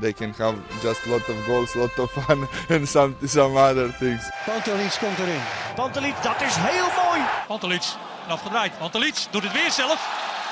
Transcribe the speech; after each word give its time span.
they 0.00 0.12
can 0.12 0.32
have 0.38 0.56
just 0.82 1.06
lot 1.06 1.28
of 1.28 1.46
goals, 1.46 1.74
lot 1.74 1.98
of 1.98 2.10
fun, 2.10 2.48
and 2.76 2.88
some 2.88 3.16
some 3.24 3.56
other 3.56 3.88
things. 3.98 4.30
Pantelic 4.46 4.96
komt 5.00 5.18
erin. 5.18 5.40
Pantelic, 5.74 6.14
dat 6.22 6.40
is 6.40 6.56
heel 6.56 6.88
mooi. 7.04 7.20
Pantelic, 7.46 7.82
afgedraaid. 8.28 8.78
Pantelic 8.78 9.26
doet 9.30 9.42
het 9.42 9.52
weer 9.52 9.70
zelf 9.70 9.98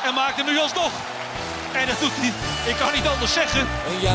en 0.06 0.14
maakt 0.14 0.36
hem 0.36 0.46
nu 0.46 0.58
alsnog. 0.58 0.92
En 1.72 1.86
dat 1.86 2.00
doet 2.00 2.12
hij, 2.14 2.32
ik 2.70 2.76
kan 2.76 2.92
niet 2.94 3.06
anders 3.06 3.32
zeggen. 3.32 3.66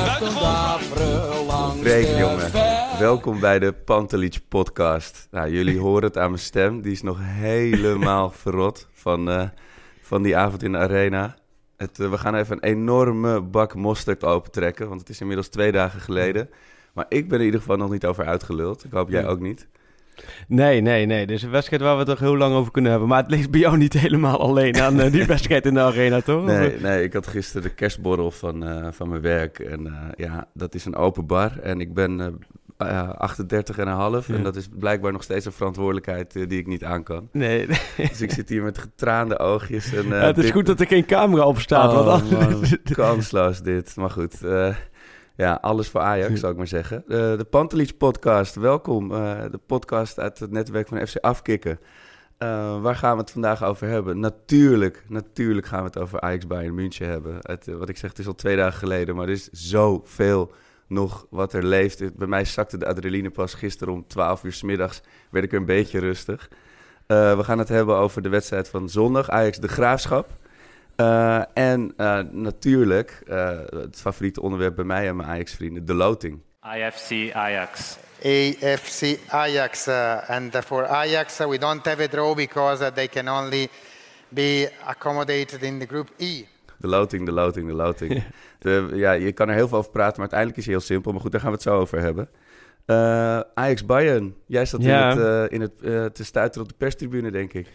Buitengewoon. 0.05 1.77
Freek, 1.79 2.17
jongen. 2.17 2.51
Welkom 2.99 3.39
bij 3.39 3.59
de 3.59 3.73
Pantelic 3.73 4.39
podcast. 4.49 5.27
Nou, 5.31 5.51
jullie 5.51 5.79
horen 5.85 6.03
het 6.03 6.17
aan 6.17 6.29
mijn 6.29 6.41
stem. 6.41 6.81
Die 6.81 6.91
is 6.91 7.01
nog 7.01 7.17
helemaal 7.21 8.31
verrot 8.31 8.87
van, 8.93 9.29
eh, 9.29 9.43
van 10.01 10.21
die 10.21 10.37
avond 10.37 10.63
in 10.63 10.71
de 10.71 10.77
arena. 10.77 11.35
Het, 11.81 11.99
eh, 11.99 12.09
we 12.09 12.17
gaan 12.17 12.35
even 12.35 12.55
een 12.55 12.63
enorme 12.63 13.41
bak 13.41 13.75
mosterd 13.75 14.23
opentrekken, 14.23 14.87
want 14.87 14.99
het 14.99 15.09
is 15.09 15.21
inmiddels 15.21 15.47
twee 15.47 15.71
dagen 15.71 15.99
geleden. 15.99 16.49
Maar 16.93 17.05
ik 17.09 17.23
ben 17.23 17.33
er 17.33 17.39
in 17.39 17.45
ieder 17.45 17.59
geval 17.59 17.77
nog 17.77 17.91
niet 17.91 18.05
over 18.05 18.25
uitgeluld. 18.25 18.83
Ik 18.83 18.91
hoop 18.91 19.09
jij 19.09 19.27
ook 19.27 19.39
niet. 19.39 19.67
Nee, 20.47 20.81
nee, 20.81 21.05
nee. 21.05 21.25
Dit 21.25 21.37
is 21.37 21.43
een 21.43 21.49
wedstrijd 21.49 21.81
waar 21.81 21.93
we 21.93 21.99
het 21.99 22.07
toch 22.07 22.19
heel 22.19 22.37
lang 22.37 22.55
over 22.55 22.71
kunnen 22.71 22.91
hebben. 22.91 23.09
Maar 23.09 23.21
het 23.21 23.31
ligt 23.31 23.51
bij 23.51 23.59
jou 23.59 23.77
niet 23.77 23.93
helemaal 24.05 24.39
alleen 24.39 24.81
aan 24.81 24.99
eh, 24.99 25.11
die 25.11 25.25
wedstrijd 25.35 25.65
in 25.65 25.73
de 25.73 25.79
arena, 25.79 26.21
toch? 26.21 26.45
Nee, 26.45 26.79
nee, 26.79 27.03
ik 27.03 27.13
had 27.13 27.27
gisteren 27.27 27.61
de 27.61 27.73
kerstborrel 27.73 28.31
van, 28.31 28.65
eh, 28.65 28.87
van 28.91 29.09
mijn 29.09 29.21
werk. 29.21 29.59
En 29.59 29.87
eh, 29.87 29.93
ja, 30.15 30.47
dat 30.53 30.75
is 30.75 30.85
een 30.85 30.95
open 30.95 31.25
bar. 31.25 31.59
En 31.59 31.79
ik 31.79 31.93
ben 31.93 32.39
eh, 32.87 33.09
38 33.09 33.77
en 33.77 33.87
een 33.87 33.93
half. 33.93 34.29
En 34.29 34.43
dat 34.43 34.55
is 34.55 34.67
blijkbaar 34.79 35.11
nog 35.11 35.23
steeds 35.23 35.45
een 35.45 35.51
verantwoordelijkheid 35.51 36.35
eh, 36.35 36.47
die 36.47 36.59
ik 36.59 36.67
niet 36.67 36.83
aan 36.83 37.03
kan. 37.03 37.29
Nee, 37.31 37.67
nee. 37.67 38.07
Dus 38.07 38.21
ik 38.21 38.31
zit 38.31 38.49
hier 38.49 38.63
met 38.63 38.77
getraande 38.77 39.39
oogjes. 39.39 39.93
En, 39.93 40.03
eh, 40.03 40.09
Ja, 40.09 40.25
het 40.25 40.37
is 40.37 40.43
dit- 40.43 40.53
goed 40.53 40.65
dat 40.65 40.79
er 40.79 40.87
geen 40.87 41.05
camera 41.05 41.45
op 41.45 41.59
staat. 41.59 41.89
Oh, 41.93 42.05
want 42.05 42.33
anders- 42.35 42.75
kansloos 42.93 43.61
dit. 43.61 43.95
Maar 43.95 44.09
goed, 44.09 44.37
ja, 45.35 45.57
alles 45.61 45.89
voor 45.89 46.01
Ajax, 46.01 46.39
zou 46.39 46.51
ik 46.51 46.57
maar 46.57 46.67
zeggen. 46.67 47.03
De 47.07 47.45
Pantelich 47.49 47.97
podcast, 47.97 48.55
welkom. 48.55 49.09
De 49.09 49.59
podcast 49.65 50.19
uit 50.19 50.39
het 50.39 50.51
netwerk 50.51 50.87
van 50.87 51.07
FC 51.07 51.17
Afkikken. 51.17 51.79
Waar 52.81 52.95
gaan 52.95 53.13
we 53.15 53.21
het 53.21 53.31
vandaag 53.31 53.63
over 53.63 53.87
hebben? 53.87 54.19
Natuurlijk, 54.19 55.03
natuurlijk 55.07 55.67
gaan 55.67 55.79
we 55.79 55.85
het 55.85 55.97
over 55.99 56.19
Ajax 56.19 56.47
Bayern 56.47 56.75
München 56.75 57.07
hebben. 57.07 57.37
Het, 57.41 57.65
wat 57.77 57.89
ik 57.89 57.97
zeg, 57.97 58.09
het 58.09 58.19
is 58.19 58.27
al 58.27 58.35
twee 58.35 58.55
dagen 58.55 58.79
geleden, 58.79 59.15
maar 59.15 59.25
er 59.25 59.31
is 59.31 59.49
zoveel 59.51 60.51
nog 60.91 61.25
wat 61.29 61.53
er 61.53 61.65
leeft. 61.65 62.15
Bij 62.15 62.27
mij 62.27 62.45
zakte 62.45 62.77
de 62.77 62.85
adrenaline 62.85 63.29
pas 63.29 63.53
gisteren 63.53 63.93
om 63.93 64.07
12 64.07 64.43
uur 64.43 64.53
's 64.53 64.61
middags. 64.61 65.01
Werd 65.29 65.45
ik 65.45 65.51
een 65.51 65.65
beetje 65.65 65.99
rustig. 65.99 66.49
Eh, 67.07 67.37
we 67.37 67.43
gaan 67.43 67.59
het 67.59 67.69
hebben 67.69 67.95
over 67.95 68.21
de 68.21 68.29
wedstrijd 68.29 68.69
van 68.69 68.89
zondag, 68.89 69.29
Ajax 69.29 69.57
de 69.57 69.67
Graafschap. 69.67 70.29
Eh, 70.95 71.41
en 71.53 71.93
eh, 71.97 72.19
natuurlijk, 72.31 73.21
eh, 73.27 73.59
het 73.69 73.99
favoriete 74.01 74.41
onderwerp 74.41 74.75
bij 74.75 74.85
mij 74.85 75.07
en 75.07 75.15
mijn 75.15 75.29
Ajax-vrienden, 75.29 75.85
de 75.85 75.93
loting. 75.93 76.39
IFC 76.75 77.33
Ajax. 77.33 77.97
AFC 78.23 79.17
Ajax, 79.27 79.87
uh, 79.87 80.29
and 80.29 80.55
for 80.65 80.87
Ajax 80.87 81.39
uh, 81.39 81.47
we 81.47 81.57
don't 81.57 81.85
have 81.85 82.03
a 82.03 82.07
draw 82.07 82.35
because 82.35 82.83
uh, 82.83 82.91
they 82.91 83.07
can 83.07 83.27
only 83.29 83.69
be 84.29 84.69
accommodated 84.85 85.61
in 85.63 85.79
the 85.79 85.85
group 85.85 86.09
E. 86.17 86.43
De 86.81 86.87
loting, 86.87 87.25
de 87.25 87.31
loting, 87.31 87.67
de 87.67 87.73
loting. 87.73 88.23
De- 88.59 88.89
ja, 88.93 89.11
je 89.11 89.31
kan 89.31 89.49
er 89.49 89.55
heel 89.55 89.67
veel 89.67 89.77
over 89.77 89.91
praten, 89.91 90.11
maar 90.21 90.31
uiteindelijk 90.31 90.59
is 90.59 90.65
hij 90.65 90.73
heel 90.73 90.83
simpel. 90.83 91.11
Maar 91.11 91.21
goed, 91.21 91.31
daar 91.31 91.41
gaan 91.41 91.49
we 91.49 91.55
het 91.55 91.65
zo 91.65 91.77
over 91.79 91.99
hebben. 91.99 92.29
Eh, 92.85 93.39
Ajax-Bayern, 93.53 94.35
jij 94.45 94.65
zat 94.65 94.83
Ja. 94.83 95.11
in 95.11 95.17
het, 95.17 95.27
eh, 95.49 95.53
in 95.55 95.61
het 95.61 95.81
eh, 95.81 96.05
te 96.05 96.23
stuiteren 96.23 96.63
op 96.63 96.69
de 96.71 96.77
perstribune, 96.77 97.31
denk 97.31 97.53
ik. 97.53 97.67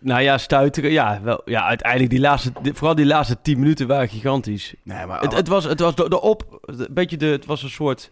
Nou 0.00 0.22
ja, 0.22 0.38
stuiteren. 0.38 0.90
Ja, 0.90 1.20
wel, 1.22 1.42
ja 1.44 1.62
uiteindelijk 1.66 2.10
die 2.10 2.20
laatste, 2.20 2.52
vooral 2.62 2.94
die 2.94 3.06
laatste 3.06 3.36
tien 3.42 3.58
minuten 3.58 3.86
waren 3.86 4.08
gigantisch. 4.08 4.74
Nee, 4.82 5.06
maar 5.06 5.20
Het, 5.20 5.34
het 5.36 5.48
was, 5.48 5.64
het 5.64 5.80
was 5.80 5.94
de, 5.94 6.08
de 6.08 6.20
op, 6.20 6.58
een 6.60 6.86
beetje 6.90 7.16
de, 7.16 7.26
het 7.26 7.46
was 7.46 7.62
een 7.62 7.70
soort, 7.70 8.10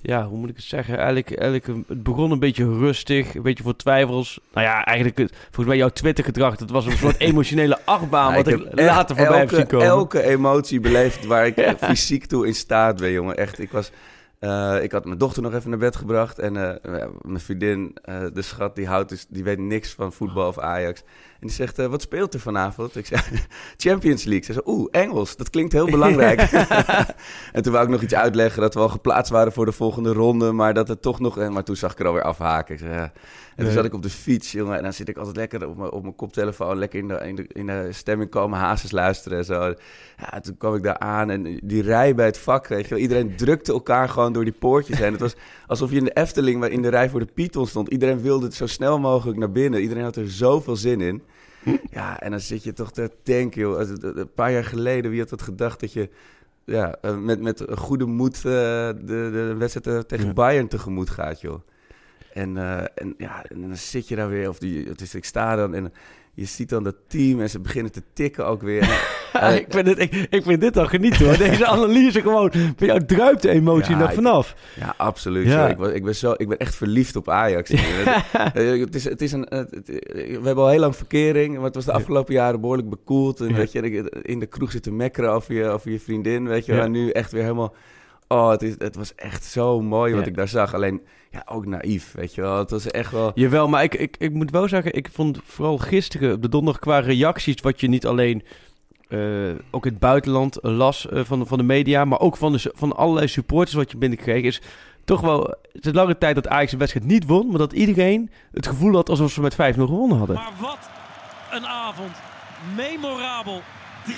ja, 0.00 0.26
hoe 0.26 0.38
moet 0.38 0.48
ik 0.48 0.56
het 0.56 0.64
zeggen? 0.64 0.94
Eigenlijk, 0.96 1.28
eigenlijk 1.30 1.66
een- 1.66 1.84
het 1.88 2.02
begon 2.02 2.30
een 2.30 2.38
beetje 2.38 2.64
rustig, 2.78 3.34
een 3.34 3.42
beetje 3.42 3.62
voor 3.62 3.76
twijfels. 3.76 4.40
Nou 4.52 4.66
ja, 4.66 4.84
eigenlijk, 4.84 5.18
het- 5.18 5.32
volgens 5.44 5.66
mij 5.66 5.76
jouw 5.76 5.88
Twitter-gedrag, 5.88 6.56
dat 6.56 6.70
was 6.70 6.86
een 6.86 6.96
soort 6.96 7.18
emotionele 7.30 7.78
achtbaan, 7.84 8.34
wat 8.34 8.46
ik, 8.46 8.58
later 8.72 9.16
voorbij 9.16 9.38
heb 9.38 9.42
elke, 9.50 9.54
zien 9.54 9.66
komen. 9.66 9.86
elke 9.86 10.22
emotie 10.22 10.80
beleefd 10.80 11.26
waar 11.26 11.46
ik 11.46 11.56
eh, 11.58 11.72
fysiek 11.80 12.26
toe 12.26 12.46
in 12.46 12.54
staat 12.54 12.96
ben, 13.00 13.10
jongen. 13.12 13.36
Echt, 13.36 13.58
ik 13.58 13.70
was... 13.72 13.90
eh, 14.38 14.76
ik 14.82 14.92
had 14.92 15.04
mijn 15.04 15.18
dochter 15.18 15.42
nog 15.42 15.54
even 15.54 15.70
naar 15.70 15.78
bed 15.78 15.96
gebracht. 15.96 16.38
En 16.38 16.56
eh, 16.82 17.04
mijn 17.22 17.40
vriendin, 17.40 17.96
eh, 18.02 18.20
de 18.32 18.42
schat, 18.42 18.76
die, 18.76 18.86
houdt 18.86 19.08
dus, 19.08 19.26
die 19.28 19.44
weet 19.44 19.58
niks 19.58 19.92
van 19.92 20.12
voetbal 20.12 20.48
of 20.48 20.58
Ajax. 20.58 21.02
En 21.40 21.46
die 21.46 21.56
zegt, 21.56 21.78
eh, 21.78 21.86
wat 21.86 22.02
speelt 22.02 22.34
er 22.34 22.40
vanavond? 22.40 22.96
Ik 22.96 23.06
zei, 23.06 23.20
Champions 23.76 24.24
League. 24.24 24.44
Ze 24.44 24.52
zei, 24.52 24.64
oeh, 24.66 24.88
Engels, 24.90 25.36
dat 25.36 25.50
klinkt 25.50 25.72
heel 25.72 25.90
belangrijk. 25.96 26.40
en 27.52 27.62
toen 27.62 27.72
wou 27.72 27.84
ik 27.84 27.90
nog 27.90 28.02
iets 28.02 28.14
uitleggen 28.14 28.62
dat 28.62 28.74
we 28.74 28.80
al 28.80 28.88
geplaatst 28.88 29.32
waren 29.32 29.52
voor 29.52 29.64
de 29.64 29.72
volgende 29.72 30.12
ronde. 30.12 30.52
Maar 30.52 30.74
dat 30.74 30.88
het 30.88 31.02
toch 31.02 31.20
nog... 31.20 31.38
en- 31.38 31.52
Maar 31.52 31.64
toen 31.64 31.76
zag 31.76 31.92
ik 31.92 31.98
er 32.00 32.06
alweer 32.06 32.22
afhaken. 32.22 32.74
Ik 32.74 32.80
zei, 32.80 32.92
ja. 32.92 33.12
En 33.56 33.64
toen 33.64 33.72
zat 33.72 33.84
ik 33.84 33.94
op 33.94 34.02
de 34.02 34.10
fiets, 34.10 34.52
jongen. 34.52 34.76
En 34.76 34.82
dan 34.82 34.92
zit 34.92 35.08
ik 35.08 35.16
altijd 35.16 35.36
lekker 35.36 35.68
op 35.68 35.76
mijn, 35.76 35.90
op 35.90 36.02
mijn 36.02 36.14
koptelefoon, 36.14 36.78
lekker 36.78 36.98
in 36.98 37.08
de, 37.08 37.14
in, 37.26 37.34
de, 37.36 37.46
in 37.52 37.66
de 37.66 37.88
stemming 37.90 38.30
komen, 38.30 38.58
hazes 38.58 38.90
luisteren 38.90 39.38
en 39.38 39.44
zo. 39.44 39.74
Ja, 40.18 40.40
toen 40.40 40.56
kwam 40.56 40.74
ik 40.74 40.82
daar 40.82 40.98
aan 40.98 41.30
en 41.30 41.60
die 41.62 41.82
rij 41.82 42.14
bij 42.14 42.26
het 42.26 42.38
vak, 42.38 42.66
weet 42.66 42.82
je 42.82 42.88
wel. 42.88 42.98
Iedereen 42.98 43.36
drukte 43.36 43.72
elkaar 43.72 44.08
gewoon 44.08 44.32
door 44.32 44.44
die 44.44 44.52
poortjes 44.58 44.98
heen. 44.98 45.12
Het 45.12 45.20
was 45.20 45.34
alsof 45.66 45.90
je 45.90 45.96
in 45.96 46.04
de 46.04 46.12
Efteling, 46.12 46.60
waar 46.60 46.70
in 46.70 46.82
de 46.82 46.88
rij 46.88 47.10
voor 47.10 47.20
de 47.20 47.32
Python 47.34 47.66
stond. 47.66 47.88
Iedereen 47.88 48.20
wilde 48.20 48.44
het 48.46 48.54
zo 48.54 48.66
snel 48.66 48.98
mogelijk 48.98 49.38
naar 49.38 49.50
binnen. 49.52 49.80
Iedereen 49.82 50.04
had 50.04 50.16
er 50.16 50.30
zoveel 50.30 50.76
zin 50.76 51.00
in. 51.00 51.22
Ja, 51.90 52.20
en 52.20 52.30
dan 52.30 52.40
zit 52.40 52.62
je 52.62 52.72
toch 52.72 52.92
te 52.92 53.10
denken, 53.22 53.60
joh. 53.60 53.80
Een 54.00 54.32
paar 54.34 54.52
jaar 54.52 54.64
geleden, 54.64 55.10
wie 55.10 55.20
had 55.20 55.28
dat 55.28 55.42
gedacht 55.42 55.80
dat 55.80 55.92
je 55.92 56.08
ja, 56.64 56.96
eh, 57.00 57.16
met, 57.16 57.40
met 57.40 57.64
goede 57.74 58.04
moed 58.04 58.36
eh, 58.36 58.42
de, 58.42 58.94
de 59.32 59.54
wedstrijd 59.58 59.86
eh, 59.86 59.98
tegen 59.98 60.26
Ja. 60.26 60.32
Bayern 60.32 60.68
tegemoet 60.68 61.10
gaat, 61.10 61.40
joh. 61.40 61.60
En, 62.32 62.56
en, 62.94 63.14
ja, 63.18 63.44
en 63.44 63.60
dan 63.60 63.76
zit 63.76 64.08
je 64.08 64.16
daar 64.16 64.28
weer, 64.28 64.48
of 64.48 64.58
die, 64.58 64.92
dus 64.94 65.14
ik 65.14 65.24
sta 65.24 65.56
dan 65.56 65.74
en 65.74 65.92
je 66.38 66.44
ziet 66.44 66.68
dan 66.68 66.82
dat 66.84 66.94
team 67.08 67.40
en 67.40 67.50
ze 67.50 67.60
beginnen 67.60 67.92
te 67.92 68.02
tikken 68.12 68.46
ook 68.46 68.62
weer. 68.62 68.88
Ja, 69.32 69.48
ik, 69.48 69.66
vind 69.68 69.86
het, 69.86 69.98
ik, 69.98 70.26
ik 70.30 70.42
vind 70.42 70.60
dit 70.60 70.76
al 70.76 70.86
genieten 70.86 71.26
hoor. 71.26 71.36
Deze 71.36 71.66
analyse 71.76 72.20
gewoon. 72.20 72.52
Bij 72.76 72.86
jou 72.86 73.04
druipt 73.04 73.42
de 73.42 73.48
emotie 73.48 73.92
Ja, 73.94 73.98
nog 74.00 74.08
ik- 74.08 74.14
vanaf. 74.14 74.54
Ja, 74.80 74.94
absoluut. 74.96 75.46
Ja. 75.46 75.68
Ik, 75.68 75.78
ik, 75.80 76.04
ben 76.04 76.14
zo, 76.14 76.34
ik 76.36 76.48
ben 76.48 76.58
echt 76.58 76.74
verliefd 76.74 77.16
op 77.16 77.28
Ajax. 77.28 77.70
Eh, 78.54 78.80
het 78.80 78.94
is, 78.94 79.04
het 79.04 79.22
is 79.22 79.32
een, 79.32 79.48
eh, 79.48 79.58
het- 79.58 79.86
we 80.14 80.40
hebben 80.42 80.56
al 80.64 80.68
heel 80.68 80.80
lang 80.80 80.96
verkering, 80.96 81.54
maar 81.56 81.64
het 81.64 81.74
was 81.74 81.84
de 81.84 81.92
afgelopen 81.92 82.34
jaren 82.34 82.60
behoorlijk 82.60 82.88
bekoeld. 82.90 83.40
En 83.40 83.48
Ja. 83.48 83.54
weet 83.54 83.72
je, 83.72 84.20
in 84.22 84.38
de 84.38 84.46
kroeg 84.46 84.70
zitten 84.70 84.96
mekkeren 84.96 85.30
over 85.32 85.54
je, 85.54 85.64
over 85.66 85.90
je 85.90 86.00
vriendin, 86.00 86.48
weet 86.48 86.66
je. 86.66 86.80
En 86.80 86.90
nu 86.90 87.10
echt 87.10 87.32
weer 87.32 87.42
helemaal... 87.42 87.74
Oh, 88.28 88.50
het, 88.50 88.62
is, 88.62 88.74
het 88.78 88.96
was 88.96 89.14
echt 89.14 89.44
zo 89.44 89.80
mooi 89.80 90.14
wat 90.14 90.22
Ja. 90.24 90.28
ik 90.30 90.36
daar 90.36 90.48
zag. 90.48 90.74
Alleen, 90.74 91.02
ja, 91.30 91.42
ook 91.46 91.66
naïef, 91.66 92.12
weet 92.12 92.34
je 92.34 92.40
wel. 92.40 92.58
Het 92.58 92.70
was 92.70 92.86
echt 92.86 93.12
wel... 93.12 93.32
Jawel, 93.34 93.68
maar 93.68 93.82
ik, 93.82 93.94
ik, 93.94 94.16
ik 94.18 94.32
moet 94.32 94.50
wel 94.50 94.68
zeggen, 94.68 94.94
ik 94.94 95.08
vond 95.12 95.40
vooral 95.44 95.78
gisteren 95.78 96.32
op 96.34 96.42
de 96.42 96.48
donderdag 96.48 96.80
qua 96.82 96.98
reacties, 96.98 97.60
wat 97.60 97.80
je 97.80 97.88
niet 97.88 98.06
alleen 98.06 98.44
eh, 99.08 99.18
ook 99.70 99.86
in 99.86 99.90
het 99.92 100.00
buitenland 100.00 100.58
las 100.62 101.08
eh, 101.08 101.24
van, 101.24 101.38
de- 101.38 101.46
van 101.46 101.58
de 101.58 101.64
media, 101.64 102.04
maar 102.04 102.20
ook 102.20 102.36
van, 102.36 102.52
de, 102.52 102.72
van 102.74 102.96
allerlei 102.96 103.28
supporters 103.28 103.74
wat 103.76 103.90
je 103.90 103.96
binnenkreeg, 103.96 104.42
is 104.44 104.60
toch 105.04 105.20
wel, 105.20 105.54
het 105.72 105.86
is 105.86 105.92
lange 105.92 106.18
tijd 106.18 106.34
dat 106.34 106.48
Ajax 106.48 106.70
de 106.70 106.76
wedstrijd 106.76 107.06
niet 107.06 107.26
won, 107.26 107.48
maar 107.48 107.58
dat 107.58 107.72
iedereen 107.72 108.30
het 108.52 108.66
gevoel 108.66 108.94
had 108.94 109.08
alsof 109.08 109.30
ze 109.32 109.40
met 109.40 109.54
5-0 109.54 109.56
gewonnen 109.74 110.18
hadden. 110.18 110.36
Maar 110.36 110.52
wat 110.60 110.90
een 111.52 111.66
avond. 111.66 112.10
Memorabel. 112.76 113.60
3-3. 114.06 114.12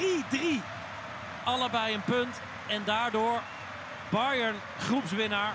Allebei 1.44 1.94
een 1.94 2.04
punt. 2.04 2.40
En 2.68 2.82
daardoor 2.84 3.40
Bayern 4.10 4.54
groepswinnaar. 4.78 5.54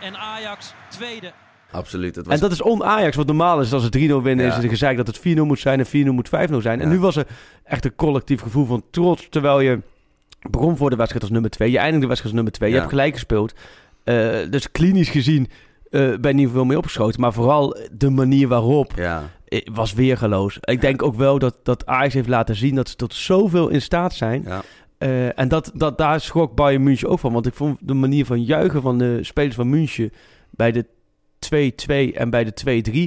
En 0.00 0.16
Ajax 0.16 0.74
tweede. 0.88 1.32
Absoluut. 1.70 2.16
Het 2.16 2.26
was... 2.26 2.34
En 2.34 2.40
dat 2.40 2.52
is 2.52 2.62
on-Ajax. 2.62 3.16
Wat 3.16 3.26
normaal 3.26 3.60
is 3.60 3.72
als 3.72 3.82
het 3.82 3.96
3-0 3.98 3.98
winnen, 4.00 4.44
Ja. 4.44 4.50
is 4.50 4.56
het 4.56 4.68
gezegd 4.68 4.96
dat 4.96 5.06
het 5.06 5.18
4-0 5.18 5.22
moet 5.46 5.58
zijn 5.58 5.78
en 5.78 5.86
4-0 5.86 6.12
moet 6.12 6.28
5-0 6.28 6.54
zijn. 6.56 6.80
En 6.80 6.88
nu 6.88 6.98
was 6.98 7.16
er 7.16 7.26
echt 7.64 7.84
een 7.84 7.94
collectief 7.94 8.40
gevoel 8.40 8.66
van 8.66 8.82
trots, 8.90 9.26
terwijl 9.30 9.60
je 9.60 9.80
begon 10.50 10.76
voor 10.76 10.90
de 10.90 10.96
wedstrijd 10.96 11.22
als 11.24 11.32
nummer 11.32 11.50
2. 11.50 11.70
Je 11.70 11.76
eindigde 11.78 12.00
de 12.00 12.06
wedstrijd 12.06 12.34
als 12.34 12.42
nummer 12.44 12.52
2. 12.52 12.70
Je 12.70 12.76
hebt 12.76 12.88
gelijk 12.88 13.12
gespeeld. 13.12 13.54
Eh, 14.04 14.50
dus 14.50 14.70
klinisch 14.70 15.08
gezien 15.08 15.48
eh 15.90 16.00
ben 16.20 16.30
je 16.30 16.44
niet 16.44 16.50
veel 16.52 16.64
mee 16.64 16.76
opgeschoten. 16.78 17.20
Maar 17.20 17.32
vooral 17.32 17.76
de 17.92 18.10
manier 18.10 18.48
waarop 18.48 18.92
Ja, 18.96 19.22
eh, 19.48 19.60
was 19.72 19.92
weergeloos. 19.92 20.58
Ik 20.60 20.80
denk 20.80 21.02
ook 21.02 21.14
wel 21.14 21.38
dat, 21.38 21.56
dat 21.62 21.86
Ajax 21.86 22.14
heeft 22.14 22.28
laten 22.28 22.54
zien 22.54 22.74
dat 22.74 22.88
ze 22.88 22.96
tot 22.96 23.14
zoveel 23.14 23.68
in 23.68 23.82
staat 23.82 24.14
zijn. 24.14 24.48
Eh, 24.98 25.38
en 25.38 25.48
dat, 25.48 25.70
dat, 25.74 25.98
daar 25.98 26.20
schrok 26.20 26.54
Bayern 26.54 26.82
München 26.82 27.08
ook 27.08 27.18
van. 27.18 27.32
Want 27.32 27.46
ik 27.46 27.54
vond 27.54 27.78
de 27.80 27.94
manier 27.94 28.24
van 28.26 28.42
juichen 28.44 28.82
van 28.82 28.98
de 28.98 29.18
spelers 29.22 29.54
van 29.54 29.68
München 29.68 30.12
bij 30.50 30.72
de 30.72 30.84
2-2 32.12 32.14
en 32.14 32.30
bij 32.30 32.44
de 32.44 32.52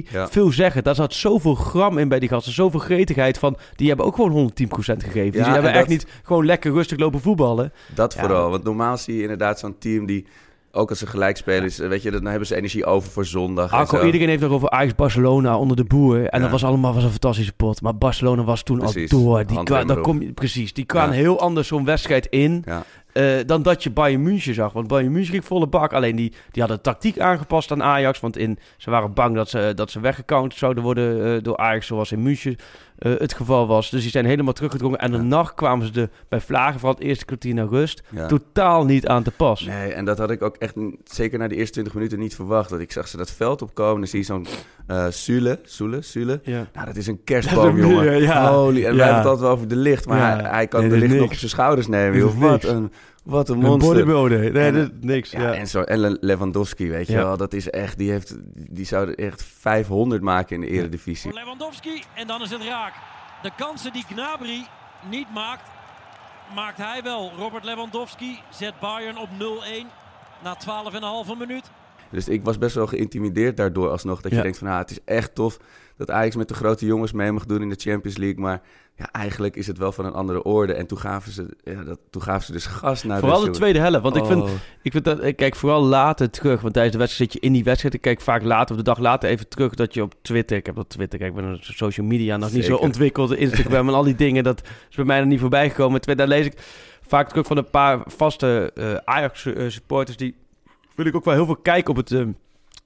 2-3 0.06 0.08
Ja. 0.10 0.28
veel 0.28 0.52
zeggen. 0.52 0.84
Daar 0.84 0.94
zat 0.94 1.14
zoveel 1.14 1.54
gram 1.54 1.98
in 1.98 2.08
bij 2.08 2.18
die 2.18 2.28
gasten. 2.28 2.52
Zoveel 2.52 2.80
gretigheid 2.80 3.38
van. 3.38 3.56
Die 3.76 3.88
hebben 3.88 4.06
ook 4.06 4.14
gewoon 4.14 4.30
110% 4.32 5.02
gegeven. 5.04 5.32
dus 5.32 5.42
die 5.44 5.52
hebben 5.52 5.72
en 5.72 5.78
echt 5.78 5.88
niet 5.88 6.06
gewoon 6.22 6.44
lekker 6.46 6.72
rustig 6.72 6.98
lopen 6.98 7.20
voetballen. 7.20 7.72
Dat 7.94 8.14
Ja. 8.14 8.20
vooral. 8.20 8.50
Want 8.50 8.64
normaal 8.64 8.96
zie 8.98 9.14
je 9.16 9.22
inderdaad 9.22 9.58
zo'n 9.58 9.78
team 9.78 10.06
die... 10.06 10.26
Ook 10.74 10.90
als 10.90 10.98
ze 10.98 11.06
gelijk 11.06 11.36
spelen, 11.36 11.64
is, 11.64 11.78
weet 11.78 12.02
je, 12.02 12.10
dan 12.10 12.24
hebben 12.26 12.46
ze 12.46 12.56
energie 12.56 12.84
over 12.84 13.10
voor 13.10 13.24
zondag. 13.24 13.70
Arco, 13.72 14.04
iedereen 14.04 14.28
heeft 14.28 14.40
nog 14.42 14.50
over 14.50 14.70
Ajax-Barcelona 14.70 15.58
onder 15.58 15.76
de 15.76 15.84
boer. 15.84 16.16
En 16.16 16.22
Ja. 16.36 16.38
dat 16.38 16.50
was 16.50 16.64
allemaal 16.64 16.94
was 16.94 17.04
een 17.04 17.10
fantastische 17.10 17.52
pot. 17.52 17.82
Maar 17.82 17.96
Barcelona 17.96 18.42
was 18.44 18.62
toen 18.62 18.78
Precies. 18.78 19.12
al 19.12 19.18
door. 19.22 19.46
Die 19.46 19.56
Handrem 19.56 19.64
kwa, 19.64 19.78
dan 19.86 19.90
erop. 19.90 20.02
kom 20.02 20.22
je, 20.22 20.32
precies, 20.32 20.72
die 20.72 20.84
kwam 20.84 21.06
Ja. 21.06 21.12
heel 21.12 21.40
anders 21.40 21.68
zo'n 21.68 21.84
wedstrijd 21.84 22.26
in. 22.26 22.62
Ja. 22.66 22.84
eh, 23.12 23.24
dan 23.46 23.62
dat 23.62 23.82
je 23.82 23.90
Bayern 23.90 24.22
München 24.22 24.54
zag. 24.54 24.72
Want 24.72 24.86
Bayern 24.86 25.12
München 25.12 25.32
ging 25.32 25.44
volle 25.44 25.66
bak. 25.66 25.92
Alleen 25.92 26.16
die, 26.16 26.32
die 26.50 26.62
hadden 26.62 26.80
tactiek 26.82 27.18
aangepast 27.18 27.70
aan 27.72 27.82
Ajax. 27.82 28.20
Want 28.20 28.36
in, 28.36 28.58
ze 28.76 28.90
waren 28.90 29.12
bang 29.14 29.34
dat 29.34 29.48
ze, 29.48 29.72
dat 29.74 29.90
ze 29.90 30.00
weggecounterd 30.00 30.58
zouden 30.60 30.82
worden 30.82 31.36
eh, 31.36 31.42
door 31.42 31.56
Ajax. 31.56 31.86
Zoals 31.86 32.12
in 32.12 32.22
München 32.22 32.56
eh, 33.02 33.12
het 33.18 33.34
geval 33.34 33.66
was. 33.66 33.90
Dus 33.90 34.02
die 34.02 34.10
zijn 34.10 34.24
helemaal 34.24 34.52
teruggedrongen. 34.52 34.98
En 34.98 35.10
Ja. 35.10 35.16
daarna 35.16 35.42
kwamen 35.54 35.86
ze 35.94 36.00
er 36.00 36.08
bij 36.28 36.40
Vlagen, 36.40 36.80
vooral 36.80 36.94
het 36.98 37.02
eerste 37.06 37.24
kwartier 37.24 37.54
naar 37.54 37.66
rust, 37.66 38.02
Ja. 38.08 38.26
totaal 38.26 38.84
niet 38.84 39.06
aan 39.06 39.22
te 39.22 39.30
pas. 39.30 39.60
Nee, 39.64 39.92
en 39.92 40.04
dat 40.04 40.18
had 40.18 40.30
ik 40.30 40.42
ook 40.42 40.56
echt, 40.56 40.74
zeker 41.04 41.38
na 41.38 41.48
de 41.48 41.54
eerste 41.56 41.72
20 41.72 41.94
minuten, 41.94 42.18
niet 42.18 42.34
verwacht. 42.34 42.70
Dat 42.70 42.80
ik 42.80 42.92
zag 42.92 43.08
ze 43.08 43.16
dat 43.16 43.30
veld 43.30 43.62
opkomen. 43.62 43.98
Dan 44.00 44.06
zie 44.08 44.18
je 44.18 44.24
zo'n 44.24 44.46
eh 44.86 45.06
Sule, 45.10 45.58
Sule, 45.64 46.02
Sule. 46.02 46.40
Ja. 46.42 46.66
Nou, 46.72 46.86
dat 46.86 46.96
is 46.96 47.06
een 47.06 47.24
kerstboom, 47.24 47.76
is 47.78 47.84
een 47.84 47.90
jongen. 47.90 48.46
Holy, 48.48 48.84
en 48.84 48.96
wij 48.96 49.04
hebben 49.06 49.16
het 49.16 49.24
altijd 49.26 49.40
wel 49.40 49.50
over 49.50 49.68
de 49.68 49.76
licht. 49.76 50.06
Maar 50.06 50.18
hij, 50.40 50.50
hij 50.50 50.66
kan 50.66 50.80
Nee, 50.80 50.90
de 50.90 50.96
licht 50.98 51.14
nog 51.14 51.24
op 51.30 51.34
zijn 51.34 51.50
schouders 51.50 51.86
nemen, 51.88 52.26
is 52.26 52.34
Wat 52.34 52.64
een, 52.64 52.92
wat 53.22 53.48
een 53.48 53.54
Een 53.56 53.62
monster. 53.62 53.92
bodybuilder. 53.92 54.52
Nee, 54.52 54.66
En, 54.66 54.74
dat 54.74 54.90
niks. 55.00 55.30
Ja, 55.30 55.40
Ja, 55.40 55.52
en, 55.54 55.66
zo, 55.68 55.80
en 55.82 55.98
Le- 55.98 56.16
Lewandowski, 56.20 56.88
weet 56.90 57.06
je 57.06 57.12
Ja. 57.12 57.18
wel. 57.22 57.36
Dat 57.36 57.52
is 57.52 57.70
echt, 57.70 57.98
die, 57.98 58.10
heeft, 58.10 58.36
die 58.54 58.84
zou 58.86 59.08
er 59.08 59.18
echt 59.18 59.42
500 59.58 60.22
maken 60.22 60.54
in 60.54 60.60
de 60.60 60.66
eredivisie. 60.66 61.30
Voor 61.30 61.40
Lewandowski 61.40 62.02
en 62.14 62.26
dan 62.26 62.42
is 62.42 62.50
het 62.50 62.62
raak. 62.62 62.92
De 63.42 63.50
kansen 63.56 63.92
die 63.92 64.04
Gnabry 64.08 64.66
niet 65.10 65.26
maakt, 65.34 65.70
maakt 66.54 66.76
hij 66.78 67.02
wel. 67.02 67.32
Robert 67.38 67.64
Lewandowski 67.64 68.38
zet 68.50 68.74
Bayern 68.80 69.18
op 69.18 69.28
0-1 69.38 69.86
na 70.42 70.56
12,5 70.56 71.38
minuut. 71.38 71.70
Dus 72.10 72.28
ik 72.28 72.44
was 72.44 72.58
best 72.58 72.74
wel 72.74 72.86
geïntimideerd 72.86 73.56
daardoor 73.56 73.88
alsnog. 73.90 74.20
Dat 74.20 74.32
je 74.32 74.42
denkt 74.42 74.58
van, 74.58 74.68
ah, 74.68 74.78
het 74.78 74.90
is 74.90 74.98
echt 75.04 75.34
tof 75.34 75.56
dat 75.96 76.10
Ajax 76.10 76.36
met 76.36 76.48
de 76.48 76.54
grote 76.54 76.86
jongens 76.86 77.12
mee 77.12 77.32
mag 77.32 77.46
doen 77.46 77.62
in 77.62 77.68
de 77.68 77.76
Champions 77.78 78.16
League. 78.16 78.40
Maar 78.40 78.60
ja, 78.96 79.10
eigenlijk 79.12 79.56
is 79.56 79.66
het 79.66 79.78
wel 79.78 79.92
van 79.92 80.04
een 80.04 80.12
andere 80.12 80.42
orde. 80.42 80.72
En 80.72 80.86
toen 80.86 80.98
gaven 80.98 81.32
ze, 81.32 81.56
ja, 81.64 81.82
dat, 81.84 81.98
toen 82.10 82.22
gaven 82.22 82.44
ze 82.46 82.52
dus 82.52 82.66
gas 82.66 83.02
naar 83.02 83.18
Vooral 83.20 83.40
de 83.44 83.50
tweede 83.50 83.78
helft. 83.78 84.02
Want 84.02 84.16
ik 84.16 84.24
vind, 84.24 84.42
Oh. 84.42 84.50
ik 84.82 84.92
vind 84.92 85.04
dat, 85.04 85.24
ik 85.24 85.36
kijk 85.36 85.56
vooral 85.56 85.82
later 85.82 86.30
terug. 86.30 86.60
Want 86.60 86.72
tijdens 86.72 86.94
de 86.94 87.00
wedstrijd 87.02 87.32
zit 87.32 87.40
je 87.40 87.46
in 87.46 87.52
die 87.54 87.64
wedstrijd. 87.64 87.94
Ik 87.94 88.00
kijk 88.00 88.20
vaak 88.20 88.42
later 88.42 88.70
of 88.70 88.76
de 88.76 88.82
dag 88.88 88.98
later 88.98 89.28
even 89.30 89.48
terug 89.48 89.74
dat 89.74 89.94
je 89.94 90.02
op 90.02 90.14
Twitter. 90.22 90.56
Ik 90.56 90.66
heb 90.66 90.78
op 90.78 90.88
Twitter, 90.88 91.18
kijk, 91.18 91.30
ik 91.30 91.36
ben 91.42 91.54
op 91.54 91.62
social 91.62 92.06
media 92.06 92.36
nog 92.36 92.52
niet 92.52 92.64
zo 92.64 92.76
ontwikkeld. 92.76 93.32
Instagram 93.32 93.88
en 93.88 93.94
al 93.94 94.02
die 94.04 94.14
dingen. 94.14 94.44
Dat 94.44 94.62
is 94.90 94.96
bij 94.96 95.04
mij 95.04 95.18
nog 95.18 95.28
niet 95.28 95.40
voorbij 95.40 95.68
gekomen. 95.70 96.00
Terwijl 96.00 96.28
daar 96.28 96.38
lees 96.38 96.46
ik 96.46 96.60
vaak 97.06 97.28
terug 97.28 97.46
van 97.46 97.56
een 97.56 97.70
paar 97.70 98.00
vaste 98.06 98.70
eh, 98.74 98.94
Ajax 99.04 99.44
eh, 99.46 99.68
supporters. 99.68 100.16
Die 100.16 100.34
wil 100.94 101.06
ik 101.06 101.14
ook 101.16 101.24
wel 101.24 101.34
heel 101.34 101.46
veel 101.46 101.56
kijken 101.56 101.90
op 101.90 101.96
het. 101.96 102.10
eh, 102.12 102.24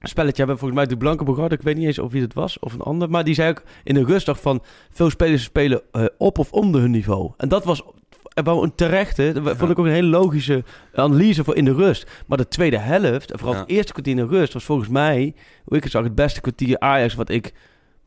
Spelletje 0.01 0.37
hebben 0.37 0.57
volgens 0.57 0.79
mij 0.79 0.89
de 0.89 0.97
Blanke 0.97 1.23
Bogarde. 1.23 1.55
Ik 1.55 1.61
weet 1.61 1.75
niet 1.77 1.85
eens 1.85 1.99
of 1.99 2.11
wie 2.11 2.21
het 2.21 2.33
was 2.33 2.59
of 2.59 2.73
een 2.73 2.81
ander. 2.81 3.09
Maar 3.09 3.23
die 3.23 3.33
zei 3.33 3.49
ook 3.49 3.63
in 3.83 3.93
de 3.93 4.03
rustdag 4.05 4.39
van 4.41 4.63
veel 4.91 5.09
spelers 5.09 5.43
spelen 5.43 5.81
eh, 5.91 6.05
op 6.17 6.37
of 6.37 6.51
onder 6.51 6.81
hun 6.81 6.91
niveau. 6.91 7.31
En 7.37 7.49
dat 7.49 7.63
was 7.65 7.81
wel 8.43 8.63
een 8.63 8.75
terechte. 8.75 9.31
Dat 9.31 9.57
vond 9.57 9.71
ik 9.71 9.79
ook 9.79 9.85
een 9.85 9.91
hele 9.91 10.07
logische 10.07 10.63
analyse 10.93 11.43
voor 11.43 11.55
in 11.55 11.65
de 11.65 11.73
rust. 11.73 12.07
Maar 12.27 12.37
de 12.37 12.47
tweede 12.47 12.77
helft, 12.77 13.31
en 13.31 13.37
vooral 13.39 13.55
Ja. 13.55 13.61
het 13.61 13.69
eerste 13.69 13.91
kwartier 13.91 14.17
in 14.17 14.27
de 14.27 14.35
rust, 14.35 14.53
was 14.53 14.63
volgens 14.63 14.89
mij, 14.89 15.33
hoe 15.63 15.77
ik 15.77 15.83
het 15.83 15.91
zag, 15.91 16.03
het 16.03 16.15
beste 16.15 16.41
kwartier 16.41 16.79
Ajax 16.79 17.13
wat 17.15 17.29
ik, 17.29 17.53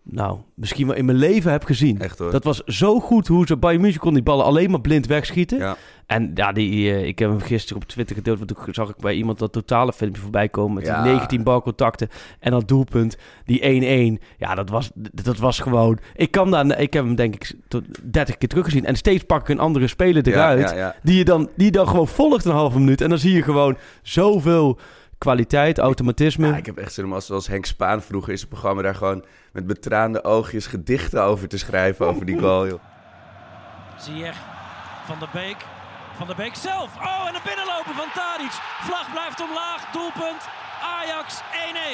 nou, 0.02 0.38
misschien 0.54 0.86
wel 0.86 0.96
in 0.96 1.04
mijn 1.04 1.18
leven 1.18 1.52
heb 1.52 1.64
gezien. 1.64 2.00
Echt 2.00 2.18
hoor. 2.18 2.30
Dat 2.30 2.44
was 2.44 2.62
zo 2.64 3.00
goed 3.00 3.26
hoe 3.26 3.46
ze 3.46 3.56
bij 3.56 3.78
München 3.78 4.00
kon 4.00 4.14
die 4.14 4.22
ballen 4.22 4.44
alleen 4.44 4.70
maar 4.70 4.80
blind 4.80 5.06
wegschieten. 5.06 5.58
Ja. 5.58 5.76
En 6.06 6.30
ja, 6.34 6.52
die, 6.52 6.90
eh, 6.92 7.06
ik 7.06 7.18
heb 7.18 7.30
hem 7.30 7.40
gisteren 7.40 7.82
op 7.82 7.88
Twitter 7.88 8.16
gedeeld. 8.16 8.38
Want 8.38 8.48
toen 8.64 8.74
zag 8.74 8.88
ik 8.88 8.96
bij 8.96 9.14
iemand 9.14 9.38
dat 9.38 9.52
totale 9.52 9.92
filmpje 9.92 10.22
voorbij 10.22 10.48
komen. 10.48 10.74
Met 10.74 10.86
Ja. 10.86 11.02
die 11.02 11.12
19 11.12 11.42
balcontacten. 11.42 12.08
En 12.38 12.50
dat 12.50 12.68
doelpunt, 12.68 13.16
die 13.44 13.60
1-1. 13.64 14.20
Ja, 14.38 14.54
dat 14.54 14.68
was, 14.70 14.90
dat 14.94 15.38
was 15.38 15.58
gewoon... 15.58 15.98
Ik, 16.14 16.30
kan 16.30 16.50
daar, 16.50 16.80
ik 16.80 16.92
heb 16.92 17.04
hem 17.04 17.14
denk 17.14 17.34
ik 17.34 17.52
tot 17.68 17.84
30 18.12 18.38
keer 18.38 18.48
teruggezien. 18.48 18.84
En 18.84 18.96
steeds 18.96 19.24
pak 19.24 19.40
ik 19.40 19.48
een 19.48 19.58
andere 19.58 19.86
speler 19.86 20.28
eruit. 20.28 20.70
ja. 20.70 20.94
Die 21.02 21.16
je 21.16 21.24
dan, 21.24 21.48
die 21.56 21.64
je 21.66 21.72
dan 21.72 21.88
gewoon 21.88 22.08
volgt 22.08 22.44
een 22.44 22.52
halve 22.52 22.78
minuut. 22.78 23.00
En 23.00 23.08
dan 23.08 23.18
zie 23.18 23.34
je 23.34 23.42
gewoon 23.42 23.76
zoveel 24.02 24.78
kwaliteit, 25.20 25.78
automatisme. 25.78 26.46
Ja, 26.46 26.56
ik 26.56 26.66
heb 26.66 26.76
echt 26.76 26.92
zin 26.92 27.04
om 27.04 27.12
als, 27.12 27.26
zoals 27.26 27.46
Henk 27.46 27.64
Spaan 27.64 28.02
vroeger 28.02 28.30
in 28.30 28.38
zijn 28.38 28.50
programma 28.50 28.82
daar 28.82 28.94
gewoon 28.94 29.24
met 29.52 29.66
betraande 29.66 30.24
oogjes 30.24 30.66
gedichten 30.66 31.22
over 31.22 31.48
te 31.48 31.58
schrijven 31.58 32.06
over 32.06 32.26
die 32.26 32.38
goal, 32.38 32.66
joh. 32.66 32.80
Ziyech, 33.98 34.36
Van 35.04 35.18
der 35.18 35.28
Beek, 35.32 35.56
Van 36.16 36.26
der 36.26 36.36
Beek 36.36 36.54
zelf. 36.54 36.96
Oh, 36.96 37.28
en 37.28 37.34
een 37.34 37.40
binnenlopen 37.44 37.94
van 37.94 38.10
Tadic. 38.14 38.52
Vlag 38.80 39.12
blijft 39.12 39.40
omlaag, 39.42 39.90
doelpunt. 39.92 40.42
Ajax 40.82 41.40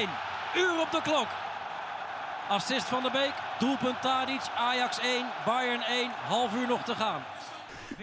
1-1. 0.06 0.10
Uur 0.56 0.80
op 0.80 0.90
de 0.90 1.02
klok. 1.02 1.28
Assist 2.48 2.84
van 2.84 3.02
der 3.02 3.12
Beek, 3.12 3.34
doelpunt 3.58 4.00
Tadic. 4.02 4.42
Ajax 4.56 5.00
1, 5.00 5.26
Bayern 5.46 5.82
1. 5.82 6.10
Half 6.28 6.54
uur 6.54 6.66
nog 6.66 6.82
te 6.82 6.94
gaan. 6.94 7.22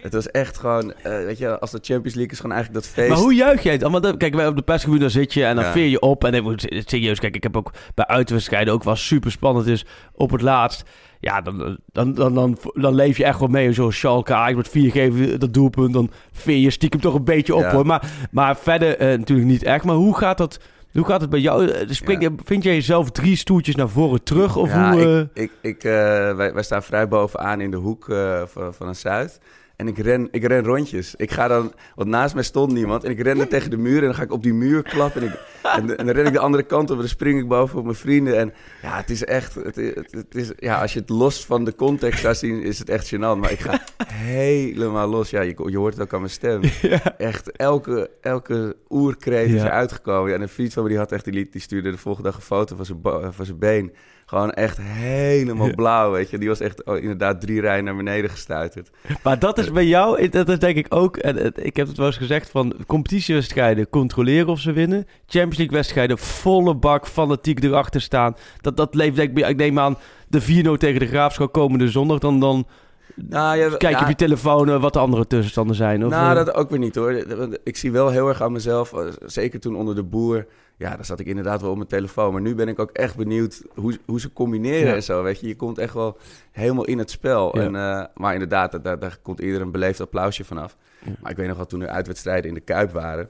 Het 0.01 0.13
was 0.13 0.31
echt 0.31 0.57
gewoon, 0.57 0.93
eh, 0.93 1.11
weet 1.11 1.37
je, 1.37 1.59
als 1.59 1.71
de 1.71 1.79
Champions 1.81 2.15
League 2.15 2.31
is 2.33 2.39
gewoon 2.39 2.55
eigenlijk 2.55 2.83
dat 2.85 2.93
feest. 2.93 3.09
Maar 3.09 3.17
hoe 3.17 3.33
juich 3.33 3.63
jij 3.63 3.71
het? 3.73 3.81
Want 3.81 4.17
kijk, 4.17 4.35
wij 4.35 4.47
op 4.47 4.55
de 4.55 4.61
persgebied 4.61 4.99
dan 4.99 5.09
zit 5.09 5.33
je 5.33 5.45
en 5.45 5.55
dan 5.55 5.63
Ja. 5.65 5.71
veer 5.71 5.87
je 5.87 5.99
op. 5.99 6.23
En 6.23 6.33
ik 6.33 6.43
moet 6.43 6.65
serieus, 6.85 7.19
kijk, 7.19 7.35
ik 7.35 7.43
heb 7.43 7.57
ook 7.57 7.71
bij 7.95 8.07
uitwedstrijden 8.07 8.73
ook 8.73 8.83
wel 8.83 8.95
super 8.95 9.31
spannend 9.31 9.67
is 9.67 9.85
op 10.13 10.31
het 10.31 10.41
laatst. 10.41 10.83
Ja, 11.19 11.41
dan, 11.41 11.77
dan, 11.91 12.13
dan, 12.13 12.33
dan, 12.33 12.57
dan 12.73 12.95
leef 12.95 13.17
je 13.17 13.23
echt 13.23 13.39
wel 13.39 13.47
mee. 13.47 13.71
Zoals 13.73 13.97
Schalke, 13.97 14.33
Ajax 14.33 14.55
met 14.55 14.69
vier 14.69 14.91
geven 14.91 15.39
dat 15.39 15.53
doelpunt. 15.53 15.93
Dan 15.93 16.11
veer 16.31 16.57
je 16.57 16.69
stiekem 16.69 16.99
toch 16.99 17.13
een 17.13 17.23
beetje 17.23 17.55
op 17.55 17.61
Ja. 17.61 17.71
hoor. 17.71 17.85
Maar, 17.85 18.11
maar 18.31 18.57
verder 18.57 18.97
eh, 18.97 19.17
natuurlijk 19.17 19.47
niet 19.47 19.63
echt. 19.63 19.83
Maar 19.85 19.95
hoe 19.95 20.17
gaat 20.17 20.37
dat, 20.37 20.59
hoe 20.93 21.05
gaat 21.05 21.21
het 21.21 21.29
bij 21.29 21.39
jou? 21.39 21.67
Eh, 21.67 21.89
Spring, 21.89 22.21
Ja. 22.21 22.29
Vind 22.43 22.63
jij 22.63 22.73
jezelf 22.73 23.11
drie 23.11 23.35
stoeltjes 23.35 23.75
naar 23.75 23.89
voren 23.89 24.23
terug? 24.23 24.55
Of 24.55 24.69
ja, 24.69 24.91
hoe... 24.91 25.29
ik, 25.33 25.41
ik, 25.43 25.51
ik, 25.61 25.81
wij, 25.81 26.53
wij 26.53 26.63
staan 26.63 26.83
vrij 26.83 27.07
bovenaan 27.07 27.61
in 27.61 27.71
de 27.71 27.77
hoek 27.77 28.05
van, 28.45 28.73
van 28.73 28.87
een 28.87 28.95
Zuid. 28.95 29.39
En 29.83 29.89
ik 29.89 29.97
ren, 29.97 30.27
ik 30.31 30.43
ren 30.43 30.63
rondjes. 30.63 31.15
Ik 31.15 31.31
ga 31.31 31.47
dan, 31.47 31.73
want 31.95 32.09
naast 32.09 32.33
mij 32.33 32.43
stond 32.43 32.71
niemand. 32.73 33.03
En 33.03 33.11
ik 33.11 33.21
ren 33.21 33.37
dan 33.37 33.47
tegen 33.47 33.69
de 33.69 33.77
muur 33.77 33.97
en 33.97 34.03
dan 34.05 34.15
ga 34.15 34.21
ik 34.23 34.31
op 34.31 34.43
die 34.43 34.53
muur 34.53 34.81
klappen. 34.83 35.21
En, 35.21 35.27
ik, 35.27 35.39
en, 35.63 35.97
en 35.97 36.05
dan 36.05 36.15
ren 36.15 36.25
ik 36.25 36.33
de 36.33 36.39
andere 36.39 36.63
kant 36.63 36.83
op 36.89 36.95
en 36.95 37.01
dan 37.01 37.07
spring 37.09 37.39
ik 37.39 37.47
boven 37.47 37.77
op 37.77 37.83
mijn 37.83 37.95
vrienden. 37.95 38.37
En 38.37 38.53
ja, 38.81 38.97
het 38.97 39.09
is 39.09 39.23
echt, 39.23 39.55
het, 39.55 39.75
het, 39.75 40.11
het 40.11 40.35
is, 40.35 40.51
ja, 40.57 40.81
als 40.81 40.93
je 40.93 40.99
het 40.99 41.09
los 41.09 41.45
van 41.45 41.63
de 41.65 41.75
context 41.75 42.19
zou 42.21 42.35
zien, 42.35 42.61
is 42.61 42.79
het 42.79 42.89
echt 42.89 43.15
gênant. 43.15 43.39
Maar 43.39 43.51
ik 43.51 43.59
ga 43.59 43.81
helemaal 44.13 45.07
los. 45.07 45.29
Ja, 45.29 45.41
je, 45.41 45.55
je 45.65 45.77
hoort 45.77 45.93
het 45.93 46.03
ook 46.03 46.13
aan 46.13 46.19
mijn 46.19 46.31
stem. 46.31 46.61
Echt, 47.17 47.51
elke, 47.51 48.09
elke 48.21 48.75
oerkreet 48.89 49.47
is 49.49 49.53
Ja. 49.61 49.65
eruit 49.65 49.91
gekomen. 49.91 50.29
Ja, 50.29 50.35
en 50.35 50.41
een 50.41 50.49
vriend 50.49 50.73
van 50.73 50.83
me 50.83 50.89
die 50.89 50.97
had 50.97 51.11
echt, 51.11 51.23
die, 51.23 51.33
liet, 51.33 51.51
die 51.51 51.61
stuurde 51.61 51.91
de 51.91 51.97
volgende 51.97 52.29
dag 52.29 52.37
een 52.37 52.45
foto 52.45 52.75
van 52.75 52.85
zijn, 52.85 52.99
van 53.33 53.45
zijn 53.45 53.59
been. 53.59 53.93
Gewoon 54.33 54.51
echt 54.51 54.77
helemaal 54.81 55.73
blauw, 55.75 56.11
weet 56.11 56.29
je. 56.29 56.37
Die 56.37 56.47
was 56.47 56.59
echt 56.59 56.83
oh, 56.85 56.97
inderdaad 56.97 57.41
drie 57.41 57.61
rijen 57.61 57.83
naar 57.83 57.95
beneden 57.95 58.29
gestuiterd. 58.29 58.89
Maar 59.23 59.39
dat 59.39 59.57
is 59.57 59.71
bij 59.71 59.85
jou, 59.85 60.29
dat 60.29 60.49
is 60.49 60.59
denk 60.59 60.75
ik 60.77 60.85
ook, 60.89 61.17
en 61.17 61.35
het- 61.35 61.65
ik 61.65 61.75
heb 61.75 61.87
het 61.87 61.97
wel 61.97 62.05
eens 62.05 62.17
gezegd, 62.17 62.49
van 62.49 62.73
competitiewedstrijden 62.87 63.89
controleren 63.89 64.47
of 64.47 64.59
ze 64.59 64.71
winnen. 64.71 65.05
Champions 65.25 65.57
League 65.57 65.75
wedstrijden 65.77 66.17
volle 66.17 66.75
bak, 66.75 67.07
fanatiek 67.07 67.63
erachter 67.63 68.01
staan. 68.01 68.35
Dat, 68.61 68.77
dat 68.77 68.95
leeft 68.95 69.15
denk 69.15 69.37
ik, 69.37 69.47
ik 69.47 69.57
neem 69.57 69.79
aan, 69.79 69.97
de 70.27 70.41
4-0 70.41 70.77
tegen 70.77 70.99
de 70.99 71.07
Graafschap 71.07 71.51
komende 71.51 71.87
zondag, 71.89 72.19
dan, 72.19 72.39
dan 72.39 72.67
Nou, 73.15 73.57
ja, 73.57 73.69
kijk 73.77 73.95
ja, 73.95 74.01
op 74.01 74.07
je 74.07 74.15
telefoon 74.15 74.69
eh, 74.69 74.81
wat 74.81 74.93
de 74.93 74.99
andere 74.99 75.27
tussenstanden 75.27 75.75
zijn. 75.75 76.05
Of, 76.05 76.11
nou, 76.11 76.37
eh, 76.37 76.45
dat 76.45 76.55
ook 76.55 76.69
weer 76.69 76.79
niet 76.79 76.95
hoor. 76.95 77.11
Ik 77.63 77.77
zie 77.77 77.91
wel 77.91 78.09
heel 78.09 78.27
erg 78.27 78.41
aan 78.41 78.51
mezelf, 78.51 78.93
eh, 78.93 79.05
zeker 79.25 79.59
toen 79.59 79.75
onder 79.75 79.95
de 79.95 80.03
boer. 80.03 80.45
Ja, 80.83 80.95
daar 80.95 81.05
zat 81.05 81.19
ik 81.19 81.27
inderdaad 81.27 81.61
wel 81.61 81.69
op 81.69 81.75
mijn 81.77 81.87
telefoon. 81.89 82.31
Maar 82.33 82.41
nu 82.41 82.55
ben 82.55 82.67
ik 82.67 82.79
ook 82.79 82.91
echt 82.91 83.15
benieuwd 83.15 83.61
hoe, 83.75 83.97
hoe 84.05 84.19
ze 84.19 84.33
combineren 84.33 84.87
Ja. 84.87 84.93
en 84.95 85.03
zo. 85.03 85.23
Weet 85.23 85.39
je, 85.39 85.47
je 85.47 85.55
komt 85.55 85.77
echt 85.77 85.93
wel 85.93 86.17
helemaal 86.51 86.85
in 86.85 86.97
het 86.97 87.11
spel. 87.11 87.57
Ja. 87.57 87.63
En, 87.63 87.75
eh, 87.75 88.05
maar 88.15 88.33
inderdaad, 88.33 88.83
daar, 88.83 88.99
daar 88.99 89.17
komt 89.21 89.39
ieder 89.39 89.61
een 89.61 89.71
beleefd 89.71 90.01
applausje 90.01 90.43
vanaf. 90.43 90.75
Maar 91.21 91.31
ik 91.31 91.37
weet 91.37 91.47
nog 91.47 91.57
wel 91.57 91.65
toen 91.65 91.81
er 91.81 91.87
uitwedstrijden 91.87 92.47
in 92.49 92.53
de 92.53 92.59
Kuip 92.59 92.91
waren. 92.91 93.29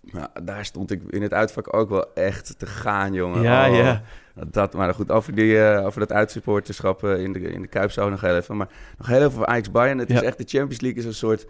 nou, 0.00 0.26
daar 0.42 0.64
stond 0.64 0.90
ik 0.90 1.02
in 1.10 1.22
het 1.22 1.32
uitvak 1.32 1.74
ook 1.76 1.88
wel 1.88 2.14
echt 2.14 2.58
te 2.58 2.66
gaan, 2.66 3.12
jongen. 3.12 3.42
Ja, 3.42 3.68
Oh, 3.70 3.76
ja. 3.76 4.02
Dat, 4.50 4.72
maar 4.74 4.94
goed, 4.94 5.10
over, 5.10 5.34
die, 5.34 5.62
eh, 5.62 5.86
over 5.86 6.00
dat 6.00 6.12
uitsupporterschap 6.12 7.04
eh, 7.04 7.22
in, 7.22 7.32
de, 7.32 7.40
in 7.40 7.62
de 7.62 7.68
Kuip 7.68 7.90
zo 7.90 8.10
nog 8.10 8.20
heel 8.20 8.36
even. 8.36 8.56
Maar 8.56 8.68
nog 8.98 9.06
heel 9.06 9.18
even 9.18 9.32
voor 9.32 9.46
Ajax 9.46 9.70
Bayern. 9.70 9.98
Het 9.98 10.10
is 10.10 10.22
echt, 10.22 10.38
de 10.38 10.44
Champions 10.46 10.80
League 10.80 10.98
is 10.98 11.04
een 11.04 11.14
soort 11.14 11.46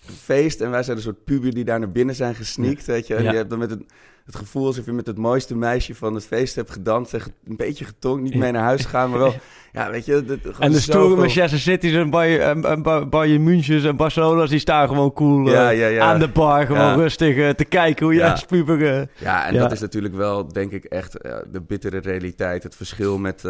feest. 0.00 0.60
En 0.60 0.70
wij 0.70 0.82
zijn 0.82 0.96
een 0.96 1.02
soort 1.02 1.24
puber 1.24 1.54
die 1.54 1.64
daar 1.64 1.78
naar 1.78 1.88
binnen 1.92 2.14
zijn 2.14 2.34
gesneakt, 2.34 2.86
weet 2.86 3.06
je. 3.06 3.14
En 3.14 3.22
je 3.22 3.30
hebt 3.36 3.50
dan 3.50 3.58
met 3.58 3.70
het, 3.70 3.82
het 4.24 4.36
gevoel 4.36 4.66
alsof 4.66 4.84
je 4.84 4.92
met 4.92 5.06
het 5.06 5.18
mooiste 5.18 5.56
meisje 5.56 5.94
van 5.94 6.14
het 6.14 6.26
feest 6.26 6.54
hebt 6.54 6.70
gedanst. 6.70 7.14
En 7.14 7.20
een 7.46 7.56
beetje 7.56 7.84
getongd, 7.84 8.22
niet 8.22 8.34
mee 8.34 8.52
naar 8.52 8.62
huis 8.62 8.82
gegaan, 8.82 9.10
maar 9.10 9.18
wel... 9.18 9.34
Ja, 9.72 9.90
weet 9.90 10.04
je... 10.04 10.24
dat- 10.24 10.58
En 10.58 10.72
de 10.72 10.80
stoere 10.80 11.16
Manchester 11.16 11.58
City's 11.58 11.92
en 11.92 12.10
Bayern, 12.10 12.42
en, 12.42 12.64
en 12.70 12.82
Ba- 12.82 13.06
Bayern 13.06 13.42
Münchens 13.42 13.84
en 13.84 13.96
Barcelona's, 13.96 14.50
die 14.50 14.58
staan 14.58 14.88
gewoon 14.88 15.12
cool 15.12 15.50
Ja, 15.50 15.70
eh, 15.70 15.78
ja, 15.78 15.86
ja. 15.86 16.04
aan 16.04 16.18
de 16.18 16.28
bar. 16.28 16.66
Gewoon 16.66 16.96
rustig 16.98 17.36
eh, 17.36 17.48
te 17.50 17.64
kijken 17.64 18.04
hoe 18.04 18.14
je 18.14 18.20
Ja. 18.20 18.36
eh, 18.48 19.02
Ja, 19.18 19.46
en 19.46 19.54
dat 19.58 19.72
is 19.72 19.80
natuurlijk 19.80 20.14
wel, 20.14 20.48
denk 20.52 20.72
ik, 20.72 20.84
echt 20.84 21.12
de 21.50 21.60
bittere 21.66 21.98
realiteit. 21.98 22.62
Het 22.62 22.76
verschil 22.76 23.18
met 23.18 23.44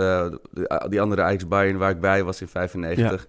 die 0.88 1.00
andere 1.00 1.23
Ajax 1.23 1.49
Bayern 1.49 1.78
waar 1.78 1.90
ik 1.90 2.00
bij 2.00 2.25
was 2.25 2.40
in 2.40 2.49
95. 2.49 3.26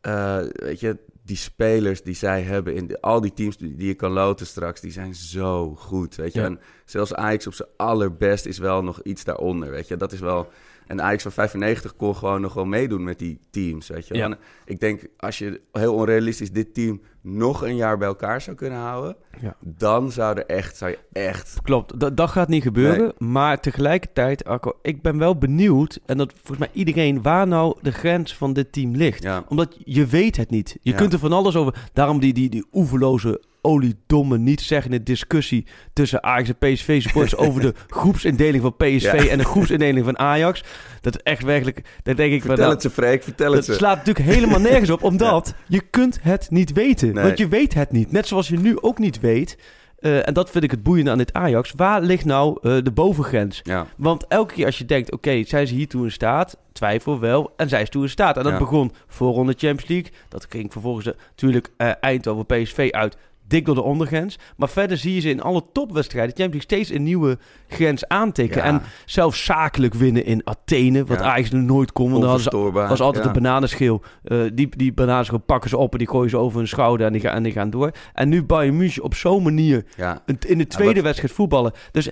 Eh, 0.00 0.36
weet 0.52 0.80
je, 0.80 0.96
die 1.26 1.36
spelers 1.36 2.02
die 2.02 2.14
zij 2.14 2.42
hebben 2.42 2.74
in 2.74 2.86
de- 2.86 3.00
al 3.00 3.20
die 3.20 3.32
teams 3.32 3.56
die, 3.56 3.74
die 3.74 3.86
je 3.86 3.94
kan 3.94 4.10
loten 4.10 4.46
straks, 4.46 4.80
die 4.80 4.92
zijn 4.92 5.14
zo 5.14 5.74
goed, 5.74 6.14
weet 6.14 6.32
je. 6.32 6.40
Ja. 6.40 6.46
En 6.46 6.60
zelfs 6.84 7.14
Ajax 7.14 7.46
op 7.46 7.54
zijn 7.54 7.68
allerbest 7.76 8.46
is 8.46 8.58
wel 8.58 8.82
nog 8.82 9.02
iets 9.02 9.24
daaronder, 9.24 9.70
weet 9.70 9.88
je. 9.88 9.96
Dat 9.96 10.12
is 10.12 10.20
wel... 10.20 10.48
En 10.86 11.02
Ajax 11.02 11.22
van 11.22 11.32
95 11.32 11.96
kon 11.96 12.16
gewoon 12.16 12.40
nog 12.40 12.54
wel 12.54 12.64
meedoen 12.64 13.04
met 13.04 13.18
die 13.18 13.40
teams, 13.50 13.88
weet 13.88 14.06
je. 14.06 14.14
Ja. 14.14 14.24
En 14.24 14.38
ik 14.64 14.80
denk, 14.80 15.06
als 15.16 15.38
je 15.38 15.60
heel 15.72 15.94
onrealistisch 15.94 16.52
dit 16.52 16.74
team 16.74 17.00
nog 17.24 17.62
een 17.62 17.76
jaar 17.76 17.98
bij 17.98 18.08
elkaar 18.08 18.40
zou 18.40 18.56
kunnen 18.56 18.78
houden... 18.78 19.16
Ja. 19.40 19.56
dan 19.60 20.12
zou 20.12 20.36
er 20.38 20.46
echt, 20.46 20.76
zou 20.76 20.90
je 20.90 20.98
echt 21.20 21.56
Klopt, 21.62 22.00
dat, 22.00 22.16
dat 22.16 22.30
gaat 22.30 22.48
niet 22.48 22.62
gebeuren. 22.62 23.12
Maar 23.18 23.60
tegelijkertijd, 23.60 24.44
Arco, 24.44 24.72
ik 24.82 25.02
ben 25.02 25.18
wel 25.18 25.38
benieuwd... 25.38 26.00
en 26.06 26.16
dat 26.16 26.32
volgens 26.36 26.58
mij 26.58 26.68
iedereen, 26.72 27.22
waar 27.22 27.46
nou 27.46 27.76
de 27.82 27.92
grens 27.92 28.34
van 28.36 28.52
dit 28.52 28.72
team 28.72 28.94
ligt. 28.96 29.22
Ja. 29.22 29.44
Omdat 29.48 29.76
je 29.84 30.06
weet 30.06 30.36
het 30.36 30.50
niet. 30.50 30.76
Je 30.82 30.90
Ja. 30.90 30.96
kunt 30.96 31.12
er 31.12 31.18
van 31.18 31.32
alles 31.32 31.56
over... 31.56 31.74
Daarom 31.92 32.20
die, 32.20 32.32
die, 32.32 32.48
die 32.50 32.66
oeverloze, 32.72 33.42
oliedomme, 33.62 34.38
niet 34.38 34.60
zeggende 34.60 35.02
discussie... 35.02 35.66
tussen 35.92 36.22
Ajax 36.22 36.48
en 36.48 36.56
PSV 36.72 37.02
supporters... 37.02 37.36
over 37.46 37.60
de 37.60 37.74
groepsindeling 37.88 38.62
van 38.62 38.76
PSV 38.76 39.22
Ja. 39.24 39.26
en 39.26 39.38
de 39.38 39.44
groepsindeling 39.44 40.04
van 40.04 40.18
Ajax. 40.18 40.64
Dat 41.00 41.14
is 41.16 41.22
echt 41.22 41.42
werkelijk... 41.44 41.80
Dat 42.02 42.16
denk 42.16 42.32
ik, 42.32 42.40
Vertel 42.40 42.56
nou, 42.58 42.72
het 42.72 42.82
ze, 42.82 42.90
Freek, 42.90 43.22
vertel 43.22 43.46
dat 43.46 43.56
het 43.56 43.64
ze. 43.64 43.72
slaat 43.74 43.96
natuurlijk 43.96 44.26
helemaal 44.26 44.60
nergens 44.60 44.90
op, 44.90 45.02
omdat 45.12 45.54
je 45.66 45.80
kunt 45.90 46.18
het 46.22 46.46
niet 46.50 46.72
weten. 46.72 47.13
Nee. 47.14 47.24
Want 47.24 47.38
je 47.38 47.48
weet 47.48 47.74
het 47.74 47.90
niet. 47.92 48.12
Net 48.12 48.26
zoals 48.26 48.48
je 48.48 48.58
nu 48.58 48.80
ook 48.80 48.98
niet 48.98 49.20
weet, 49.20 49.58
eh, 49.98 50.28
en 50.28 50.34
dat 50.34 50.50
vind 50.50 50.64
ik 50.64 50.70
het 50.70 50.82
boeiende 50.82 51.10
aan 51.10 51.18
dit 51.18 51.32
Ajax, 51.32 51.72
waar 51.76 52.02
ligt 52.02 52.24
nou 52.24 52.58
eh, 52.62 52.76
de 52.82 52.90
bovengrens? 52.92 53.60
Ja, 53.62 53.86
Want 53.96 54.26
elke 54.26 54.54
keer 54.54 54.66
als 54.66 54.78
je 54.78 54.84
denkt, 54.84 55.12
oké, 55.12 55.44
zijn 55.44 55.66
ze 55.66 55.74
hiertoe 55.74 56.04
in 56.04 56.10
staat? 56.12 56.56
Twijfel 56.72 57.20
wel, 57.20 57.52
en 57.56 57.68
zij 57.68 57.82
is 57.82 57.88
toe 57.88 58.02
in 58.02 58.08
staat. 58.08 58.36
En 58.36 58.42
dat 58.42 58.52
Ja. 58.52 58.58
begon 58.58 58.92
voorronde 59.06 59.52
Champions 59.56 59.86
League. 59.88 60.10
Dat 60.28 60.46
ging 60.48 60.72
vervolgens 60.72 61.06
eh, 61.06 61.12
natuurlijk 61.28 61.70
eh, 61.76 61.90
Eindhoven 62.00 62.46
PSV 62.46 62.88
uit. 62.90 63.16
Dik 63.48 63.64
door 63.64 63.74
de 63.74 63.82
ondergrens. 63.82 64.38
Maar 64.56 64.68
verder 64.68 64.96
zie 64.96 65.14
je 65.14 65.20
ze 65.20 65.28
in 65.30 65.42
alle 65.42 65.62
topwedstrijden 65.72 66.36
Champions 66.36 66.64
League 66.68 66.84
steeds 66.84 66.98
een 66.98 67.04
nieuwe 67.04 67.38
grens 67.68 68.08
aantikken. 68.08 68.58
Ja. 68.60 68.66
En 68.66 68.82
zelfs 69.04 69.44
zakelijk 69.44 69.94
winnen 69.94 70.24
in 70.24 70.40
Athene. 70.44 71.04
Wat 71.04 71.18
Ja. 71.18 71.36
Nog 71.50 71.62
nooit 71.62 71.92
kon. 71.92 72.10
Want 72.10 72.22
ze 72.22 72.28
onverstoorbaar. 72.28 72.88
was 72.88 73.00
altijd 73.00 73.24
ja. 73.24 73.32
de 73.32 73.40
bananenschil. 73.40 74.02
Eh, 74.24 74.38
die, 74.54 74.68
die 74.76 74.92
bananenschil 74.92 75.38
pakken 75.38 75.70
ze 75.70 75.76
op 75.76 75.92
en 75.92 75.98
die 75.98 76.08
gooien 76.08 76.30
ze 76.30 76.36
over 76.36 76.58
hun 76.58 76.68
schouder 76.68 77.06
en 77.06 77.12
die, 77.12 77.20
gaan, 77.20 77.34
en 77.34 77.42
die 77.42 77.52
gaan 77.52 77.70
door. 77.70 77.90
En 78.12 78.28
nu 78.28 78.44
Bayern 78.44 78.76
München 78.76 79.02
op 79.02 79.14
zo'n 79.14 79.42
manier 79.42 79.84
een- 80.26 80.38
in 80.46 80.58
de 80.58 80.66
tweede 80.66 80.94
wat- 80.94 81.02
wedstrijd 81.02 81.32
voetballen. 81.34 81.72
Dus 81.92 82.10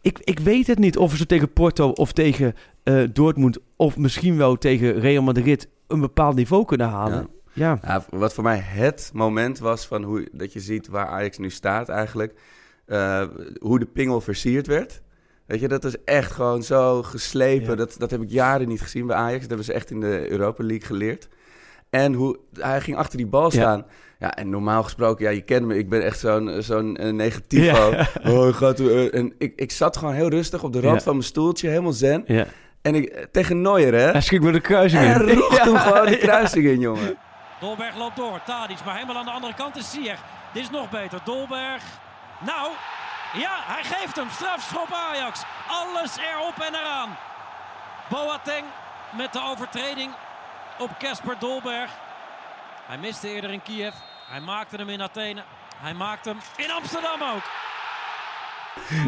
ik, 0.00 0.18
ik 0.20 0.38
weet 0.38 0.66
het 0.66 0.78
niet 0.78 0.96
of 0.96 1.16
ze 1.16 1.26
tegen 1.26 1.52
Porto 1.52 1.88
of 1.88 2.12
tegen 2.12 2.54
eh, 2.82 3.02
Dortmund 3.12 3.58
of 3.76 3.96
misschien 3.96 4.36
wel 4.36 4.56
tegen 4.58 5.00
Real 5.00 5.22
Madrid 5.22 5.68
een 5.88 6.00
bepaald 6.00 6.34
niveau 6.36 6.64
kunnen 6.64 6.88
halen. 6.88 7.28
Ja. 7.52 8.04
Wat 8.10 8.34
voor 8.34 8.44
mij 8.44 8.58
het 8.62 9.10
moment 9.14 9.58
was 9.58 9.86
van 9.86 10.02
hoe 10.02 10.28
dat 10.32 10.52
je 10.52 10.60
ziet 10.60 10.88
waar 10.88 11.06
Ajax 11.06 11.38
nu 11.38 11.50
staat 11.50 11.88
eigenlijk. 11.88 12.34
eh, 12.86 13.22
hoe 13.60 13.78
de 13.78 13.86
pingel 13.86 14.20
versierd 14.20 14.66
werd. 14.66 15.02
Weet 15.46 15.60
je, 15.60 15.68
dat 15.68 15.84
is 15.84 16.04
echt 16.04 16.32
gewoon 16.32 16.62
zo 16.62 17.02
geslepen. 17.02 17.68
Ja. 17.70 17.74
Dat, 17.74 17.94
dat 17.98 18.10
heb 18.10 18.22
ik 18.22 18.30
jaren 18.30 18.68
niet 18.68 18.80
gezien 18.80 19.06
bij 19.06 19.16
Ajax. 19.16 19.38
Dat 19.40 19.48
hebben 19.48 19.66
ze 19.66 19.72
echt 19.72 19.90
in 19.90 20.00
de 20.00 20.30
Europa 20.30 20.64
League 20.64 20.86
geleerd. 20.86 21.28
En 21.90 22.12
hoe 22.14 22.38
hij 22.60 22.80
ging 22.80 22.96
achter 22.96 23.16
die 23.16 23.26
bal 23.26 23.50
staan. 23.50 23.84
Ja, 24.18 24.34
en 24.34 24.50
normaal 24.50 24.82
gesproken, 24.82 25.24
ja, 25.24 25.30
je 25.30 25.40
kent 25.42 25.66
me. 25.66 25.76
Ik 25.78 25.88
ben 25.88 26.02
echt 26.04 26.18
zo'n 26.18 26.56
zo'n 26.62 26.96
eh. 26.96 27.30
Ja. 27.48 28.08
Oh, 28.26 28.54
gaat, 28.54 28.80
eh, 28.80 29.14
en 29.14 29.32
ik, 29.38 29.52
ik 29.56 29.70
zat 29.72 29.96
gewoon 29.96 30.14
heel 30.14 30.28
rustig 30.28 30.62
op 30.62 30.72
de 30.72 30.80
rand 30.80 31.02
van 31.02 31.12
mijn 31.12 31.24
stoeltje, 31.26 31.68
helemaal 31.68 31.92
zen. 31.92 32.26
En 32.82 32.94
ik, 32.94 33.26
tegen 33.30 33.60
Neuer, 33.62 33.94
hè? 33.94 34.10
Hij 34.10 34.20
schiet 34.20 34.42
met 34.42 34.52
de 34.52 34.60
kruising 34.60 35.02
En 35.02 35.20
in. 35.28 35.28
hem 35.48 35.74
Ja. 35.74 35.78
gewoon 35.78 36.06
de 36.06 36.18
kruising 36.26 36.66
in, 36.66 36.80
jongen. 36.80 37.16
Dolberg 37.62 37.94
loopt 37.94 38.16
door. 38.16 38.42
Tadic, 38.42 38.84
maar 38.84 38.94
helemaal 38.94 39.16
aan 39.16 39.24
de 39.24 39.30
andere 39.30 39.54
kant 39.54 39.76
is 39.76 39.90
Ziyech. 39.90 40.20
Dit 40.52 40.62
is 40.62 40.70
nog 40.70 40.90
beter. 40.90 41.20
Dolberg. 41.24 41.82
Nou, 42.38 42.70
ja, 43.32 43.58
hij 43.62 43.84
geeft 43.84 44.16
hem. 44.16 44.30
Strafschop 44.30 44.92
Ajax. 44.92 45.42
Alles 45.68 46.16
erop 46.16 46.60
en 46.60 46.74
eraan. 46.74 47.16
Boateng 48.08 48.66
met 49.10 49.32
de 49.32 49.42
overtreding 49.42 50.12
op 50.78 50.90
Casper 50.98 51.38
Dolberg. 51.38 51.90
Hij 52.86 52.98
miste 52.98 53.28
eerder 53.28 53.50
in 53.50 53.62
Kiev. 53.62 53.94
Hij 54.28 54.40
maakte 54.40 54.76
hem 54.76 54.88
in 54.88 55.02
Athene. 55.02 55.42
Hij 55.76 55.94
maakt 55.94 56.24
hem 56.24 56.40
in 56.56 56.70
Amsterdam 56.70 57.22
ook. 57.22 57.42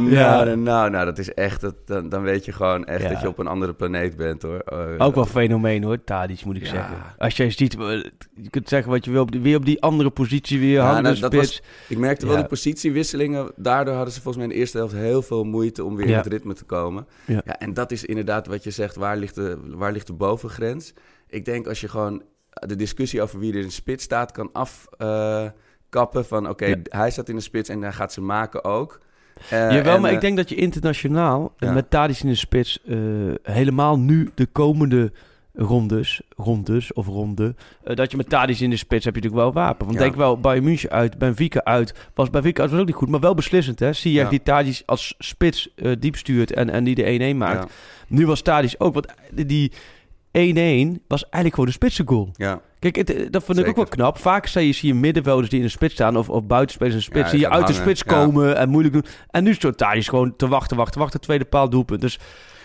Ja. 0.08 0.44
Nou, 0.44 0.56
nou, 0.56 0.90
nou, 0.90 1.04
dat 1.04 1.18
is 1.18 1.34
echt, 1.34 1.60
dat, 1.60 1.74
dan, 1.86 2.08
dan 2.08 2.22
weet 2.22 2.44
je 2.44 2.52
gewoon 2.52 2.84
echt 2.84 3.02
Ja. 3.02 3.08
dat 3.08 3.20
je 3.20 3.28
op 3.28 3.38
een 3.38 3.46
andere 3.46 3.74
planeet 3.74 4.16
bent, 4.16 4.42
hoor. 4.42 4.58
Eh, 4.58 5.06
Ook 5.06 5.14
wel 5.14 5.24
fenomeen 5.24 5.82
hoor, 5.82 6.04
Tadic 6.04 6.44
moet 6.44 6.56
ik 6.56 6.62
Ja. 6.62 6.68
zeggen. 6.68 6.96
Als 7.18 7.36
jij 7.36 7.50
ziet, 7.50 7.74
eh, 7.78 7.88
je 8.34 8.50
kunt 8.50 8.68
zeggen 8.68 8.90
wat 8.90 9.04
je 9.04 9.10
wil, 9.10 9.22
op 9.22 9.32
die- 9.32 9.40
weer 9.40 9.56
op 9.56 9.64
die 9.64 9.82
andere 9.82 10.10
positie 10.10 10.58
weer 10.60 10.72
Ja, 10.72 10.84
hangen, 10.86 11.02
nou. 11.20 11.46
Ik 11.88 11.98
merkte 11.98 12.26
wel 12.26 12.36
die 12.36 12.44
positiewisselingen. 12.46 13.50
Daardoor 13.56 13.94
hadden 13.94 14.12
ze 14.14 14.20
volgens 14.20 14.36
mij 14.36 14.46
in 14.52 14.58
de 14.58 14.58
eerste 14.60 14.76
helft 14.78 14.94
heel 14.94 15.22
veel 15.22 15.44
moeite 15.44 15.84
om 15.84 15.96
weer 15.96 16.06
in 16.06 16.14
het 16.14 16.26
ritme 16.26 16.54
te 16.54 16.64
komen. 16.64 17.06
Ja. 17.26 17.42
En 17.44 17.74
dat 17.74 17.90
is 17.90 18.04
inderdaad 18.04 18.46
wat 18.46 18.64
je 18.64 18.70
zegt, 18.70 18.96
waar 18.96 19.16
ligt 19.16 19.34
de, 19.34 19.58
waar 19.64 19.92
ligt 19.92 20.06
de 20.06 20.12
bovengrens? 20.12 20.92
Ik 21.28 21.44
denk 21.44 21.66
als 21.66 21.80
je 21.80 21.88
gewoon 21.88 22.22
de 22.50 22.76
discussie 22.76 23.22
over 23.22 23.38
wie 23.38 23.52
er 23.52 23.58
in 23.58 23.64
de 23.66 23.70
spits 23.72 24.04
staat 24.04 24.32
kan 24.32 24.50
afkappen 24.52 26.24
van 26.24 26.48
oké, 26.48 26.80
hij 26.88 27.10
staat 27.10 27.28
in 27.28 27.36
de 27.36 27.42
spits 27.42 27.68
en 27.68 27.82
hij 27.82 27.92
gaat 27.92 28.12
ze 28.12 28.20
maken 28.20 28.64
ook. 28.64 28.98
Eh, 29.50 29.58
Jawel, 29.72 29.94
en, 29.94 30.00
maar 30.00 30.10
eh, 30.10 30.16
ik 30.16 30.20
denk 30.22 30.36
dat 30.36 30.48
je 30.48 30.54
internationaal 30.54 31.52
eh, 31.58 31.68
Ja. 31.68 31.74
met 31.74 31.90
Tadic 31.90 32.18
in 32.18 32.28
de 32.28 32.34
spits 32.34 32.78
eh, 32.86 32.96
helemaal 33.42 33.98
nu 33.98 34.30
de 34.34 34.46
komende 34.46 35.12
rondes, 35.56 36.20
rondes 36.36 36.92
of 36.92 37.06
ronde, 37.06 37.54
eh, 37.84 37.96
dat 37.96 38.10
je 38.10 38.16
met 38.16 38.28
Tadic 38.28 38.58
in 38.60 38.70
de 38.70 38.76
spits 38.76 39.04
heb 39.04 39.14
je 39.14 39.20
natuurlijk 39.20 39.54
wel 39.54 39.62
wapen. 39.64 39.86
Want 39.86 39.98
Ja. 39.98 40.04
denk 40.04 40.16
wel, 40.16 40.40
Bayern 40.40 40.64
München 40.64 40.90
uit, 40.90 41.18
Benfica 41.18 41.60
uit, 41.64 41.94
was 42.14 42.30
Benfica 42.30 42.62
uit 42.62 42.70
was 42.70 42.80
ook 42.80 42.86
niet 42.86 42.94
goed, 42.94 43.08
maar 43.08 43.20
wel 43.20 43.34
beslissend 43.34 43.78
hè. 43.78 43.92
Zie 43.92 44.12
je 44.12 44.18
Ja. 44.20 44.62
die 44.62 44.82
als 44.86 45.14
spits 45.18 45.74
eh, 45.76 45.92
diep 45.98 46.16
stuurt 46.16 46.52
en, 46.52 46.70
en 46.70 46.84
die 46.84 46.94
de 46.94 47.32
1-1 47.34 47.36
maakt. 47.36 47.62
ja, 47.62 47.68
Nu 48.08 48.26
was 48.26 48.42
Tadic 48.42 48.74
ook, 48.78 48.94
want 48.94 49.06
die 49.46 49.72
1-1 50.32 51.00
was 51.08 51.22
eigenlijk 51.22 51.54
gewoon 51.54 51.66
de 51.66 51.70
spitse 51.72 52.02
goal. 52.06 52.30
ja. 52.36 52.60
Kijk, 52.92 52.96
het, 53.08 53.16
eh, 53.16 53.26
dat 53.30 53.44
vind 53.44 53.58
ik 53.58 53.68
ook 53.68 53.76
wel 53.76 53.84
knap. 53.84 54.18
Vaak 54.18 54.46
zie 54.46 54.66
je, 54.66 54.72
zie 54.72 54.88
je 54.88 54.94
middenvelders 54.94 55.48
die 55.48 55.58
in 55.58 55.64
de 55.64 55.70
spits 55.70 55.94
staan 55.94 56.16
of, 56.16 56.28
of 56.28 56.44
buitenspelers 56.46 56.94
in 56.94 57.00
de 57.00 57.06
spits. 57.06 57.24
Ja, 57.24 57.30
zie 57.30 57.38
je 57.38 57.50
uit 57.50 57.66
de 57.66 57.72
spits 57.72 58.02
ja. 58.06 58.12
komen 58.12 58.56
en 58.56 58.68
moeilijk 58.68 58.94
doen. 58.94 59.04
En 59.30 59.44
nu 59.44 59.56
Thadis 59.56 60.08
gewoon 60.08 60.36
te 60.36 60.48
wachten, 60.48 60.76
wachten, 60.76 61.00
wachten. 61.00 61.20
Tweede 61.20 61.44
paal 61.44 61.68
doelpunt. 61.68 62.00
Dus 62.00 62.18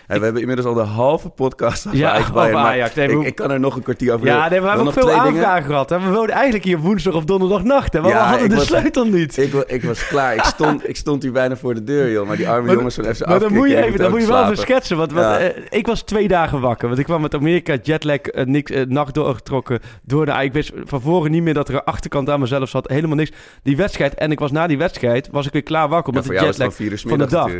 Hey, 0.09 0.17
we 0.17 0.23
hebben 0.23 0.41
inmiddels 0.41 0.67
al 0.67 0.73
de 0.73 0.89
halve 0.89 1.29
podcast 1.29 1.87
over 1.87 1.99
Ja, 1.99 2.07
Ajax 2.09 2.21
over 2.21 2.33
Bayern, 2.33 2.53
maar 2.53 2.65
Ajax. 2.65 2.95
Nee, 2.95 3.25
ik, 3.25 3.35
kan 3.35 3.51
er 3.51 3.59
nog 3.59 3.75
een 3.75 3.81
kwartier 3.83 4.13
over 4.13 4.27
ja, 4.27 4.49
nee, 4.49 4.61
we 4.61 4.67
hebben 4.67 4.87
ook 4.87 4.93
veel 4.93 5.05
dingen. 5.05 5.19
aanvragen 5.19 5.65
gehad. 5.65 5.89
Hè? 5.89 5.99
We 5.99 6.09
wilden 6.09 6.29
eigenlijk 6.29 6.63
hier 6.63 6.79
woensdag 6.79 7.13
of 7.13 7.23
donderdagnacht. 7.25 7.93
Hè? 7.93 8.01
Maar 8.01 8.09
Ja, 8.09 8.15
we 8.23 8.23
hadden 8.29 8.49
de 8.49 8.55
was- 8.55 8.65
sleutel 8.65 9.05
niet. 9.05 9.37
Ik, 9.37 9.53
ik 9.53 9.83
was 9.83 10.07
klaar. 10.07 10.35
Ik 10.35 10.43
stond, 10.43 10.89
ik 10.89 10.95
stond 10.95 11.23
hier 11.23 11.31
bijna 11.31 11.55
voor 11.57 11.73
de 11.73 11.83
deur, 11.83 12.11
joh. 12.11 12.27
Maar 12.27 12.37
die 12.37 12.49
arme 12.49 12.65
Maar- 12.67 12.75
jongens 12.75 12.95
van 12.95 13.03
FC 13.15 13.25
Maar 13.25 13.39
dan 13.39 13.53
moet 13.53 13.69
je, 13.69 13.83
even, 13.83 13.99
dan 13.99 14.11
moet 14.11 14.21
je 14.21 14.27
wel 14.27 14.43
even 14.43 14.57
schetsen. 14.57 14.97
Want, 14.97 15.13
eh, 15.13 15.45
ik 15.69 15.87
was 15.87 16.01
twee 16.01 16.27
dagen 16.27 16.59
wakker. 16.61 16.87
Want 16.87 16.99
ik 16.99 17.05
kwam 17.05 17.21
met 17.21 17.33
Amerika 17.35 17.77
jetlag, 17.81 18.17
eh, 18.17 18.45
niks, 18.45 18.71
eh, 18.71 18.85
nacht 18.85 19.13
doorgetrokken. 19.13 19.79
Door 20.03 20.25
de, 20.25 20.31
ik 20.31 20.53
wist 20.53 20.71
van 20.83 21.01
voren 21.01 21.31
niet 21.31 21.43
meer 21.43 21.53
dat 21.53 21.67
er 21.69 21.73
een 21.75 21.83
achterkant 21.83 22.29
aan 22.29 22.39
mezelf 22.39 22.69
zat. 22.69 22.89
Helemaal 22.89 23.15
niks. 23.15 23.31
Die 23.63 23.77
wedstrijd. 23.77 24.13
En 24.13 24.31
ik 24.31 24.39
was 24.39 24.51
na 24.51 24.67
die 24.67 24.77
wedstrijd, 24.77 25.29
was 25.31 25.45
ik 25.45 25.53
weer 25.53 25.63
klaar 25.63 25.89
wakker. 25.89 26.13
Voor 26.13 26.33
de 26.33 26.39
jetlag 26.39 26.73
van 27.07 27.17
de 27.17 27.27
dag. 27.27 27.51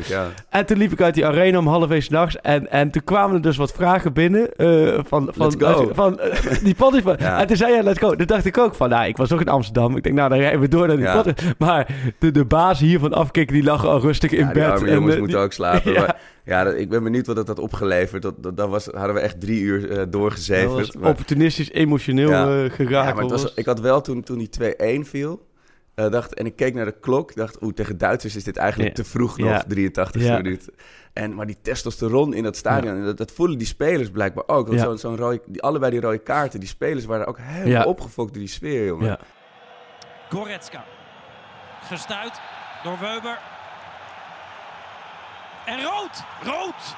En 0.50 0.65
toen 0.65 0.77
liep 0.77 0.91
ik 0.91 1.01
uit 1.01 1.13
die 1.13 1.25
arena 1.25 1.58
om 1.58 1.68
half 1.68 1.89
één 1.89 2.01
s'nachts. 2.01 2.38
En, 2.41 2.72
en 2.72 2.91
toen 2.91 3.03
kwamen 3.03 3.36
er 3.36 3.41
dus 3.41 3.58
wat 3.58 3.72
vragen 3.72 4.13
binnen. 4.13 4.55
eh, 4.55 5.00
van, 5.05 5.29
van, 5.34 5.46
Let's 5.48 5.55
go. 5.65 5.89
van 5.93 6.19
eh, 6.19 6.63
die 6.63 6.75
van- 6.75 6.93
Ja. 7.19 7.39
En 7.39 7.48
toen 7.48 7.58
zei 7.58 7.74
hij, 7.74 7.84
let's 7.84 8.00
go. 8.00 8.15
Toen 8.15 8.25
dacht 8.27 8.46
ik 8.46 8.58
ook 8.58 8.75
van, 8.75 8.89
nou, 8.89 9.08
ik 9.08 9.17
was 9.17 9.31
ook 9.34 9.41
in 9.41 9.48
Amsterdam. 9.48 9.96
Ik 9.98 10.03
denk, 10.03 10.15
nou, 10.15 10.29
dan 10.29 10.38
rijden 10.39 10.60
we 10.60 10.67
door 10.67 10.88
naar 10.88 10.96
die 10.96 11.05
Ja. 11.05 11.24
Maar 11.58 11.96
de, 12.19 12.31
de 12.31 12.46
baas 12.46 12.79
hier 12.79 13.00
van 13.00 13.13
Afkikken, 13.13 13.55
die 13.55 13.63
lag 13.63 13.86
al 13.86 14.00
rustig 14.00 14.31
in 14.31 14.46
Ja, 14.46 14.51
bed. 14.51 14.63
arme 14.65 14.88
En, 14.88 14.93
jongens 14.93 15.13
eh, 15.13 15.19
moeten 15.19 15.39
ook 15.39 15.53
slapen. 15.53 15.91
Ja. 15.93 16.00
Maar, 16.00 16.19
ja, 16.46 16.65
ik 16.72 16.89
ben 16.89 17.03
benieuwd 17.03 17.27
wat 17.27 17.36
dat 17.36 17.48
had 17.48 17.60
opgeleverd. 17.60 18.22
Dat, 18.22 18.43
dat, 18.43 18.58
dat 18.58 18.69
was, 18.69 18.86
hadden 18.86 19.13
we 19.13 19.19
echt 19.22 19.41
drie 19.41 19.60
uur 19.62 19.89
eh 19.89 19.96
Dat 19.98 20.12
doorgezeverd. 20.12 20.72
was 20.72 20.96
Maar- 20.96 21.10
opportunistisch, 21.10 21.72
emotioneel 21.72 22.29
Ja. 22.29 22.63
eh, 22.63 22.72
geraakt. 22.72 23.15
maar 23.15 23.27
was, 23.27 23.53
ik 23.53 23.65
had 23.65 23.79
wel 23.79 24.01
toen, 24.01 24.24
toen 24.24 24.38
die 24.38 24.50
2-1 25.03 25.08
viel... 25.10 25.48
Eh, 25.96 26.12
dacht, 26.12 26.34
en 26.34 26.46
ik 26.46 26.55
keek 26.55 26.74
naar 26.74 26.86
de 26.86 26.96
klok. 27.01 27.36
dacht, 27.36 27.62
oeh, 27.63 27.74
tegen 27.74 27.98
Duitsers 27.98 28.36
is 28.36 28.43
dit 28.43 28.58
eigenlijk 28.58 28.98
Ja. 28.98 29.03
te 29.03 29.10
vroeg 29.10 29.38
nog, 29.38 29.50
Ja. 29.50 29.63
83 29.67 30.22
Ja. 30.24 30.41
En, 31.13 31.34
maar 31.36 31.46
die 31.46 31.58
testosteron 31.62 32.34
in 32.34 32.44
dat 32.44 32.56
stadion, 32.58 32.96
en 32.96 33.06
dat, 33.06 33.18
dat 33.18 33.32
voelen 33.32 33.58
die 33.58 33.68
spelers 33.68 34.10
blijkbaar 34.10 34.44
ook. 34.48 34.68
Want 34.68 34.80
Ja. 34.80 34.86
zo'n 34.86 34.98
zo'n 34.98 35.18
rode, 35.18 35.42
die, 35.46 35.62
allebei 35.62 35.92
die 35.92 36.01
rode 36.01 36.18
kaarten, 36.18 36.60
die 36.60 36.70
spelers 36.70 37.06
waren 37.06 37.25
ook 37.28 37.38
helemaal 37.42 37.68
Ja. 37.72 37.84
opgefokt 37.84 38.34
door 38.34 38.42
die 38.42 38.51
sfeer, 38.51 38.86
jongen. 38.86 39.06
Ja. 39.06 39.18
Goretzka. 40.30 40.84
Gestuit 41.82 42.42
door 42.84 43.00
Weber. 43.00 43.38
En 45.66 45.84
rood! 45.84 46.24
Rood! 46.44 46.96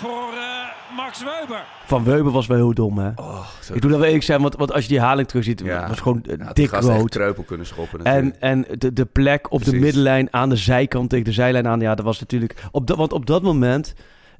Voor 0.00 0.32
eh, 0.32 0.96
Max 0.96 1.18
Weber. 1.24 1.64
Van 1.86 2.04
Weber 2.04 2.32
was 2.32 2.46
wel 2.46 2.56
heel 2.56 2.74
dom, 2.74 2.98
hè? 2.98 3.10
Oh, 3.16 3.46
zo, 3.62 3.74
Ik 3.74 3.80
doe 3.80 3.90
dat 3.90 3.98
wel 3.98 4.06
eerlijk 4.08 4.24
zijn, 4.24 4.40
want, 4.42 4.56
want 4.56 4.72
als 4.72 4.82
je 4.82 4.88
die 4.88 5.00
haling 5.00 5.28
terugziet, 5.28 5.60
Ja. 5.64 5.88
was 5.88 6.00
gewoon 6.00 6.22
eh, 6.24 6.38
ja, 6.38 6.52
dik 6.52 6.70
rood. 6.70 7.10
kreupel 7.10 7.42
kunnen 7.42 7.66
schoppen 7.66 7.98
natuurlijk. 8.02 8.36
En, 8.40 8.64
en 8.68 8.78
de, 8.78 8.92
de 8.92 9.04
plek 9.04 9.52
op 9.52 9.64
de 9.64 9.72
middenlijn 9.76 10.28
aan 10.30 10.48
de 10.48 10.56
zijkant 10.56 11.10
tegen 11.10 11.24
de 11.24 11.32
zijlijn 11.32 11.66
aan, 11.68 11.80
ja, 11.80 11.94
dat 11.94 12.04
was 12.04 12.20
natuurlijk... 12.20 12.54
Op 12.70 12.86
dat, 12.86 12.96
want 12.96 13.12
op 13.12 13.26
dat 13.26 13.42
moment, 13.42 13.94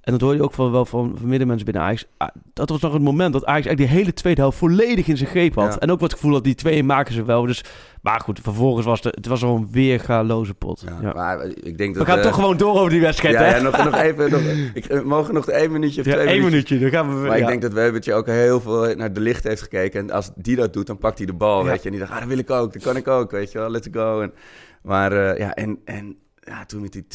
en 0.04 0.12
dat 0.12 0.20
hoor 0.20 0.34
je 0.34 0.42
ook 0.42 0.52
van, 0.52 0.72
wel 0.72 0.84
van, 0.84 1.14
van 1.16 1.28
middenmensen 1.28 1.64
binnen 1.64 1.82
Ajax, 1.82 2.04
ah, 2.16 2.28
dat 2.52 2.68
was 2.68 2.80
nog 2.80 2.92
het 2.92 3.02
moment 3.02 3.32
dat 3.32 3.44
Ajax 3.44 3.66
eigenlijk 3.66 3.90
die 3.90 4.00
hele 4.00 4.14
tweede 4.14 4.40
helft 4.40 4.58
volledig 4.58 5.06
in 5.06 5.16
zijn 5.16 5.30
greep 5.30 5.54
had. 5.54 5.72
Ja. 5.72 5.78
En 5.78 5.90
ook 5.90 6.00
wat 6.00 6.12
gevoel 6.12 6.32
dat 6.32 6.44
die 6.44 6.54
twee 6.54 6.82
maken 6.82 7.14
ze 7.14 7.24
wel. 7.24 7.46
Dus, 7.46 7.64
maar 8.02 8.20
goed, 8.20 8.40
vervolgens 8.42 8.86
was 8.86 9.02
het, 9.02 9.14
het 9.14 9.26
was 9.26 9.42
al 9.42 9.56
een 9.56 9.68
weergaloze 9.70 10.54
pot. 10.54 10.84
ja, 10.86 10.98
Ja. 11.02 11.12
Maar 11.12 11.44
ik 11.44 11.78
denk 11.78 11.92
We 11.92 11.98
dat... 11.98 12.08
gaan 12.08 12.18
eh, 12.18 12.24
toch 12.24 12.34
gewoon 12.34 12.56
door 12.56 12.78
over 12.78 12.90
die 12.90 13.00
wedstrijd, 13.00 13.34
ja, 13.34 13.42
hè? 13.42 13.56
ja, 13.56 13.62
nog, 13.62 13.84
nog 13.84 13.96
even. 13.96 14.30
Nog, 14.30 14.40
ik, 14.74 14.84
we 14.84 15.02
mogen 15.04 15.34
nog 15.34 15.48
één 15.48 15.72
minuutje 15.72 16.00
of 16.00 16.06
twee 16.06 16.26
één 16.26 16.44
minuutje, 16.44 16.78
dan 16.78 16.90
gaan 16.90 17.20
we... 17.20 17.26
Maar 17.26 17.38
ik 17.38 17.46
denk 17.46 17.62
dat 17.62 17.72
Webertje 17.72 18.14
ook 18.14 18.26
heel 18.26 18.60
veel 18.60 18.94
naar 18.96 19.12
de 19.12 19.20
licht 19.20 19.44
heeft 19.44 19.62
gekeken. 19.62 20.00
En 20.00 20.10
als 20.10 20.30
die 20.34 20.56
dat 20.56 20.72
doet, 20.72 20.86
dan 20.86 20.98
pakt 20.98 21.18
hij 21.18 21.26
de 21.26 21.32
bal, 21.32 21.64
weet 21.64 21.78
je. 21.78 21.84
En 21.84 21.90
die 21.90 22.00
dacht, 22.00 22.12
ah, 22.12 22.18
dat 22.18 22.28
wil 22.28 22.38
ik 22.38 22.50
ook, 22.50 22.72
dat 22.72 22.82
kan 22.82 22.96
ik 22.96 23.08
ook, 23.08 23.30
weet 23.30 23.52
je 23.52 23.58
wel. 23.58 23.70
Let's 23.70 23.88
go. 23.92 24.20
En, 24.20 24.32
maar 24.82 25.12
eh, 25.12 25.38
ja, 25.38 25.54
en, 25.54 25.78
en 25.84 26.16
ja, 26.44 26.64
toen 26.64 26.80
met 26.80 26.92
die 26.92 27.06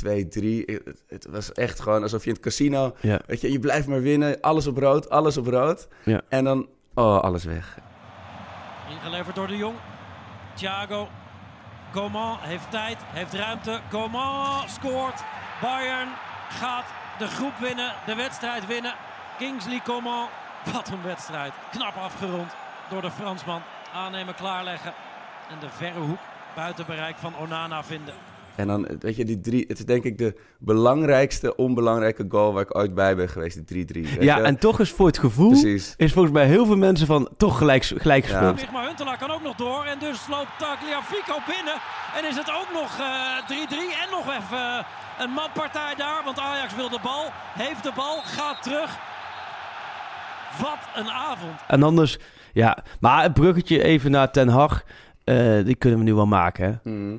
2-3, 0.66 0.66
het, 0.66 1.04
het 1.08 1.28
was 1.30 1.52
echt 1.52 1.80
gewoon 1.80 2.04
alsof 2.04 2.22
je 2.22 2.28
in 2.28 2.34
het 2.34 2.44
casino... 2.44 2.96
Ja. 3.02 3.22
Weet 3.26 3.42
je, 3.42 3.52
je 3.52 3.60
blijft 3.60 3.88
maar 3.88 4.02
winnen, 4.02 4.42
alles 4.42 4.68
op 4.68 4.78
rood, 4.78 5.10
alles 5.10 5.38
op 5.38 5.48
rood. 5.48 5.88
Ja. 6.04 6.22
En 6.30 6.44
dan, 6.44 6.68
oh, 6.94 7.20
alles 7.20 7.44
weg. 7.44 7.80
Ingeleverd 8.90 9.36
door 9.36 9.48
de 9.48 9.58
Jong. 9.58 9.76
Thiago. 10.54 11.08
Coman 11.92 12.38
heeft 12.40 12.72
tijd, 12.72 12.98
heeft 13.02 13.34
ruimte. 13.34 13.80
Coman 13.90 14.70
scoort. 14.70 15.24
Bayern 15.62 16.10
gaat 16.50 16.86
de 17.18 17.28
groep 17.28 17.58
winnen, 17.60 17.94
de 18.06 18.16
wedstrijd 18.16 18.68
winnen. 18.68 18.94
Kingsley 19.38 19.82
Coman. 19.84 20.28
Wat 20.74 20.90
een 20.90 21.04
wedstrijd. 21.04 21.54
Knap 21.72 21.96
afgerond 21.96 22.52
door 22.90 23.02
de 23.02 23.12
Fransman. 23.12 23.62
Aannemen, 23.94 24.36
klaarleggen. 24.36 24.94
En 25.50 25.60
de 25.60 25.70
verre 25.70 26.00
hoek 26.00 26.20
buiten 26.56 26.86
bereik 26.86 27.16
van 27.18 27.38
Onana 27.38 27.84
vinden. 27.84 28.14
En 28.60 28.68
dan, 28.68 28.88
weet 29.00 29.16
je, 29.16 29.26
die 29.26 29.40
drie... 29.40 29.66
Het 29.68 29.78
is 29.80 29.86
denk 29.86 30.04
ik 30.04 30.18
de 30.18 30.36
belangrijkste, 30.60 31.56
onbelangrijke 31.56 32.26
goal 32.30 32.54
waar 32.54 32.62
ik 32.62 32.78
ooit 32.78 32.94
bij 32.94 33.16
ben 33.16 33.30
geweest, 33.30 33.68
die 33.68 33.86
3-3. 33.86 33.92
weet 33.94 34.24
Ja, 34.24 34.38
je. 34.38 34.44
en 34.44 34.58
toch 34.60 34.80
is 34.80 34.92
voor 34.92 35.08
het 35.08 35.18
gevoel, 35.18 35.50
Precies. 35.50 35.94
is 35.98 36.14
volgens 36.14 36.34
mij 36.34 36.46
heel 36.46 36.66
veel 36.66 36.78
mensen 36.78 37.08
van 37.08 37.30
toch 37.38 37.58
gelijk, 37.58 37.84
gelijk 37.84 38.26
Ja. 38.26 38.30
gespeeld. 38.32 38.60
Ligt 38.60 38.72
maar 38.72 38.86
Huntelaar 38.88 39.18
kan 39.18 39.32
ook 39.32 39.44
nog 39.44 39.56
door. 39.56 39.84
En 39.86 40.00
dus 40.00 40.28
loopt 40.28 40.50
Tagliafico 40.58 41.36
binnen. 41.48 41.78
En 42.18 42.28
is 42.30 42.36
het 42.36 42.50
ook 42.60 42.70
nog 42.74 43.00
eh, 43.00 43.48
3-3. 43.48 43.94
en 44.04 44.10
nog 44.12 44.26
even 44.28 44.58
eh, 44.58 44.86
een 45.20 45.30
matpartij 45.30 45.94
daar. 45.98 46.22
Want 46.26 46.40
Ajax 46.40 46.76
wil 46.76 46.90
de 46.90 47.00
bal. 47.04 47.26
Heeft 47.54 47.84
de 47.84 47.92
bal. 47.96 48.22
Gaat 48.24 48.64
terug. 48.64 48.98
Wat 50.62 50.80
een 50.96 51.10
avond. 51.12 51.60
En 51.68 51.84
anders, 51.84 52.18
ja. 52.54 52.78
Maar 53.00 53.24
het 53.24 53.34
bruggetje 53.34 53.84
even 53.84 54.12
naar 54.12 54.32
Ten 54.32 54.48
Hag, 54.48 54.84
eh, 55.24 55.36
die 55.66 55.76
kunnen 55.76 56.00
we 56.00 56.06
nu 56.06 56.14
wel 56.14 56.28
maken, 56.28 56.82
hè? 56.84 56.92
Mhm. 56.92 57.18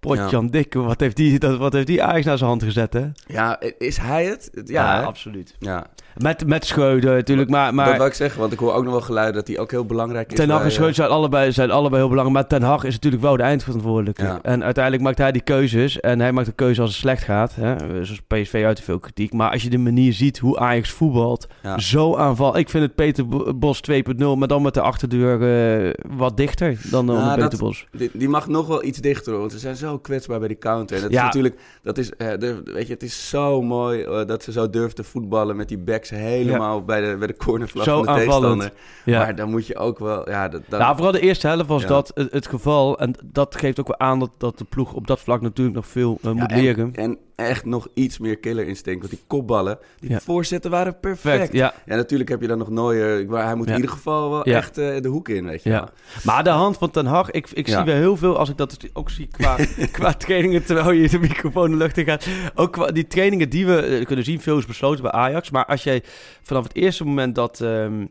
Potjan 0.00 0.46
Dikke, 0.46 0.78
wat 0.78 1.00
heeft 1.00 1.16
die, 1.16 1.38
dat, 1.38 1.58
wat 1.58 1.72
heeft 1.72 1.86
die 1.86 2.02
Ajax 2.02 2.24
naar 2.24 2.38
zijn 2.38 2.50
hand 2.50 2.62
gezet, 2.62 2.92
hè? 2.92 3.06
Ja, 3.26 3.60
is 3.78 3.96
hij 3.96 4.24
het? 4.24 4.50
Ja, 4.64 5.02
absoluut. 5.02 5.56
ja. 5.58 5.86
Met, 6.16 6.46
met 6.46 6.64
Schreuder 6.66 7.14
natuurlijk, 7.14 7.50
maar, 7.50 7.64
dat 7.64 7.74
maar 7.74 7.96
wil 7.96 8.06
ik 8.06 8.12
zeggen, 8.14 8.40
want 8.40 8.52
ik 8.52 8.58
hoor 8.58 8.72
ook 8.72 8.82
nog 8.82 8.92
wel 8.92 9.00
geluiden 9.00 9.34
dat 9.34 9.48
hij 9.48 9.58
ook 9.58 9.70
heel 9.70 9.84
belangrijk 9.84 10.30
is. 10.30 10.36
Ten 10.36 10.50
Hag 10.50 10.62
en 10.62 10.70
Schreuder 10.70 10.94
eh, 10.98 11.00
zijn 11.04 11.10
allebei, 11.18 11.52
zijn 11.52 11.70
allebei 11.70 12.00
heel 12.00 12.08
belangrijk. 12.10 12.38
Maar 12.50 12.58
Ten 12.58 12.68
Hag 12.68 12.84
is 12.84 12.92
natuurlijk 12.94 13.22
wel 13.22 13.36
de 13.36 13.42
eindverantwoordelijke. 13.42 14.22
Ja. 14.22 14.38
En 14.42 14.64
uiteindelijk 14.64 15.04
maakt 15.04 15.18
hij 15.18 15.32
die 15.32 15.42
keuzes. 15.42 16.00
En 16.00 16.20
hij 16.20 16.32
maakt 16.32 16.46
de 16.46 16.52
keuze 16.52 16.80
als 16.80 16.90
het 16.90 16.98
slecht 16.98 17.22
gaat. 17.22 17.54
Hè? 17.54 17.76
Zoals 18.04 18.20
PSV 18.26 18.62
uit 18.66 18.76
te 18.76 18.82
veel 18.82 18.98
kritiek. 18.98 19.32
Maar 19.32 19.50
als 19.50 19.62
je 19.62 19.70
de 19.70 19.78
manier 19.78 20.12
ziet 20.12 20.38
hoe 20.38 20.58
Ajax 20.58 20.90
voetbalt. 20.90 21.46
Ja. 21.62 21.78
Zo 21.78 22.16
aanval. 22.16 22.56
Ik 22.58 22.68
vind 22.68 22.84
het 22.84 22.94
Peter 22.94 23.28
Bo- 23.28 23.54
Bos 23.54 23.80
2.0. 23.90 24.16
Maar 24.36 24.48
dan 24.48 24.62
met 24.62 24.74
de 24.74 24.80
achterdeur 24.80 25.42
eh, 25.86 25.92
wat 26.16 26.36
dichter 26.36 26.78
dan, 26.90 27.06
dan 27.06 27.16
Nou, 27.16 27.34
Peter 27.34 27.50
dat- 27.50 27.58
Bos. 27.60 27.86
Die, 27.92 28.10
die 28.12 28.28
mag 28.28 28.48
nog 28.48 28.66
wel 28.66 28.84
iets 28.84 28.98
dichter, 28.98 29.30
hoor, 29.32 29.40
want 29.40 29.52
ze 29.52 29.58
zijn 29.58 29.76
zo 29.76 29.89
kwetsbaar 29.98 30.38
bij 30.38 30.48
die 30.48 30.58
counter. 30.58 30.96
En 30.96 31.02
dat 31.02 31.10
Ja. 31.12 31.18
is 31.18 31.24
natuurlijk, 31.24 31.60
dat 31.82 31.98
is, 31.98 32.16
eh, 32.16 32.28
de, 32.38 32.60
weet 32.64 32.86
je, 32.86 32.92
het 32.92 33.02
is 33.02 33.28
zo 33.28 33.62
mooi 33.62 34.02
eh, 34.02 34.26
dat 34.26 34.42
ze 34.42 34.52
zo 34.52 34.70
durven 34.70 34.94
te 34.94 35.04
voetballen 35.04 35.56
met 35.56 35.68
die 35.68 35.78
backs 35.78 36.10
helemaal 36.10 36.84
bij 36.84 37.00
de, 37.10 37.16
bij 37.16 37.26
de 37.26 37.36
cornervlag 37.36 37.84
Zo 37.84 37.94
van 37.96 38.02
de 38.02 38.20
aanvallend. 38.20 38.60
tegenstander. 38.60 38.72
Ja. 39.04 39.18
Maar 39.18 39.34
dan 39.34 39.50
moet 39.50 39.66
je 39.66 39.76
ook 39.76 39.98
wel, 39.98 40.28
ja, 40.30 40.48
dat, 40.48 40.62
dan, 40.68 40.80
Nou, 40.80 40.94
vooral 40.94 41.12
de 41.12 41.20
eerste 41.20 41.46
helft 41.46 41.66
was 41.66 41.86
dat 41.86 42.10
het, 42.14 42.32
het 42.32 42.46
geval. 42.46 42.98
En 42.98 43.14
dat 43.24 43.56
geeft 43.56 43.80
ook 43.80 43.86
wel 43.86 43.98
aan 43.98 44.18
dat, 44.18 44.30
dat 44.38 44.58
de 44.58 44.64
ploeg 44.64 44.92
op 44.92 45.06
dat 45.06 45.20
vlak 45.20 45.40
natuurlijk 45.40 45.76
nog 45.76 45.86
veel 45.86 46.18
eh, 46.22 46.30
moet 46.30 46.50
en- 46.50 46.60
leren. 46.60 46.94
En, 46.94 47.18
echt 47.48 47.64
nog 47.64 47.88
iets 47.94 48.18
meer 48.18 48.38
killer 48.38 48.66
instinct, 48.66 48.98
want 49.00 49.10
die 49.10 49.20
kopballen, 49.26 49.78
die 50.00 50.10
Ja. 50.10 50.20
voorzetten 50.20 50.70
waren 50.70 51.00
perfect. 51.00 51.52
Ja. 51.52 51.74
Ja, 51.86 51.96
natuurlijk 51.96 52.30
heb 52.30 52.40
je 52.40 52.46
dan 52.46 52.58
nog 52.58 52.70
Neuer, 52.70 53.26
maar 53.26 53.44
hij 53.44 53.54
moet 53.54 53.66
Ja. 53.68 53.74
in 53.74 53.80
ieder 53.80 53.94
geval 53.96 54.30
wel 54.30 54.44
echt 54.44 54.78
eh, 54.78 55.00
de 55.00 55.08
hoek 55.08 55.28
in, 55.28 55.44
weet 55.44 55.62
je 55.62 55.70
Ja. 55.70 55.78
wel. 55.80 55.88
Maar 56.24 56.44
de 56.44 56.50
hand 56.50 56.76
van 56.78 56.90
Ten 56.90 57.06
Hag, 57.06 57.30
ik, 57.30 57.50
ik 57.50 57.66
zie 57.68 57.76
wel 57.84 57.94
heel 57.94 58.16
veel, 58.16 58.38
als 58.38 58.48
ik 58.48 58.56
dat 58.56 58.76
ook 58.92 59.10
zie 59.10 59.28
qua, 59.30 59.56
qua 59.92 60.12
trainingen, 60.12 60.64
terwijl 60.64 60.90
je 60.90 61.08
de 61.08 61.18
microfoon 61.18 61.70
de 61.70 61.76
lucht 61.76 61.96
in 61.96 62.04
gaat. 62.04 62.26
Ook 62.54 62.72
qua 62.72 62.86
die 62.86 63.06
trainingen 63.06 63.48
die 63.50 63.66
we 63.66 63.76
eh, 63.80 64.04
kunnen 64.06 64.24
zien, 64.24 64.40
veel 64.40 64.58
is 64.58 64.66
besloten 64.66 65.02
bij 65.02 65.12
Ajax. 65.12 65.50
Maar 65.50 65.66
als 65.66 65.82
jij 65.84 66.02
vanaf 66.42 66.62
het 66.62 66.74
eerste 66.74 67.04
moment 67.04 67.34
dat 67.34 67.60
ehm 67.60 68.04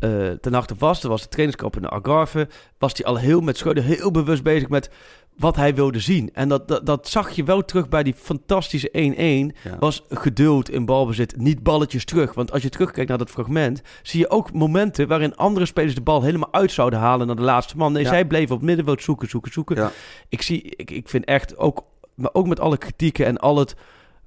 eh 0.00 0.30
Ten 0.40 0.52
Hag 0.54 0.66
er 0.66 0.76
was, 0.78 1.02
er 1.02 1.08
was 1.08 1.22
de 1.22 1.28
trainingskamp 1.28 1.76
in 1.76 1.82
de 1.82 1.88
Algarve, 1.88 2.48
was 2.78 2.92
hij 2.94 3.06
al 3.06 3.16
heel 3.16 3.40
met 3.40 3.56
Schreuder 3.56 3.82
heel 3.84 4.10
bewust 4.10 4.42
bezig 4.42 4.68
met 4.68 4.90
wat 5.36 5.56
hij 5.56 5.74
wilde 5.74 6.00
zien. 6.00 6.30
En 6.32 6.48
dat, 6.48 6.68
dat, 6.68 6.86
dat 6.86 7.08
zag 7.08 7.30
je 7.30 7.44
wel 7.44 7.64
terug 7.64 7.88
bij 7.88 8.02
die 8.02 8.14
fantastische 8.16 8.88
1-1. 8.92 9.58
Ja. 9.62 9.78
Was 9.78 10.04
geduld 10.08 10.70
in 10.70 10.84
balbezit, 10.84 11.36
niet 11.36 11.62
balletjes 11.62 12.04
terug. 12.04 12.34
Want 12.34 12.52
als 12.52 12.62
je 12.62 12.68
terugkijkt 12.68 13.08
naar 13.08 13.18
dat 13.18 13.30
fragment, 13.30 13.82
zie 14.02 14.20
je 14.20 14.30
ook 14.30 14.52
momenten 14.52 15.08
waarin 15.08 15.36
andere 15.36 15.66
spelers 15.66 15.94
de 15.94 16.00
bal 16.00 16.22
helemaal 16.22 16.52
uit 16.52 16.72
zouden 16.72 16.98
halen 16.98 17.26
naar 17.26 17.36
de 17.36 17.42
laatste 17.42 17.76
man. 17.76 17.92
Nee, 17.92 18.02
Ja. 18.02 18.08
zij 18.08 18.24
bleven 18.24 18.54
op 18.54 18.62
middenveld 18.62 19.02
zoeken, 19.02 19.28
zoeken, 19.28 19.52
zoeken. 19.52 19.76
Ja. 19.76 19.90
Ik 20.28 20.42
zie, 20.42 20.62
ik, 20.76 20.90
ik 20.90 21.08
vind 21.08 21.24
echt 21.24 21.56
ook, 21.56 21.84
maar 22.14 22.30
ook 22.32 22.46
met 22.46 22.60
alle 22.60 22.78
kritieken 22.78 23.26
en 23.26 23.36
al 23.38 23.56
het, 23.58 23.76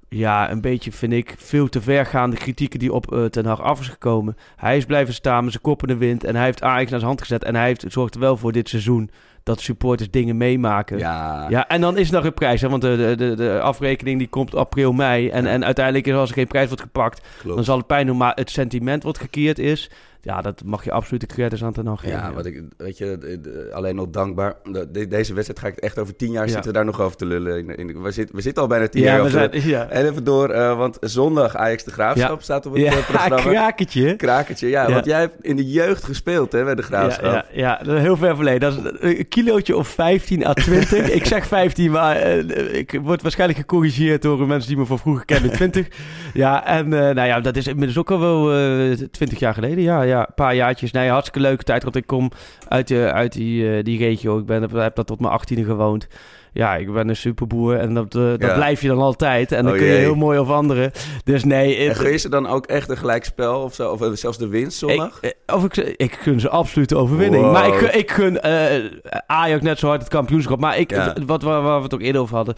ja, 0.08 0.50
een 0.50 0.60
beetje 0.60 0.92
vind 0.92 1.12
ik 1.12 1.34
veel 1.38 1.68
te 1.68 1.80
vergaande 1.80 2.36
kritieken 2.36 2.78
die 2.78 2.92
op 2.92 3.12
eh, 3.12 3.24
Ten 3.24 3.46
Hag 3.46 3.60
af 3.60 3.80
is 3.80 3.88
gekomen. 3.88 4.36
Hij 4.56 4.76
is 4.76 4.84
blijven 4.84 5.14
staan 5.14 5.42
met 5.42 5.52
zijn 5.52 5.62
kop 5.64 5.82
in 5.82 5.88
de 5.88 5.96
wind 5.96 6.24
en 6.24 6.36
hij 6.36 6.44
heeft 6.44 6.62
Ajax 6.62 6.90
naar 6.90 6.98
zijn 6.98 7.10
hand 7.10 7.20
gezet 7.20 7.44
en 7.44 7.54
hij 7.54 7.66
heeft, 7.66 7.84
zorgt 7.88 8.14
er 8.14 8.20
wel 8.20 8.36
voor 8.36 8.52
dit 8.52 8.68
seizoen 8.68 9.10
dat 9.42 9.60
supporters 9.60 10.10
dingen 10.10 10.36
meemaken. 10.36 10.98
Ja, 10.98 11.46
Ja, 11.48 11.68
en 11.68 11.80
dan 11.80 11.96
is 11.98 12.08
er 12.08 12.14
nog 12.14 12.24
een 12.24 12.34
prijs, 12.34 12.60
hè, 12.60 12.68
want 12.68 12.82
de, 12.82 13.14
de, 13.16 13.34
de, 13.34 13.60
afrekening 13.60 14.18
die 14.18 14.28
komt 14.28 14.54
april, 14.54 14.92
mei. 14.92 15.28
En, 15.28 15.44
Ja. 15.44 15.50
en 15.50 15.64
uiteindelijk, 15.64 16.06
is 16.06 16.14
als 16.14 16.28
er 16.28 16.34
geen 16.34 16.46
prijs 16.46 16.66
wordt 16.66 16.82
gepakt, 16.82 17.20
klopt. 17.40 17.56
dan 17.56 17.64
zal 17.64 17.76
het 17.76 17.86
pijn 17.86 18.06
doen. 18.06 18.16
Maar 18.16 18.32
het 18.34 18.50
sentiment 18.50 19.02
wat 19.02 19.18
gekeerd 19.18 19.58
is, 19.58 19.90
ja, 20.20 20.40
dat 20.42 20.62
mag 20.64 20.84
je 20.84 20.92
absoluut 20.92 21.20
de 21.20 21.26
credits 21.26 21.64
aan 21.64 21.72
ten 21.72 21.98
geven. 21.98 22.16
Ja, 22.18 22.32
wat 22.32 22.46
ik, 22.46 22.62
weet 22.76 22.98
je, 22.98 23.70
alleen 23.72 23.94
nog 23.94 24.10
dankbaar. 24.10 24.54
De- 24.64 24.90
de- 24.90 25.08
deze 25.08 25.34
wedstrijd 25.34 25.60
ga 25.60 25.66
ik 25.66 25.76
echt 25.84 25.98
over 25.98 26.16
tien 26.16 26.30
jaar 26.30 26.44
Ja. 26.46 26.50
zitten 26.52 26.70
we 26.70 26.76
daar 26.76 26.84
nog 26.86 27.00
over 27.00 27.16
te 27.16 27.24
lullen. 27.26 27.58
In, 27.58 27.76
in, 27.76 28.02
we, 28.02 28.10
zitten, 28.10 28.36
we 28.36 28.42
zitten 28.42 28.62
al 28.62 28.68
bijna 28.68 28.88
tien 28.88 29.02
ja, 29.02 29.08
jaar 29.12 29.18
over. 29.20 29.30
zijn, 29.30 29.50
ja. 29.68 29.88
En 29.88 30.06
even 30.10 30.24
door, 30.24 30.50
eh, 30.50 30.76
want 30.76 30.96
zondag 31.00 31.56
Ajax 31.56 31.84
de 31.84 31.90
Graafschap 31.90 32.42
staat 32.42 32.66
op 32.66 32.72
het 32.72 32.82
Ja, 32.82 32.92
eh, 32.92 33.06
programma. 33.08 33.36
krakertje. 33.50 34.16
Krakertje, 34.16 34.68
ja, 34.68 34.86
Ja. 34.88 34.92
want 34.92 35.04
jij 35.04 35.20
hebt 35.20 35.34
in 35.44 35.56
de 35.56 35.66
jeugd 35.70 36.04
gespeeld 36.04 36.52
hè, 36.52 36.64
bij 36.64 36.74
de 36.74 36.82
Graafschap. 36.82 37.24
Ja, 37.52 37.80
ja, 37.84 37.96
heel 38.00 38.16
ver 38.16 38.34
verleden. 38.36 38.60
Dat 38.60 39.02
is 39.02 39.27
kilootje 39.28 39.76
of 39.76 39.88
15 39.88 40.46
à 40.46 40.52
20. 40.52 41.10
ik 41.10 41.26
zeg 41.26 41.46
15, 41.46 41.90
maar 41.90 42.16
eh, 42.16 42.78
ik 42.78 42.98
word 43.02 43.22
waarschijnlijk 43.22 43.58
gecorrigeerd 43.58 44.22
door 44.22 44.46
mensen 44.46 44.68
die 44.68 44.78
me 44.78 44.86
van 44.86 44.98
vroeger 44.98 45.24
kennen. 45.24 45.52
20. 45.52 45.88
Ja, 46.34 46.66
en 46.66 46.84
eh, 46.92 47.14
nou 47.14 47.28
ja, 47.28 47.40
dat 47.40 47.56
is 47.56 47.66
inmiddels 47.66 47.98
ook 47.98 48.10
al 48.10 48.20
wel 48.20 48.52
eh 48.52 48.92
20 49.10 49.38
jaar 49.38 49.54
geleden. 49.54 49.82
Ja, 49.82 50.02
ja, 50.02 50.18
een 50.18 50.34
paar 50.34 50.54
jaartjes. 50.54 50.90
Nee, 50.90 51.08
hartstikke 51.08 51.40
leuke 51.40 51.64
tijd. 51.64 51.82
Want 51.82 51.96
ik 51.96 52.06
kom 52.06 52.30
uit, 52.68 52.90
eh, 52.90 53.06
uit 53.06 53.32
die, 53.32 53.76
eh, 53.76 53.84
die 53.84 53.98
regio. 53.98 54.38
Ik 54.38 54.46
ben, 54.46 54.60
heb, 54.60 54.70
daar 54.70 55.04
tot 55.04 55.20
mijn 55.20 55.32
18e 55.32 55.64
gewoond. 55.64 56.08
Ja, 56.52 56.76
ik 56.76 56.92
ben 56.92 57.08
een 57.08 57.16
superboer 57.16 57.76
en 57.76 57.94
dat, 57.94 58.14
eh, 58.14 58.22
dat 58.22 58.40
Ja. 58.40 58.54
blijf 58.54 58.80
je 58.82 58.88
dan 58.88 58.98
altijd. 58.98 59.52
En 59.52 59.62
dan 59.64 59.72
Oh 59.72 59.78
kun 59.78 59.86
je 59.86 59.92
jee. 59.92 60.00
heel 60.02 60.14
mooi 60.14 60.38
over 60.38 60.54
anderen. 60.54 60.90
Dus 61.24 61.44
nee, 61.44 61.76
En 61.76 61.88
het- 61.88 61.98
gun 61.98 62.18
ze 62.20 62.28
dan 62.28 62.46
ook 62.46 62.66
echt 62.66 62.88
een 62.90 62.96
gelijkspel 62.96 63.60
of, 63.62 63.74
zo, 63.74 63.90
of 63.90 64.00
eh, 64.00 64.10
zelfs 64.12 64.38
de 64.38 64.48
winst 64.48 64.78
zondag? 64.78 65.18
ik, 65.20 65.34
eh, 65.46 65.54
of 65.56 65.64
ik, 65.64 65.76
ik 65.76 66.12
gun 66.12 66.40
ze 66.40 66.48
absoluut 66.48 66.88
de 66.88 66.96
overwinning. 66.96 67.42
Wow. 67.44 67.52
Maar 67.52 67.66
ik, 67.68 67.80
ik 67.94 68.10
gun 68.10 68.40
eh, 68.40 68.84
Ajax 69.26 69.62
net 69.62 69.78
zo 69.78 69.86
hard 69.86 70.00
het 70.00 70.10
kampioenschap. 70.10 70.60
Maar 70.60 70.78
ik, 70.78 70.90
Ja. 70.90 71.14
wat, 71.26 71.42
waar, 71.42 71.62
waar 71.62 71.76
we 71.78 71.82
het 71.84 71.94
ook 71.94 72.00
eerder 72.02 72.20
over 72.20 72.36
hadden. 72.36 72.54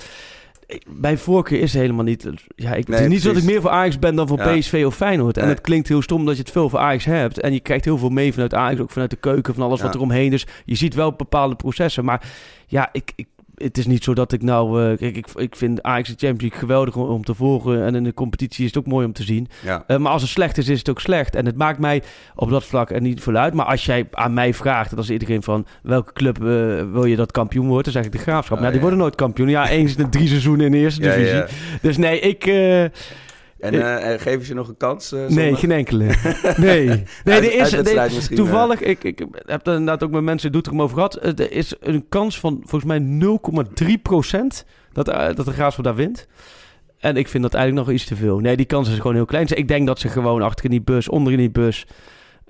mijn 0.87 1.19
voorkeur 1.19 1.61
is 1.61 1.73
helemaal 1.73 2.05
niet... 2.05 2.23
Ja, 2.57 2.73
ik, 2.75 2.89
Nee, 2.89 2.97
het 2.99 3.07
is 3.07 3.13
niet 3.13 3.23
zo 3.23 3.29
dat 3.33 3.43
ik 3.43 3.49
meer 3.49 3.61
voor 3.61 3.71
Ajax 3.71 3.99
ben 3.99 4.15
dan 4.15 4.29
voor 4.29 4.39
Ja. 4.39 4.57
PSV 4.59 4.83
of 4.87 4.95
Feyenoord. 4.97 5.37
En 5.37 5.45
Nee. 5.45 5.53
het 5.55 5.61
klinkt 5.63 5.89
heel 5.89 6.03
stom 6.03 6.25
dat 6.27 6.35
je 6.37 6.43
het 6.43 6.51
veel 6.51 6.69
voor 6.69 6.79
Ajax 6.79 7.05
hebt. 7.05 7.41
En 7.41 7.53
je 7.53 7.61
krijgt 7.61 7.85
heel 7.85 7.99
veel 7.99 8.09
mee 8.09 8.33
vanuit 8.33 8.55
Ajax, 8.55 8.81
ook 8.81 8.91
vanuit 8.91 9.11
de 9.11 9.17
keuken, 9.17 9.55
van 9.55 9.63
alles 9.65 9.81
wat 9.81 9.93
Ja. 9.93 9.97
er 9.99 10.05
omheen 10.05 10.33
is. 10.33 10.47
Je 10.65 10.75
ziet 10.75 10.95
wel 10.95 11.13
bepaalde 11.13 11.55
processen. 11.57 12.05
Maar 12.05 12.23
ja, 12.67 12.89
ik... 12.93 13.13
ik 13.17 13.27
het 13.63 13.79
is 13.79 13.87
niet 13.87 14.05
zo 14.05 14.15
dat 14.15 14.33
ik 14.33 14.43
nou... 14.43 14.83
eh, 14.83 14.99
kijk, 14.99 15.17
ik, 15.17 15.27
ik 15.35 15.57
vind 15.57 15.83
Ajax 15.83 16.09
de 16.09 16.15
Champions 16.17 16.41
League 16.41 16.59
geweldig 16.59 16.97
om, 16.97 17.09
om 17.09 17.25
te 17.25 17.35
volgen. 17.35 17.85
En 17.85 17.95
in 17.95 18.05
de 18.05 18.15
competitie 18.15 18.65
is 18.65 18.75
het 18.75 18.79
ook 18.79 18.91
mooi 18.91 19.07
om 19.07 19.13
te 19.13 19.23
zien. 19.23 19.49
Ja. 19.65 19.85
Eh, 19.87 19.97
maar 19.97 20.13
als 20.13 20.23
het 20.23 20.31
slecht 20.31 20.59
is, 20.59 20.69
is 20.69 20.79
het 20.79 20.89
ook 20.89 21.01
slecht. 21.01 21.35
En 21.35 21.47
het 21.47 21.57
maakt 21.57 21.79
mij 21.79 22.03
op 22.35 22.51
dat 22.51 22.65
vlak 22.65 22.91
er 22.91 23.01
niet 23.01 23.23
veel 23.23 23.37
uit. 23.37 23.55
Maar 23.55 23.67
als 23.67 23.85
jij 23.85 24.07
aan 24.13 24.35
mij 24.35 24.55
vraagt, 24.55 24.91
en 24.91 24.97
dan 24.97 25.05
is 25.05 25.11
iedereen 25.11 25.43
van... 25.43 25.67
welke 25.83 26.13
club 26.13 26.37
eh, 26.37 26.43
wil 26.93 27.05
je 27.05 27.17
dat 27.17 27.33
kampioen 27.33 27.69
wordt? 27.69 27.85
Dan 27.85 27.93
zeg 27.93 28.05
ik 28.05 28.13
de 28.13 28.19
Graafschap. 28.19 28.57
Oh, 28.57 28.63
nou, 28.63 28.73
die 28.73 28.75
ja. 28.75 28.81
worden 28.81 28.99
nooit 28.99 29.15
kampioen. 29.15 29.49
Ja, 29.49 29.69
eens 29.69 29.97
in 29.97 30.11
drie 30.11 30.29
seizoenen 30.29 30.67
in 30.67 30.73
de 30.73 30.79
eerste 30.79 31.01
divisie. 31.01 31.43
Dus 31.83 31.97
nee, 31.97 32.21
ik... 32.21 32.45
eh, 33.61 33.69
En 33.69 33.75
eh, 33.83 34.15
eh, 34.15 34.21
geven 34.21 34.47
ze 34.47 34.55
nog 34.55 34.69
een 34.69 34.77
kans? 34.77 35.13
eh, 35.13 35.27
nee, 35.27 35.55
geen 35.57 35.71
enkele. 35.73 36.05
Nee. 36.57 36.87
Nee, 37.25 37.35
Uit- 37.35 37.45
er 37.45 37.53
is... 37.55 37.73
er- 37.73 38.11
misschien, 38.15 38.37
toevallig, 38.37 38.81
ik, 38.81 39.05
ik 39.05 39.19
heb 39.47 39.67
er 39.67 39.73
inderdaad 39.73 40.03
ook 40.05 40.11
met 40.11 40.23
mensen 40.23 40.47
in 40.47 40.53
Doetinchem 40.53 40.83
over 40.83 40.95
gehad. 40.97 41.15
Eh, 41.15 41.39
Er 41.39 41.53
is 41.53 41.75
een 41.81 42.05
kans 42.09 42.41
van 42.41 42.61
volgens 42.65 42.85
mij 42.85 42.99
0,3 43.89 44.03
procent 44.03 44.65
dat, 44.93 45.09
eh, 45.09 45.35
dat 45.35 45.47
de 45.47 45.53
Graafschap 45.53 45.85
daar 45.85 45.95
wint. 45.95 46.27
En 46.99 47.17
ik 47.17 47.29
vind 47.29 47.43
dat 47.43 47.55
eigenlijk 47.55 47.87
nog 47.87 47.97
iets 47.97 48.05
te 48.07 48.17
veel. 48.17 48.39
Nee, 48.39 48.57
die 48.57 48.67
kans 48.67 48.89
is 48.89 48.97
gewoon 48.97 49.15
heel 49.15 49.25
klein. 49.25 49.47
Dus 49.47 49.57
ik 49.59 49.69
denk 49.69 49.87
dat 49.87 49.99
ze 49.99 50.09
gewoon 50.09 50.43
achter 50.43 50.65
in 50.65 50.71
die 50.71 50.83
bus, 50.83 51.09
onder 51.09 51.33
in 51.33 51.39
die 51.39 51.51
bus... 51.51 51.87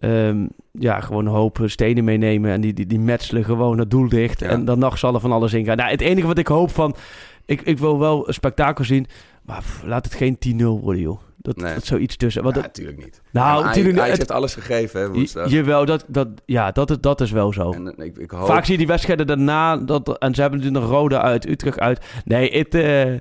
ehm, 0.00 0.46
ja, 0.72 1.00
gewoon 1.00 1.26
een 1.26 1.32
hoop 1.32 1.58
stenen 1.64 2.04
meenemen. 2.04 2.50
En 2.50 2.60
die, 2.60 2.72
die, 2.72 2.86
die 2.86 2.98
metselen 3.00 3.44
gewoon 3.44 3.78
het 3.78 3.90
doel 3.90 4.08
dicht. 4.08 4.40
Ja. 4.40 4.46
En 4.48 4.64
dan 4.64 4.78
nacht 4.78 4.98
zal 4.98 5.14
er 5.14 5.20
van 5.20 5.32
alles 5.32 5.52
in 5.52 5.64
gaan. 5.64 5.76
Nou, 5.76 5.90
het 5.90 6.00
enige 6.00 6.26
wat 6.26 6.38
ik 6.38 6.46
hoop 6.46 6.70
van... 6.70 6.94
Ik, 7.46 7.60
ik 7.62 7.78
wil 7.78 7.98
wel 7.98 8.28
een 8.28 8.34
spektakel 8.34 8.84
zien. 8.84 9.06
Maar 9.42 9.58
pff, 9.60 9.82
laat 9.84 10.04
het 10.04 10.14
geen 10.14 10.38
10-0 10.60 10.64
worden, 10.64 11.02
joh. 11.02 11.20
Dat, 11.36 11.56
Nee. 11.56 11.74
dat 11.74 11.84
zoiets 11.84 12.16
tussen. 12.16 12.42
Want 12.42 12.56
Ja, 12.56 12.60
natuurlijk 12.62 12.98
niet. 12.98 13.20
Nou, 13.30 13.64
natuurlijk 13.64 13.94
niet. 13.94 14.04
Het- 14.06 14.16
heeft 14.16 14.30
alles 14.30 14.54
gegeven, 14.54 15.00
hè, 15.00 15.10
woensdag. 15.10 15.50
Jawel, 15.50 15.84
dat, 15.84 16.04
dat, 16.08 16.28
ja, 16.44 16.70
dat, 16.70 16.90
is, 16.90 16.96
dat 17.00 17.20
is 17.20 17.30
wel 17.30 17.52
zo. 17.52 17.72
En 17.72 17.96
eh, 17.96 18.06
ik, 18.06 18.16
ik 18.18 18.30
hoop... 18.30 18.46
Vaak 18.46 18.62
zie 18.64 18.72
je 18.72 18.78
die 18.78 18.86
wedstrijden 18.86 19.26
daarna, 19.26 19.76
dat, 19.76 20.18
en 20.18 20.34
ze 20.34 20.40
hebben 20.40 20.58
natuurlijk 20.60 20.84
nog 20.86 20.94
Rode 20.94 21.20
uit, 21.20 21.48
Utrecht 21.48 21.80
uit. 21.80 22.04
Nee, 22.24 22.58
het, 22.58 22.74
eh, 22.74 23.12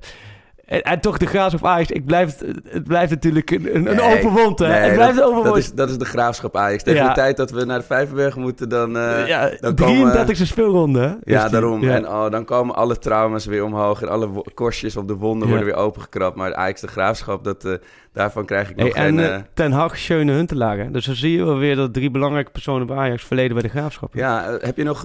en, 0.69 0.81
en 0.81 0.99
toch 0.99 1.17
de 1.17 1.25
Graas 1.25 1.53
of 1.53 1.63
Ajax, 1.63 1.91
ik 1.91 2.05
blijf, 2.05 2.37
het- 2.65 2.83
blijft 2.83 3.09
natuurlijk 3.11 3.51
een, 3.51 3.75
een, 3.75 3.83
Nee, 3.83 4.17
open 4.17 4.31
wond, 4.43 4.59
hè. 4.59 4.67
nee, 4.67 4.77
het 4.77 4.93
blijft 4.93 5.17
dat, 5.17 5.29
een 5.29 5.35
open 5.35 5.43
dat 5.49 5.57
is, 5.57 5.71
dat 5.73 5.89
is 5.89 5.97
de 5.97 6.05
graafschap 6.05 6.55
Ajax. 6.57 6.83
Tegen 6.83 7.01
Ja. 7.01 7.07
de 7.07 7.13
tijd 7.13 7.37
dat 7.37 7.51
we 7.51 7.65
naar 7.65 7.79
de 7.79 7.85
Vijverberg 7.85 8.35
moeten, 8.35 8.69
dan... 8.69 8.97
eh, 8.97 9.27
ja, 9.27 9.51
dan 9.59 9.75
komen- 9.75 10.27
33e 10.27 10.45
speelronde, 10.45 11.17
Ja, 11.23 11.41
die. 11.43 11.51
daarom. 11.51 11.81
Ja. 11.83 11.93
En 11.95 12.07
oh, 12.07 12.29
dan 12.29 12.45
komen 12.45 12.75
alle 12.75 12.97
trauma's 12.97 13.45
weer 13.45 13.63
omhoog 13.63 14.01
en 14.01 14.09
alle 14.09 14.29
korstjes 14.53 14.97
op 14.97 15.07
de 15.07 15.15
wonden 15.15 15.47
worden 15.47 15.65
weer 15.65 15.75
opengekrapt. 15.75 16.35
Maar 16.35 16.55
Ajax 16.55 16.81
de 16.81 16.87
graafschap, 16.87 17.43
dat, 17.43 17.65
eh, 17.65 17.73
daarvan 18.13 18.45
krijg 18.45 18.69
ik 18.69 18.75
nog 18.75 18.87
en 18.87 19.03
geen... 19.05 19.19
eh, 19.19 19.35
eh, 19.35 19.41
Ten 19.53 19.71
Hag, 19.71 19.97
Schöne 19.97 20.31
Huntelaar. 20.31 20.91
Dus 20.91 21.05
dan 21.05 21.15
zie 21.15 21.31
je 21.37 21.45
wel 21.45 21.57
weer 21.57 21.75
dat 21.75 21.93
drie 21.93 22.11
belangrijke 22.11 22.51
personen 22.51 22.87
bij 22.87 22.97
Ajax 22.97 23.23
verleden 23.23 23.53
bij 23.53 23.61
de 23.61 23.69
Graafschap. 23.69 24.13
ja, 24.13 24.47
eh, 24.47 24.63
heb 24.65 24.77
je 24.77 24.83
nog 24.83 25.03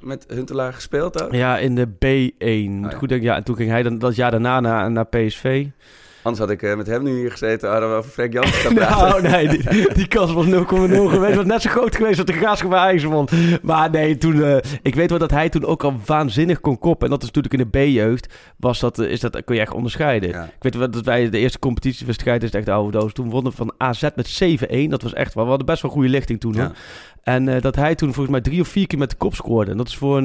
met 0.00 0.24
Huntelaar 0.28 0.72
gespeeld 0.72 1.22
ook? 1.22 1.32
Ja, 1.34 1.58
in 1.58 1.74
de 1.74 1.86
B1. 1.86 2.70
Moet 2.70 2.92
ja. 2.92 2.98
Goed 2.98 3.10
ja, 3.10 3.36
en 3.36 3.44
toen 3.44 3.56
ging 3.56 3.70
hij 3.70 3.82
dan 3.82 3.98
dat 3.98 4.16
jaar 4.16 4.30
daarna 4.30 4.60
naar, 4.60 4.90
naar 4.90 5.06
PSV. 5.06 5.66
Anders 6.22 6.42
had 6.42 6.50
ik 6.50 6.62
eh, 6.62 6.76
met 6.76 6.86
hem 6.86 7.02
nu 7.02 7.10
hier 7.18 7.30
gezeten, 7.30 7.70
hadden 7.70 7.90
we 7.90 7.96
over 7.96 8.10
Frank 8.10 8.32
Jansen 8.32 8.52
gaan 8.54 8.74
praten. 8.86 9.22
Nou, 9.22 9.22
nee, 9.22 9.48
die, 9.48 9.94
die 9.94 10.08
kans 10.08 10.32
was 10.32 10.46
0,0 10.46 10.50
geweest. 10.50 11.36
Was 11.36 11.44
net 11.44 11.62
zo 11.62 11.70
groot 11.70 11.96
geweest 11.96 12.16
dat 12.16 12.26
de 12.26 12.32
Graafschap 12.32 12.70
bij. 12.70 13.04
Maar 13.62 13.90
nee, 13.90 14.18
toen... 14.18 14.42
eh, 14.42 14.56
ik 14.82 14.94
weet 14.94 15.10
wel 15.10 15.18
dat 15.18 15.30
hij 15.30 15.48
toen 15.48 15.64
ook 15.64 15.84
al 15.84 15.94
waanzinnig 16.06 16.60
kon 16.60 16.78
koppen. 16.78 17.04
En 17.06 17.10
dat 17.12 17.22
is 17.22 17.30
natuurlijk 17.30 17.54
in 17.54 17.68
de 17.70 17.78
B-jeugd. 17.90 18.34
Was 18.56 18.80
dat, 18.80 18.98
eh, 18.98 19.10
is 19.10 19.20
dat, 19.20 19.44
kun 19.44 19.54
je 19.54 19.60
echt 19.60 19.72
onderscheiden. 19.72 20.28
Ja. 20.28 20.44
Ik 20.44 20.62
weet 20.62 20.74
wel 20.74 20.90
dat 20.90 21.04
wij 21.04 21.30
de 21.30 21.38
eerste 21.38 21.58
competitiewedstrijd 21.58 22.42
is 22.42 22.50
echt 22.50 22.66
de 22.66 22.72
oude 22.72 22.98
doos. 22.98 23.12
Toen 23.12 23.30
wonnen 23.30 23.50
we 23.50 23.56
van 23.56 23.72
AZ 23.78 24.02
met 24.14 24.42
7-1. 24.68 24.88
Dat 24.88 25.02
was 25.02 25.12
echt 25.12 25.34
wel... 25.34 25.42
We 25.44 25.48
hadden 25.50 25.66
best 25.66 25.82
wel 25.82 25.90
goede 25.90 26.08
lichting 26.08 26.40
toen. 26.40 26.54
Ja. 26.54 26.72
En 27.22 27.60
dat 27.60 27.76
hij 27.76 27.94
toen 27.94 28.08
volgens 28.12 28.30
mij 28.30 28.40
drie 28.40 28.60
of 28.60 28.68
vier 28.68 28.86
keer 28.86 28.98
met 28.98 29.10
de 29.10 29.16
kop 29.16 29.34
scoorde. 29.34 29.70
En 29.70 29.76
dat 29.76 29.88
is 29.88 29.96
voor 29.96 30.16
een... 30.16 30.24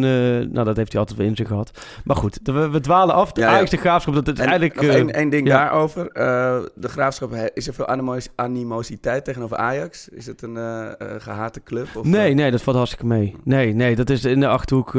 nou, 0.52 0.66
dat 0.66 0.78
heeft 0.78 0.92
hij 0.92 1.02
altijd 1.02 1.20
wel 1.20 1.28
in 1.28 1.36
zich 1.36 1.48
gehad. 1.48 1.72
Maar 2.04 2.16
goed, 2.16 2.40
we, 2.44 2.70
we 2.70 2.80
dwalen 2.80 3.16
af. 3.16 3.32
De 3.32 3.42
Ja. 3.42 3.48
Ajax 3.48 3.70
de 3.70 3.78
Graafschap, 3.78 4.14
dat 4.14 4.28
is 4.28 4.34
En 4.34 4.40
eigenlijk... 4.50 4.76
nog 4.82 4.86
één, 4.96 5.14
één 5.14 5.30
ding 5.30 5.48
ja. 5.48 5.87
Eh, 5.96 6.60
de 6.76 6.88
Graafschap, 6.88 7.34
is 7.54 7.68
er 7.68 7.74
veel 7.74 7.88
animos- 7.88 8.30
animositeit 8.36 9.26
tegenover 9.26 9.58
Ajax? 9.58 10.10
Is 10.10 10.26
het 10.26 10.42
een 10.42 10.58
eh, 10.58 10.86
eh, 10.88 11.22
gehate 11.22 11.64
club? 11.64 11.88
Of, 11.96 12.06
Nee, 12.06 12.34
nee, 12.34 12.52
dat 12.52 12.62
valt 12.62 12.78
hartstikke 12.78 13.06
mee. 13.06 13.36
Nee, 13.44 13.74
nee, 13.74 13.96
dat 13.96 14.10
is 14.10 14.26
in 14.26 14.40
de 14.40 14.48
Achterhoek. 14.48 14.94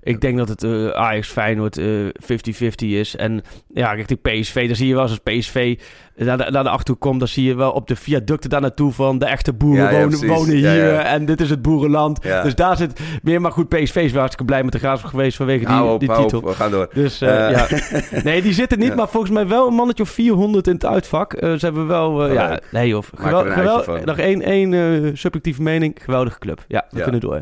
ik 0.00 0.20
denk 0.20 0.36
dat 0.38 0.48
het 0.48 0.64
Ajax 0.94 1.28
Feyenoord 1.28 1.78
eh 1.78 2.06
50-50 2.20 2.88
is. 2.88 3.16
En 3.16 3.42
ja, 3.68 3.92
richting 3.92 4.20
PSV, 4.22 4.66
daar 4.66 4.76
zie 4.76 4.86
je 4.86 4.94
wel 4.94 5.02
eens 5.02 5.20
als 5.24 5.36
PSV 5.36 5.78
naar 6.16 6.36
de, 6.38 6.50
naar 6.50 6.62
de 6.62 6.68
Achterhoek 6.68 7.00
komt... 7.00 7.18
dan 7.18 7.28
zie 7.28 7.44
je 7.44 7.54
wel 7.54 7.70
op 7.72 7.88
de 7.88 7.96
viaducten 7.96 8.50
daar 8.50 8.60
naartoe 8.60 8.92
van... 8.92 9.18
de 9.18 9.24
echte 9.26 9.52
boeren 9.52 9.84
Ja, 9.84 9.90
ja, 9.90 10.26
wonen, 10.26 10.54
hier 10.54 10.92
ja. 10.92 11.02
en 11.02 11.24
dit 11.24 11.40
is 11.40 11.50
het 11.50 11.62
boerenland. 11.62 12.18
Ja. 12.22 12.42
Dus 12.42 12.54
daar 12.54 12.76
zit 12.76 13.00
meer... 13.22 13.40
Maar 13.40 13.52
goed, 13.52 13.68
PSV 13.68 13.96
is 13.96 14.10
wel 14.10 14.18
hartstikke 14.20 14.44
blij 14.44 14.62
met 14.62 14.72
de 14.72 14.78
Graafschap 14.78 15.10
geweest 15.10 15.36
vanwege 15.36 15.66
die, 15.66 15.82
op, 15.82 16.00
die 16.00 16.08
titel. 16.14 16.38
op, 16.38 16.44
we 16.44 16.52
gaan 16.52 16.70
door. 16.70 16.88
Dus 16.94 17.20
eh, 17.20 17.30
Eh, 17.50 17.68
ja. 17.70 18.20
Nee, 18.24 18.42
die 18.42 18.52
zitten 18.52 18.78
niet, 18.78 18.88
Ja. 18.88 18.94
maar 18.94 19.08
volgens 19.08 19.32
mij 19.32 19.46
wel 19.46 19.66
een 19.68 19.74
mannetje 19.74 20.02
of 20.02 20.08
400 20.08 20.66
in 20.66 20.72
het 20.74 20.86
uitvak. 20.86 21.32
Eh, 21.32 21.52
ze 21.52 21.64
hebben 21.64 21.86
wel... 21.86 22.32
ja, 22.32 22.60
nee 22.70 22.88
joh. 22.88 23.02
er 23.12 23.18
Gewel, 23.22 23.40
een 23.40 23.46
uitje 23.46 23.60
gewel- 23.60 23.82
van. 23.82 24.00
nog 24.04 24.18
één, 24.18 24.42
één 24.42 24.74
eh, 24.74 25.10
subjectieve 25.14 25.62
mening. 25.62 25.96
Geweldige 26.02 26.38
club. 26.38 26.64
Ja, 26.68 26.86
we 26.90 26.96
Ja. 26.96 27.02
kunnen 27.02 27.20
door. 27.20 27.40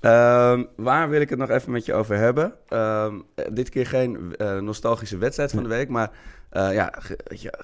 Ehm, 0.00 0.64
waar 0.76 1.08
wil 1.08 1.20
ik 1.20 1.30
het 1.30 1.38
nog 1.38 1.50
even 1.50 1.72
met 1.72 1.84
je 1.86 1.94
over 1.94 2.16
hebben? 2.16 2.54
Ehm, 2.68 3.14
eh, 3.34 3.44
dit 3.52 3.68
keer 3.68 3.86
geen 3.86 4.36
eh, 4.36 4.58
nostalgische 4.58 5.18
wedstrijd 5.18 5.50
van 5.50 5.62
de 5.62 5.68
week, 5.68 5.88
maar 5.88 6.10
eh, 6.50 6.72
ja, 6.72 6.92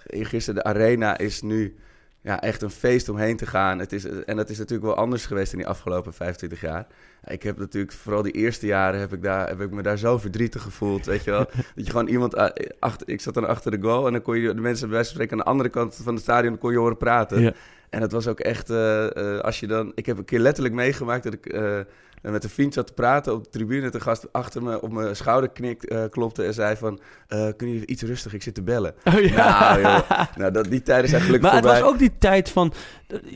gisteren 0.08 0.54
de 0.54 0.68
arena 0.68 1.18
is 1.18 1.42
nu 1.42 1.76
ja, 2.20 2.40
echt 2.40 2.62
een 2.62 2.70
feest 2.70 3.08
om 3.08 3.16
heen 3.16 3.36
te 3.36 3.46
gaan. 3.46 3.78
Het 3.78 3.92
is, 3.92 4.04
en 4.04 4.36
dat 4.36 4.50
is 4.50 4.58
natuurlijk 4.58 4.86
wel 4.86 4.96
anders 4.96 5.26
geweest 5.26 5.52
in 5.52 5.58
die 5.58 5.66
afgelopen 5.66 6.12
25 6.12 6.60
jaar. 6.60 6.86
Ik 7.26 7.42
heb 7.42 7.58
natuurlijk, 7.58 7.92
vooral 7.92 8.22
die 8.22 8.32
eerste 8.32 8.66
jaren, 8.66 9.00
heb 9.00 9.12
ik, 9.12 9.22
daar, 9.22 9.48
heb 9.48 9.60
ik 9.60 9.70
me 9.70 9.82
daar 9.82 9.98
zo 9.98 10.18
verdrietig 10.18 10.62
gevoeld, 10.62 11.06
weet 11.06 11.24
je 11.24 11.30
wel. 11.30 11.44
dat 11.74 11.84
je 11.84 11.90
gewoon 11.90 12.06
iemand, 12.06 12.38
a- 12.38 12.52
achter, 12.78 13.08
ik 13.08 13.20
zat 13.20 13.34
dan 13.34 13.46
achter 13.46 13.70
de 13.70 13.78
goal 13.80 14.06
en 14.06 14.12
dan 14.12 14.22
kon 14.22 14.38
je 14.38 14.54
de 14.54 14.60
mensen 14.60 14.86
bij 14.88 14.94
wijze 14.96 15.12
van 15.12 15.14
spreken 15.14 15.32
aan 15.32 15.44
de 15.44 15.50
andere 15.50 15.68
kant 15.68 16.00
van 16.02 16.14
het 16.14 16.22
stadion 16.22 16.58
kon 16.58 16.72
je 16.72 16.78
horen 16.78 16.96
praten. 16.96 17.40
Ja. 17.40 17.52
En 17.94 18.00
het 18.00 18.12
was 18.12 18.26
ook 18.26 18.40
echt, 18.40 18.70
eh, 18.70 19.16
eh, 19.16 19.40
als 19.40 19.61
je 19.61 19.66
dan... 19.66 19.92
Ik 19.94 20.07
heb 20.07 20.18
een 20.18 20.24
keer 20.24 20.38
letterlijk 20.38 20.74
meegemaakt 20.74 21.22
dat 21.22 21.33
ik 21.33 21.46
eh, 21.46 21.78
met 22.22 22.44
een 22.44 22.50
vriend 22.50 22.74
zat 22.74 22.87
te 22.87 22.92
praten 22.92 23.35
op 23.35 23.44
de 23.44 23.50
tribune. 23.50 23.90
De 23.90 24.00
gast 24.00 24.33
achter 24.33 24.62
me 24.62 24.80
op 24.80 24.92
mijn 24.92 25.16
schouder 25.16 25.50
knik, 25.50 25.83
eh, 25.83 26.04
klopte 26.11 26.44
en 26.44 26.54
zei 26.54 26.76
van... 26.76 27.00
eh 27.28 27.48
kun 27.57 27.68
je 27.68 27.87
iets 27.87 28.02
rustig, 28.02 28.35
ik 28.35 28.42
zit 28.42 28.54
te 28.54 28.62
bellen. 28.62 28.94
Oh, 29.04 29.20
ja. 29.20 29.76
Nou 29.76 29.80
joh, 29.80 30.11
nou, 30.37 30.52
dat, 30.52 30.64
die 30.64 30.83
tijden 30.83 31.11
zijn 31.11 31.22
gelukkig 31.22 31.50
Maar 31.50 31.62
het 31.62 31.70
was 31.70 31.83
ook 31.83 31.98
die 31.98 32.18
tijd 32.18 32.50
van... 32.50 32.72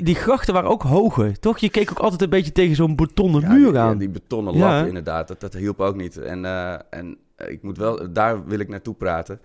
Die 0.03 0.15
grachten 0.15 0.55
waren 0.55 0.71
ook 0.71 0.83
hoger, 0.83 1.39
toch? 1.39 1.59
Je 1.59 1.71
keek 1.71 1.91
ook 1.91 1.99
altijd 1.99 2.23
een 2.23 2.31
beetje 2.31 2.53
tegen 2.53 2.77
zo'n 2.77 2.97
betonnen 2.97 3.41
Ja, 3.41 3.53
muur 3.53 3.71
die, 3.71 3.81
aan. 3.81 3.93
Ja, 3.93 3.99
die 3.99 4.09
betonnen 4.11 4.55
Ja, 4.55 4.79
lat 4.79 4.87
inderdaad, 4.87 5.29
dat, 5.29 5.41
dat 5.41 5.53
hielp 5.53 5.81
ook 5.81 5.97
niet. 5.97 6.17
En, 6.17 6.45
en 6.91 7.19
ik 7.37 7.63
moet 7.63 7.79
wel, 7.79 8.13
daar 8.13 8.45
wil 8.45 8.59
ik 8.59 8.69
naartoe 8.69 8.95
praten. 8.95 9.41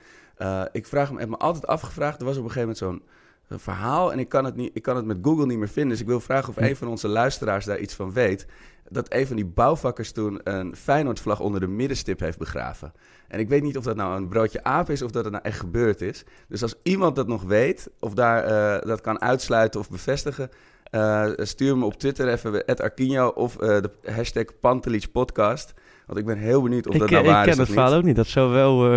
Ik 0.72 0.88
vraag 0.88 1.12
me, 1.12 1.20
heb 1.20 1.30
me 1.30 1.38
altijd 1.38 1.68
afgevraagd, 1.68 2.20
er 2.20 2.26
was 2.26 2.38
op 2.38 2.44
een 2.44 2.52
gegeven 2.52 2.76
moment 2.82 3.02
zo'n 3.02 3.12
eh, 3.54 3.60
verhaal 3.60 4.12
en 4.12 4.20
ik 4.20 4.30
kan, 4.30 4.46
het 4.46 4.56
niet, 4.56 4.72
ik 4.74 4.82
kan 4.82 4.96
het 4.96 5.06
met 5.06 5.18
Google 5.22 5.46
niet 5.46 5.58
meer 5.58 5.68
vinden. 5.70 5.92
Dus 5.92 6.02
ik 6.02 6.08
wil 6.08 6.20
vragen 6.20 6.50
of 6.50 6.58
een 6.58 6.76
van 6.76 6.88
onze 6.88 7.08
luisteraars 7.08 7.66
daar 7.66 7.80
iets 7.80 7.94
van 7.94 8.14
weet. 8.14 8.46
Dat 8.90 9.14
een 9.14 9.28
van 9.28 9.36
die 9.36 9.46
bouwvakkers 9.46 10.12
toen 10.12 10.40
een 10.44 10.76
Feyenoord-vlag 10.76 11.40
onder 11.40 11.60
de 11.60 11.68
middenstip 11.68 12.20
heeft 12.20 12.38
begraven. 12.38 12.94
En 13.28 13.40
ik 13.40 13.50
weet 13.50 13.64
niet 13.64 13.78
of 13.78 13.84
dat 13.84 13.96
nou 13.96 14.16
een 14.16 14.28
broodje 14.28 14.64
aap 14.64 14.90
is 14.90 15.02
of 15.02 15.12
dat 15.12 15.24
het 15.24 15.34
nou 15.34 15.46
echt 15.46 15.60
gebeurd 15.60 16.02
is. 16.02 16.24
Dus 16.48 16.62
als 16.62 16.76
iemand 16.84 17.16
dat 17.16 17.28
nog 17.28 17.44
weet, 17.44 17.90
of 18.00 18.14
daar 18.14 18.44
eh, 18.44 18.88
dat 18.88 19.02
kan 19.02 19.22
uitsluiten 19.22 19.80
of 19.80 19.90
bevestigen... 19.90 20.50
eh, 20.84 21.30
stuur 21.36 21.78
me 21.78 21.86
op 21.86 21.94
Twitter 21.94 22.28
even 22.28 22.66
Arquinho 22.66 23.28
of 23.28 23.58
eh, 23.58 23.82
de 23.82 23.90
hashtag 24.12 24.46
Pantelich 24.60 25.12
podcast. 25.12 25.74
Want 26.06 26.20
ik 26.20 26.26
ben 26.26 26.38
heel 26.38 26.62
benieuwd 26.62 26.88
of 26.88 26.96
dat 26.98 27.10
nou 27.10 27.26
waar 27.26 27.38
ik 27.38 27.44
ken 27.44 27.52
is 27.52 27.58
het 27.58 27.70
verhaal 27.70 27.94
ook 27.94 28.04
niet. 28.04 28.16
Dat 28.16 28.28
zou 28.28 28.52
wel... 28.52 28.92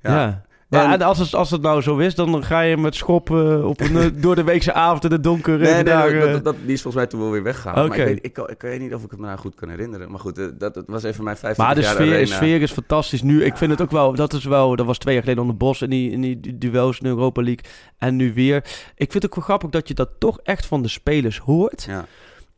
ja. 0.00 0.44
Ja. 0.68 0.82
Maar 0.86 0.92
En- 0.92 1.02
als, 1.06 1.18
het, 1.18 1.34
als 1.34 1.50
het 1.50 1.62
nou 1.62 1.80
zo 1.82 1.96
is, 1.98 2.14
dan 2.14 2.44
ga 2.44 2.60
je 2.60 2.76
met 2.76 2.94
schop 2.94 3.30
eh, 3.30 3.66
op 3.66 3.80
een 3.80 3.96
eh, 3.96 4.06
door 4.22 4.34
de 4.34 4.44
weekse 4.44 4.72
avond 4.72 5.04
in 5.04 5.10
de 5.10 5.20
donker 5.20 5.58
Nee, 5.58 5.72
nee, 5.74 5.82
daar... 5.84 6.12
dat, 6.20 6.32
dat, 6.32 6.44
dat- 6.44 6.56
die 6.64 6.72
is 6.72 6.82
volgens 6.82 6.94
mij 7.02 7.06
toen 7.06 7.20
wel 7.20 7.30
weer 7.30 7.42
weggehaald. 7.42 7.76
Maar 7.76 7.86
Oké. 7.98 8.08
ik 8.10 8.22
weet, 8.22 8.24
ik, 8.38 8.38
ik 8.50 8.62
weet 8.62 8.80
niet 8.80 8.94
of 8.94 9.04
ik 9.04 9.10
het 9.10 9.20
me 9.20 9.26
nou 9.26 9.38
goed 9.38 9.54
kan 9.54 9.68
herinneren. 9.68 10.10
Maar 10.10 10.20
goed, 10.20 10.38
eh, 10.38 10.46
dat, 10.58 10.74
dat 10.74 10.84
was 10.86 11.02
even 11.02 11.24
mijn 11.24 11.36
15 11.36 11.64
Maar 11.64 11.74
de 11.74 11.80
jaar 11.80 11.90
sfeer, 11.94 12.18
de 12.18 12.26
sfeer 12.26 12.62
is 12.62 12.72
fantastisch 12.72 13.22
nu. 13.22 13.44
Ik 13.44 13.56
vind 13.56 13.70
het 13.70 13.80
ook 13.82 13.90
wel, 13.90 14.14
dat 14.14 14.32
is 14.32 14.44
wel, 14.44 14.76
dat 14.76 14.86
was 14.86 14.98
twee 14.98 15.14
jaar 15.14 15.22
geleden 15.22 15.42
onder 15.42 15.56
Bos 15.58 15.82
in 15.82 15.90
die, 15.90 16.10
in 16.10 16.20
die 16.20 16.58
duels 16.58 16.96
in 16.98 17.02
de 17.04 17.08
Europa 17.14 17.42
League. 17.42 17.64
En 17.98 18.16
nu 18.16 18.32
weer. 18.34 18.56
Ik 18.96 19.10
vind 19.10 19.12
het 19.12 19.26
ook 19.26 19.34
wel 19.34 19.44
grappig 19.44 19.70
dat 19.70 19.88
je 19.88 19.94
dat 19.94 20.10
toch 20.18 20.38
echt 20.42 20.66
van 20.66 20.82
de 20.82 20.88
spelers 20.88 21.38
hoort. 21.38 21.84
Ja. 21.88 22.04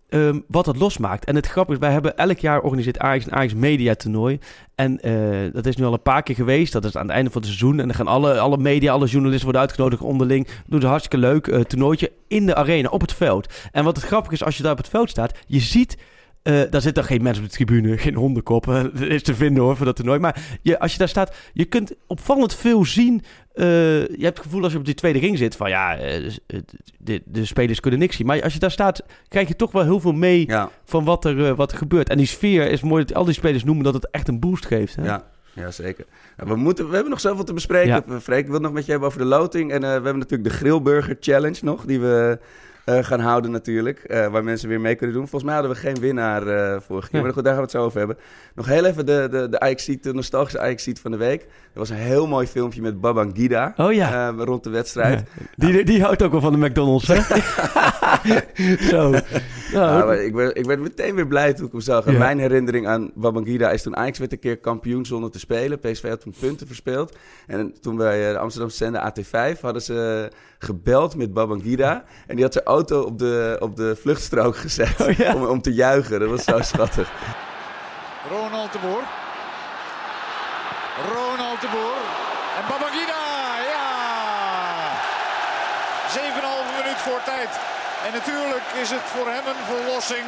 Ehm, 0.08 0.40
wat 0.48 0.66
het 0.66 0.76
losmaakt. 0.76 1.24
En 1.24 1.34
het 1.34 1.46
grappige 1.46 1.78
is, 1.78 1.84
wij 1.84 1.92
hebben 1.92 2.16
elk 2.16 2.38
jaar 2.38 2.60
organiseert 2.60 2.98
Ajax 2.98 3.26
een 3.26 3.32
Ajax 3.32 3.54
Media 3.54 3.94
toernooi. 3.94 4.38
En 4.74 5.00
eh, 5.00 5.52
dat 5.52 5.66
is 5.66 5.76
nu 5.76 5.84
al 5.84 5.92
een 5.92 6.02
paar 6.02 6.22
keer 6.22 6.34
geweest. 6.34 6.72
Dat 6.72 6.84
is 6.84 6.96
aan 6.96 7.06
het 7.06 7.14
einde 7.14 7.30
van 7.30 7.40
het 7.40 7.50
seizoen. 7.50 7.80
En 7.80 7.86
dan 7.86 7.96
gaan 7.96 8.06
alle, 8.06 8.38
alle 8.38 8.58
media, 8.58 8.92
alle 8.92 9.06
journalisten 9.06 9.44
worden 9.44 9.62
uitgenodigd 9.62 10.02
onderling. 10.02 10.48
Doen 10.66 10.80
ze 10.80 10.86
hartstikke 10.86 11.26
leuk. 11.26 11.46
eh 11.46 11.60
toernooitje 11.60 12.12
in 12.28 12.46
de 12.46 12.54
arena, 12.54 12.88
op 12.88 13.00
het 13.00 13.12
veld. 13.12 13.54
En 13.72 13.84
wat 13.84 13.96
het 13.96 14.04
grappige 14.04 14.34
is, 14.34 14.44
als 14.44 14.56
je 14.56 14.62
daar 14.62 14.72
op 14.72 14.78
het 14.78 14.88
veld 14.88 15.10
staat, 15.10 15.38
je 15.46 15.60
ziet 15.60 15.96
Eh, 16.46 16.60
daar 16.70 16.80
zitten 16.80 17.04
geen 17.04 17.22
mensen 17.22 17.44
op 17.44 17.50
de 17.50 17.54
tribune, 17.54 17.98
geen 18.06 18.14
hondenkoppen. 18.14 18.82
Dat 18.92 19.02
is 19.02 19.22
te 19.22 19.34
vinden 19.34 19.62
hoor, 19.62 19.76
voor 19.76 19.86
dat 19.86 19.96
toernooi. 19.96 20.18
Maar 20.18 20.58
je, 20.62 20.78
als 20.78 20.92
je 20.92 20.98
daar 20.98 21.08
staat, 21.08 21.36
je 21.52 21.64
kunt 21.64 21.92
opvallend 22.06 22.54
veel 22.54 22.84
zien. 22.84 23.22
Eh, 23.52 23.66
je 24.00 24.18
hebt 24.20 24.36
het 24.36 24.46
gevoel 24.46 24.62
als 24.62 24.72
je 24.72 24.78
op 24.78 24.84
die 24.84 24.94
tweede 24.94 25.18
ring 25.18 25.38
zit 25.38 25.56
van 25.56 25.68
ja, 25.68 25.96
eh, 25.96 26.30
de, 26.98 27.22
de, 27.24 27.44
spelers 27.44 27.80
kunnen 27.80 28.00
niks 28.00 28.16
zien. 28.16 28.26
Maar 28.26 28.42
als 28.42 28.52
je 28.52 28.58
daar 28.58 28.70
staat, 28.70 29.02
krijg 29.28 29.48
je 29.48 29.56
toch 29.56 29.72
wel 29.72 29.82
heel 29.82 30.00
veel 30.00 30.12
mee 30.12 30.48
van 30.84 31.04
wat 31.04 31.24
er, 31.24 31.54
wat 31.54 31.72
er 31.72 31.78
gebeurt. 31.78 32.08
En 32.08 32.16
die 32.16 32.26
sfeer 32.26 32.70
is 32.70 32.80
mooi 32.80 33.04
dat 33.04 33.16
al 33.16 33.24
die 33.24 33.34
spelers 33.34 33.64
noemen 33.64 33.84
dat 33.84 33.94
het 33.94 34.08
echt 34.10 34.28
een 34.28 34.40
boost 34.40 34.66
geeft. 34.66 34.96
Hè? 34.96 35.04
Ja. 35.04 35.24
Ja, 35.52 35.70
zeker. 35.70 36.04
we, 36.36 36.56
moeten, 36.56 36.86
we 36.88 36.92
hebben 36.92 37.10
nog 37.10 37.20
zoveel 37.20 37.44
te 37.44 37.52
bespreken. 37.52 38.04
Ja. 38.08 38.20
Freek, 38.20 38.44
ik 38.44 38.50
wil 38.50 38.60
nog 38.60 38.72
met 38.72 38.84
je 38.84 38.90
hebben 38.90 39.08
over 39.08 39.20
de 39.20 39.26
loting. 39.26 39.72
En 39.72 39.80
we 39.80 39.86
hebben 39.86 40.18
natuurlijk 40.18 40.48
de 40.48 40.56
Grillburger 40.56 41.16
Challenge 41.20 41.58
nog, 41.62 41.84
die 41.84 42.00
we 42.00 42.38
uh, 42.86 43.04
gaan 43.04 43.20
houden 43.20 43.50
natuurlijk. 43.50 44.04
Uh, 44.06 44.26
waar 44.26 44.44
mensen 44.44 44.68
weer 44.68 44.80
mee 44.80 44.94
kunnen 44.94 45.16
doen. 45.16 45.28
Volgens 45.28 45.50
mij 45.50 45.60
hadden 45.60 45.72
we 45.72 45.78
geen 45.78 46.00
winnaar 46.00 46.46
uh, 46.46 46.80
vorige 46.80 47.10
keer. 47.10 47.22
Maar 47.22 47.32
goed, 47.32 47.44
daar 47.44 47.52
gaan 47.52 47.62
we 47.62 47.68
het 47.68 47.76
zo 47.76 47.84
over 47.84 47.98
hebben. 47.98 48.16
Nog 48.54 48.66
heel 48.66 48.84
even 48.84 49.06
de, 49.06 49.28
de, 49.30 49.48
de 49.48 49.60
ajax 49.60 49.84
de 49.84 50.14
nostalgische 50.14 50.60
ajax 50.60 50.88
van 51.00 51.10
de 51.10 51.16
week. 51.16 51.42
Er 51.42 51.78
was 51.78 51.90
een 51.90 51.96
heel 51.96 52.26
mooi 52.26 52.46
filmpje 52.46 52.82
met 52.82 53.00
Babangida. 53.00 53.74
Oh 53.76 53.92
ja. 53.92 54.30
rond 54.30 54.64
de 54.64 54.70
wedstrijd. 54.70 55.28
Die, 55.54 55.84
die 55.84 56.02
houdt 56.02 56.22
ook 56.22 56.30
wel 56.30 56.40
van 56.40 56.52
de 56.52 56.66
McDonald's, 56.66 57.08
hè? 57.08 57.20
zo. 58.90 59.14
Nou, 59.72 60.16
ik, 60.16 60.34
werd, 60.34 60.58
ik 60.58 60.64
werd 60.64 60.80
meteen 60.80 61.14
weer 61.14 61.26
blij 61.26 61.54
toen 61.54 61.66
ik 61.66 61.72
hem 61.72 61.80
zag. 61.80 62.06
En 62.06 62.18
mijn 62.18 62.38
herinnering 62.38 62.86
aan 62.86 63.10
Babangida 63.14 63.70
is 63.70 63.82
toen 63.82 63.96
Ajax 63.96 64.18
werd 64.18 64.32
een 64.32 64.38
keer 64.38 64.58
kampioen 64.58 65.06
zonder 65.06 65.30
te 65.30 65.38
spelen. 65.38 65.78
PSV 65.78 66.08
had 66.08 66.20
toen 66.20 66.34
punten 66.40 66.66
verspeeld. 66.66 67.16
En 67.46 67.74
toen 67.80 67.96
bij 67.96 68.32
de 68.32 68.38
Amsterdamse 68.38 68.76
zender 68.76 69.12
AT5 69.12 69.60
hadden 69.60 69.82
ze 69.82 70.28
gebeld 70.58 71.16
met 71.16 71.32
Babangida. 71.32 72.04
En 72.26 72.34
die 72.34 72.44
had 72.44 72.52
zijn 72.52 72.64
auto 72.64 73.00
op 73.02 73.18
de, 73.18 73.56
op 73.60 73.76
de 73.76 73.96
vluchtstrook 74.00 74.56
gezet 74.56 75.00
oh, 75.00 75.34
om, 75.34 75.44
om 75.44 75.62
te 75.62 75.74
juichen. 75.74 76.20
Dat 76.20 76.28
was 76.28 76.44
zo 76.44 76.60
schattig. 76.72 77.10
Ronald 78.30 78.72
de 78.72 78.78
Boer. 78.78 79.02
Ronald 81.12 81.60
de 81.60 81.68
Boer. 81.68 82.00
En 82.58 82.64
Babangida, 82.68 83.22
ja! 83.72 83.86
7,5 86.16 86.82
minuut 86.82 87.00
voor 87.06 87.22
tijd. 87.24 87.50
En 88.06 88.12
natuurlijk 88.12 88.64
is 88.82 88.90
het 88.90 89.06
voor 89.14 89.26
hem 89.26 89.46
een 89.46 89.64
verlossing. 89.74 90.26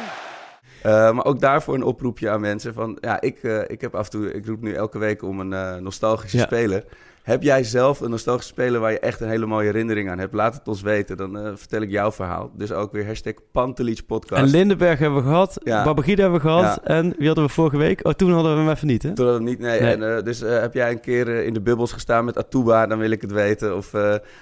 Uh, 0.85 1.11
maar 1.11 1.25
ook 1.25 1.39
daarvoor 1.39 1.73
een 1.73 1.83
oproepje 1.83 2.29
aan 2.29 2.41
mensen 2.41 2.73
van... 2.73 2.97
Ja, 3.01 3.21
ik, 3.21 3.43
uh, 3.43 3.61
ik 3.67 3.81
heb 3.81 3.95
af 3.95 4.05
en 4.05 4.11
toe... 4.11 4.33
Ik 4.33 4.45
roep 4.45 4.61
nu 4.61 4.73
elke 4.73 4.97
week 4.97 5.23
om 5.23 5.39
een 5.39 5.51
uh, 5.51 5.75
nostalgische 5.75 6.37
ja. 6.37 6.43
speler. 6.43 6.83
Heb 7.23 7.43
jij 7.43 7.63
zelf 7.63 7.99
een 7.99 8.09
nostalgische 8.09 8.51
speler 8.51 8.79
waar 8.79 8.91
je 8.91 8.99
echt 8.99 9.21
een 9.21 9.29
hele 9.29 9.45
mooie 9.45 9.65
herinnering 9.65 10.09
aan 10.09 10.19
hebt? 10.19 10.33
Laat 10.33 10.53
het 10.53 10.67
ons 10.67 10.81
weten, 10.81 11.17
dan 11.17 11.57
vertel 11.57 11.81
ik 11.81 11.89
jouw 11.89 12.11
verhaal. 12.11 12.51
Dus 12.53 12.71
ook 12.71 12.91
weer 12.91 13.05
hashtag 13.05 13.33
Pantelich 13.51 14.05
podcast. 14.05 14.41
En 14.41 14.49
Lindenberg 14.49 14.99
hebben 14.99 15.19
we 15.19 15.29
gehad, 15.29 15.57
ja. 15.63 15.83
Babagida 15.83 16.21
hebben 16.21 16.41
we 16.41 16.47
gehad. 16.47 16.81
Ja. 16.83 16.95
En 16.95 17.13
wie 17.17 17.27
hadden 17.27 17.45
we 17.45 17.51
vorige 17.51 17.77
week? 17.77 18.07
Oh, 18.07 18.13
toen 18.13 18.31
hadden 18.31 18.53
we 18.53 18.59
hem 18.59 18.69
even 18.69 18.87
niet, 18.87 19.03
hè? 19.03 19.13
Toen 19.13 19.25
hadden 19.25 19.45
we 19.45 19.49
hem 19.49 19.59
niet, 19.59 19.69
nee. 19.69 19.97
nee. 19.97 20.15
En, 20.15 20.23
dus 20.23 20.39
heb 20.39 20.73
jij 20.73 20.91
een 20.91 21.01
keer 21.01 21.27
in 21.27 21.53
de 21.53 21.61
bubbels 21.61 21.91
gestaan 21.91 22.25
met 22.25 22.37
Atuba, 22.37 22.87
dan 22.87 22.97
wil 22.97 23.11
ik 23.11 23.21
het 23.21 23.31
weten. 23.31 23.75
Of 23.75 23.91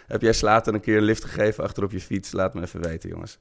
heb 0.08 0.22
jij 0.22 0.34
Slater 0.34 0.74
een 0.74 0.82
keer 0.82 0.98
een 0.98 1.04
lift 1.04 1.26
gegeven 1.26 1.64
achter 1.64 1.84
op 1.84 1.92
je 1.92 2.02
fiets? 2.02 2.32
Laat 2.32 2.54
me 2.54 2.62
even 2.62 2.82
weten, 2.82 3.10
jongens. 3.10 3.40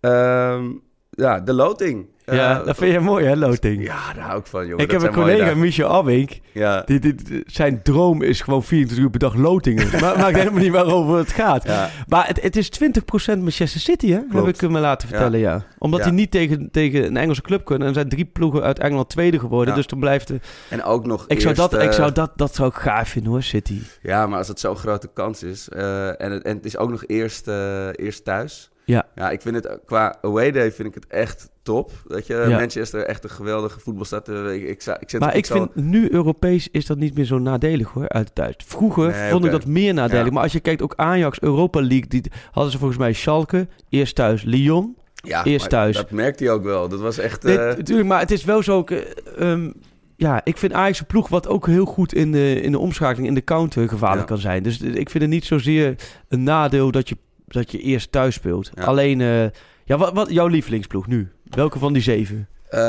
Um, 0.00 0.82
ja, 1.10 1.40
de 1.40 1.52
loting. 1.52 2.06
Ja, 2.30 2.60
uh, 2.60 2.66
dat 2.66 2.76
vind 2.76 2.92
je 2.92 3.00
mooi, 3.00 3.26
hè, 3.26 3.36
loting? 3.36 3.84
Ja, 3.84 4.12
daar 4.14 4.24
hou 4.24 4.38
ik 4.40 4.46
van, 4.46 4.66
jongen. 4.66 4.84
Ik 4.84 4.90
heb 4.90 5.02
een 5.02 5.12
collega, 5.12 5.54
Michel 5.54 5.88
Abink. 5.88 6.30
Ja. 6.52 6.82
Die, 6.86 6.98
die, 6.98 7.42
zijn 7.46 7.82
droom 7.82 8.22
is 8.22 8.40
gewoon 8.40 8.62
24 8.62 9.04
uur 9.04 9.10
per 9.10 9.20
dag 9.20 9.34
lotingen. 9.34 9.86
maar 10.00 10.18
maakt 10.18 10.36
helemaal 10.36 10.62
niet 10.62 10.72
waarover 10.72 11.16
het 11.16 11.32
gaat. 11.32 11.64
Ja. 11.64 11.90
Maar 12.06 12.26
het, 12.26 12.42
het 12.42 12.56
is 12.56 12.70
20% 12.82 13.38
Manchester 13.38 13.80
City, 13.80 14.10
hè? 14.10 14.18
Klopt. 14.30 14.46
Heb 14.46 14.54
ik 14.54 14.70
me 14.70 14.80
laten 14.80 15.08
vertellen, 15.08 15.38
ja. 15.38 15.52
ja. 15.52 15.64
Omdat 15.78 16.00
hij 16.00 16.10
niet 16.10 16.30
tegen, 16.30 16.68
tegen 16.70 17.04
een 17.04 17.16
Engelse 17.16 17.42
club 17.42 17.64
kunnen. 17.64 17.82
En 17.82 17.94
er 17.94 17.98
zijn 18.00 18.08
drie 18.08 18.24
ploegen 18.24 18.62
uit 18.62 18.78
Engeland 18.78 19.08
tweede 19.08 19.38
geworden. 19.38 19.74
Dus 19.74 19.86
dan 19.86 20.00
blijft 20.00 20.28
de... 20.28 20.40
En 20.68 20.82
ook 20.82 21.06
nog 21.06 21.26
ik 21.26 21.40
zou 21.40 21.54
dat, 21.54 21.82
Ik 21.82 21.92
zou 21.92 22.12
dat, 22.12 22.32
dat 22.36 22.54
zou 22.54 22.68
ik 22.68 22.74
gaaf 22.74 23.08
vinden, 23.08 23.32
hoor, 23.32 23.42
City. 23.42 23.80
Ja, 24.02 24.26
maar 24.26 24.38
als 24.38 24.48
het 24.48 24.60
zo'n 24.60 24.76
grote 24.76 25.10
kans 25.14 25.42
is. 25.42 25.68
Uh, 25.76 26.20
en, 26.20 26.32
het, 26.32 26.42
en 26.42 26.56
het 26.56 26.64
is 26.64 26.76
ook 26.76 26.90
nog 26.90 27.04
eerst, 27.06 27.48
uh, 27.48 27.88
eerst 27.92 28.24
thuis. 28.24 28.70
Ja. 28.88 29.06
ja, 29.14 29.30
ik 29.30 29.42
vind 29.42 29.54
het 29.54 29.78
qua 29.84 30.16
away 30.22 30.50
day 30.50 30.72
vind 30.72 30.88
ik 30.88 30.94
het 30.94 31.06
echt 31.06 31.50
top. 31.62 31.92
Dat 32.06 32.26
je 32.26 32.34
ja. 32.34 32.58
Manchester 32.58 33.04
echt 33.04 33.24
een 33.24 33.30
geweldige 33.30 33.80
voetbalstad. 33.80 34.28
Ik, 34.28 34.62
ik, 34.62 34.84
ik 35.00 35.10
zit 35.10 35.20
maar 35.20 35.36
ik 35.36 35.46
vind 35.46 35.74
nu 35.74 36.12
Europees 36.12 36.68
is 36.70 36.86
dat 36.86 36.98
niet 36.98 37.14
meer 37.14 37.24
zo 37.24 37.38
nadelig 37.38 37.88
hoor, 37.88 38.08
uit 38.08 38.34
thuis. 38.34 38.54
Vroeger 38.64 39.10
nee, 39.10 39.30
vond 39.30 39.44
okay. 39.44 39.54
ik 39.54 39.60
dat 39.60 39.70
meer 39.70 39.94
nadelig. 39.94 40.24
Ja. 40.24 40.32
Maar 40.32 40.42
als 40.42 40.52
je 40.52 40.60
kijkt 40.60 40.82
ook 40.82 40.92
Ajax, 40.96 41.40
Europa 41.40 41.80
League, 41.80 42.08
die 42.08 42.22
hadden 42.50 42.72
ze 42.72 42.78
volgens 42.78 42.98
mij 42.98 43.12
Schalke, 43.12 43.68
eerst 43.88 44.14
thuis 44.14 44.42
Lyon. 44.42 44.96
Ja, 45.14 45.44
eerst 45.44 45.68
thuis. 45.68 45.96
dat 45.96 46.10
merkte 46.10 46.44
hij 46.44 46.52
ook 46.52 46.62
wel. 46.62 46.88
Dat 46.88 47.00
was 47.00 47.18
echt... 47.18 47.42
Nee, 47.42 47.58
uh... 47.58 47.64
Natuurlijk, 47.76 48.08
maar 48.08 48.20
het 48.20 48.30
is 48.30 48.44
wel 48.44 48.62
zo... 48.62 48.84
Uh, 48.86 49.00
um, 49.38 49.74
ja, 50.16 50.40
ik 50.44 50.56
vind 50.56 50.72
Ajax 50.72 51.00
een 51.00 51.06
ploeg 51.06 51.28
wat 51.28 51.48
ook 51.48 51.66
heel 51.66 51.84
goed 51.84 52.14
in 52.14 52.32
de, 52.32 52.60
in 52.60 52.72
de 52.72 52.78
omschakeling, 52.78 53.28
in 53.28 53.34
de 53.34 53.44
counter 53.44 53.88
gevaarlijk 53.88 54.26
kan 54.26 54.38
zijn. 54.38 54.62
Dus 54.62 54.80
ik 54.80 55.10
vind 55.10 55.24
het 55.24 55.32
niet 55.32 55.44
zozeer 55.44 55.94
een 56.28 56.42
nadeel 56.42 56.90
dat 56.90 57.08
je 57.08 57.16
dat 57.48 57.72
je 57.72 57.78
eerst 57.78 58.12
thuis 58.12 58.34
speelt. 58.34 58.70
Ja. 58.74 58.84
Alleen, 58.84 59.20
uh, 59.20 59.44
ja, 59.84 59.96
wat, 59.98 60.12
wat 60.12 60.30
jouw 60.30 60.46
lievelingsploeg 60.46 61.06
nu? 61.06 61.28
Welke 61.44 61.78
van 61.78 61.92
die 61.92 62.02
zeven? 62.02 62.48
Uh, 62.70 62.80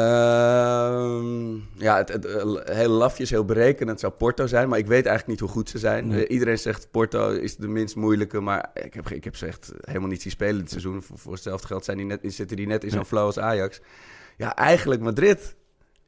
ja, 1.78 1.98
het, 1.98 2.10
het, 2.10 2.24
het, 2.24 2.70
heel 2.70 2.90
lafjes, 2.90 3.30
heel 3.30 3.46
berekenend 3.46 4.00
zou 4.00 4.14
Porto 4.14 4.48
zijn. 4.48 4.70
Maar 4.70 4.80
ik 4.80 4.88
weet 4.88 5.06
eigenlijk 5.06 5.28
niet 5.28 5.40
hoe 5.40 5.50
goed 5.50 5.70
ze 5.70 5.78
zijn. 5.78 6.08
Nee. 6.08 6.24
Uh, 6.24 6.34
iedereen 6.34 6.58
zegt 6.58 6.92
Porto 6.92 7.30
is 7.30 7.56
de 7.56 7.68
minst 7.68 7.96
moeilijke. 7.96 8.40
Maar 8.40 8.70
ik 8.74 8.94
heb, 8.94 9.10
ik 9.10 9.24
heb 9.24 9.36
ze 9.36 9.46
echt 9.46 9.72
helemaal 9.82 10.10
niet 10.10 10.22
zien 10.22 10.32
spelen 10.32 10.60
dit 10.60 10.70
seizoen. 10.70 11.02
Voor, 11.02 11.18
voor 11.18 11.32
hetzelfde 11.32 11.68
geld 11.68 11.86
zijn 11.86 11.98
die 11.98 12.06
net, 12.06 12.20
zitten 12.24 12.58
die 12.58 12.68
net 12.68 12.84
in 12.84 12.90
zo'n 12.90 13.06
flow 13.06 13.26
als 13.26 13.40
Ajax. 13.40 13.82
Ja, 14.38 14.56
eigenlijk 14.56 15.02
Madrid. 15.02 15.56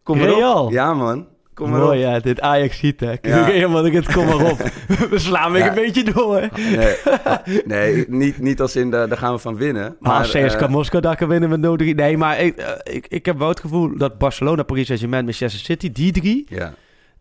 Kom 0.04 0.18
Real. 0.18 0.60
Erop. 0.60 0.72
Ja, 0.72 0.94
man. 0.94 1.28
Kom 1.54 1.70
maar 1.70 1.80
Mooi, 1.80 2.00
ja, 2.00 2.20
dit 2.20 2.42
Ajax 2.42 2.78
ziet, 2.78 3.00
hè. 3.00 3.14
Ja. 3.22 3.44
Helemaal, 3.44 3.86
ik 3.86 3.94
het 3.94 4.14
kom 4.14 4.26
maar 4.26 4.52
op. 4.52 4.58
We 5.10 5.20
slaan 5.20 5.52
weer 5.52 5.62
ja. 5.62 5.68
een 5.68 5.76
beetje 5.76 6.04
door. 6.04 6.50
Nee, 6.76 6.96
nee 7.66 8.06
niet, 8.08 8.40
niet 8.40 8.62
als 8.62 8.76
in, 8.76 8.92
de, 8.92 9.06
daar 9.10 9.18
gaan 9.18 9.34
we 9.34 9.40
van 9.40 9.56
winnen. 9.56 9.96
Maar, 10.00 10.12
maar 10.12 10.24
CSKA 10.24 10.66
uh, 10.66 10.70
Moskou, 10.70 11.02
daar 11.02 11.16
kan 11.16 11.28
winnen 11.28 11.50
met 11.50 11.60
nodig. 11.60 11.96
Nee, 11.96 12.18
maar 12.18 12.40
ik, 12.40 12.60
uh, 12.60 12.68
ik, 12.84 13.08
ik 13.08 13.26
heb 13.26 13.38
wel 13.38 13.48
het 13.48 13.60
gevoel 13.60 13.98
dat 13.98 14.18
Barcelona, 14.18 14.64
Paris 14.64 14.86
Saint-Germain, 14.86 15.24
Manchester 15.24 15.62
City, 15.62 15.92
die 15.92 16.12
drie... 16.12 16.46
Ja. 16.50 16.74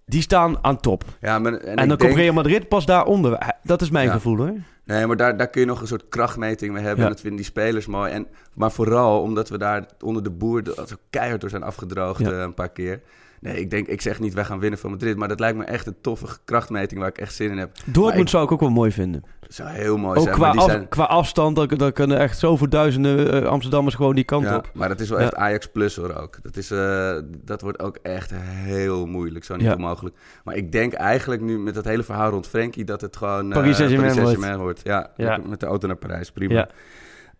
Die 0.04 0.22
staan 0.22 0.58
aan 0.64 0.80
top. 0.80 1.04
Ja, 1.20 1.38
maar, 1.38 1.54
en, 1.54 1.76
en 1.76 1.88
dan 1.88 1.96
komt 1.96 2.14
Real 2.14 2.34
Madrid 2.34 2.68
pas 2.68 2.86
daaronder. 2.86 3.54
Dat 3.62 3.82
is 3.82 3.90
mijn 3.90 4.06
ja. 4.06 4.12
gevoel, 4.12 4.36
hoor. 4.36 4.52
Nee, 4.84 5.06
maar 5.06 5.16
daar, 5.16 5.36
daar 5.36 5.48
kun 5.48 5.60
je 5.60 5.66
nog 5.66 5.80
een 5.80 5.86
soort 5.86 6.08
krachtmeting 6.08 6.72
mee 6.72 6.82
hebben. 6.82 7.00
Ja. 7.00 7.04
En 7.04 7.12
dat 7.12 7.20
vinden 7.20 7.38
die 7.38 7.48
spelers 7.48 7.86
mooi. 7.86 8.12
En, 8.12 8.26
maar 8.54 8.72
vooral 8.72 9.20
omdat 9.20 9.48
we 9.48 9.58
daar 9.58 9.86
onder 10.00 10.22
de 10.22 10.30
boer 10.30 10.62
zo 10.64 10.96
keihard 11.10 11.40
door 11.40 11.50
zijn 11.50 11.62
afgedroogd 11.62 12.20
ja. 12.20 12.30
uh, 12.30 12.40
een 12.40 12.54
paar 12.54 12.68
keer. 12.68 13.00
Nee, 13.40 13.60
ik 13.60 13.70
denk, 13.70 13.86
ik 13.86 14.00
zeg 14.00 14.20
niet 14.20 14.34
wij 14.34 14.44
gaan 14.44 14.58
winnen 14.58 14.78
van 14.78 14.90
Madrid, 14.90 15.16
maar 15.16 15.28
dat 15.28 15.40
lijkt 15.40 15.58
me 15.58 15.64
echt 15.64 15.86
een 15.86 15.96
toffe 16.00 16.26
krachtmeting 16.44 17.00
waar 17.00 17.08
ik 17.08 17.18
echt 17.18 17.34
zin 17.34 17.50
in 17.50 17.58
heb. 17.58 17.70
Dortmund 17.84 18.20
ik, 18.20 18.28
zou 18.28 18.44
ik 18.44 18.52
ook 18.52 18.60
wel 18.60 18.70
mooi 18.70 18.92
vinden. 18.92 19.24
Dat 19.40 19.54
zou 19.54 19.68
heel 19.68 19.96
mooi 19.96 20.18
ook 20.18 20.24
zijn. 20.24 20.34
Qua, 20.34 20.50
af, 20.50 20.70
zijn... 20.70 20.88
qua 20.88 21.04
afstand, 21.04 21.56
dan, 21.56 21.68
dan 21.68 21.92
kunnen 21.92 22.18
echt 22.18 22.38
zoveel 22.38 22.68
duizenden 22.68 23.42
uh, 23.42 23.48
Amsterdammers 23.48 23.94
gewoon 23.94 24.14
die 24.14 24.24
kant 24.24 24.44
ja, 24.44 24.56
op. 24.56 24.70
Maar 24.74 24.88
dat 24.88 25.00
is 25.00 25.08
wel 25.08 25.20
echt 25.20 25.34
Ajax 25.34 25.66
plus 25.66 25.96
hoor 25.96 26.14
ook. 26.14 26.38
Dat, 26.42 26.56
is, 26.56 26.70
uh, 26.70 27.18
dat 27.44 27.60
wordt 27.60 27.80
ook 27.82 27.98
echt 28.02 28.30
heel 28.34 29.06
moeilijk, 29.06 29.44
zo 29.44 29.56
niet 29.56 29.66
ja. 29.66 29.74
onmogelijk. 29.74 30.16
Maar 30.44 30.54
ik 30.54 30.72
denk 30.72 30.92
eigenlijk 30.92 31.40
nu 31.40 31.58
met 31.58 31.74
dat 31.74 31.84
hele 31.84 32.02
verhaal 32.02 32.30
rond 32.30 32.46
Frenkie 32.46 32.84
dat 32.84 33.00
het 33.00 33.16
gewoon 33.16 33.46
uh, 33.46 33.52
Paris 33.52 33.76
Saint-Germain 33.76 34.58
wordt. 34.58 34.80
ja, 34.84 35.10
met 35.46 35.60
de 35.60 35.66
auto 35.66 35.86
naar 35.86 35.96
Parijs, 35.96 36.30
prima. 36.30 36.68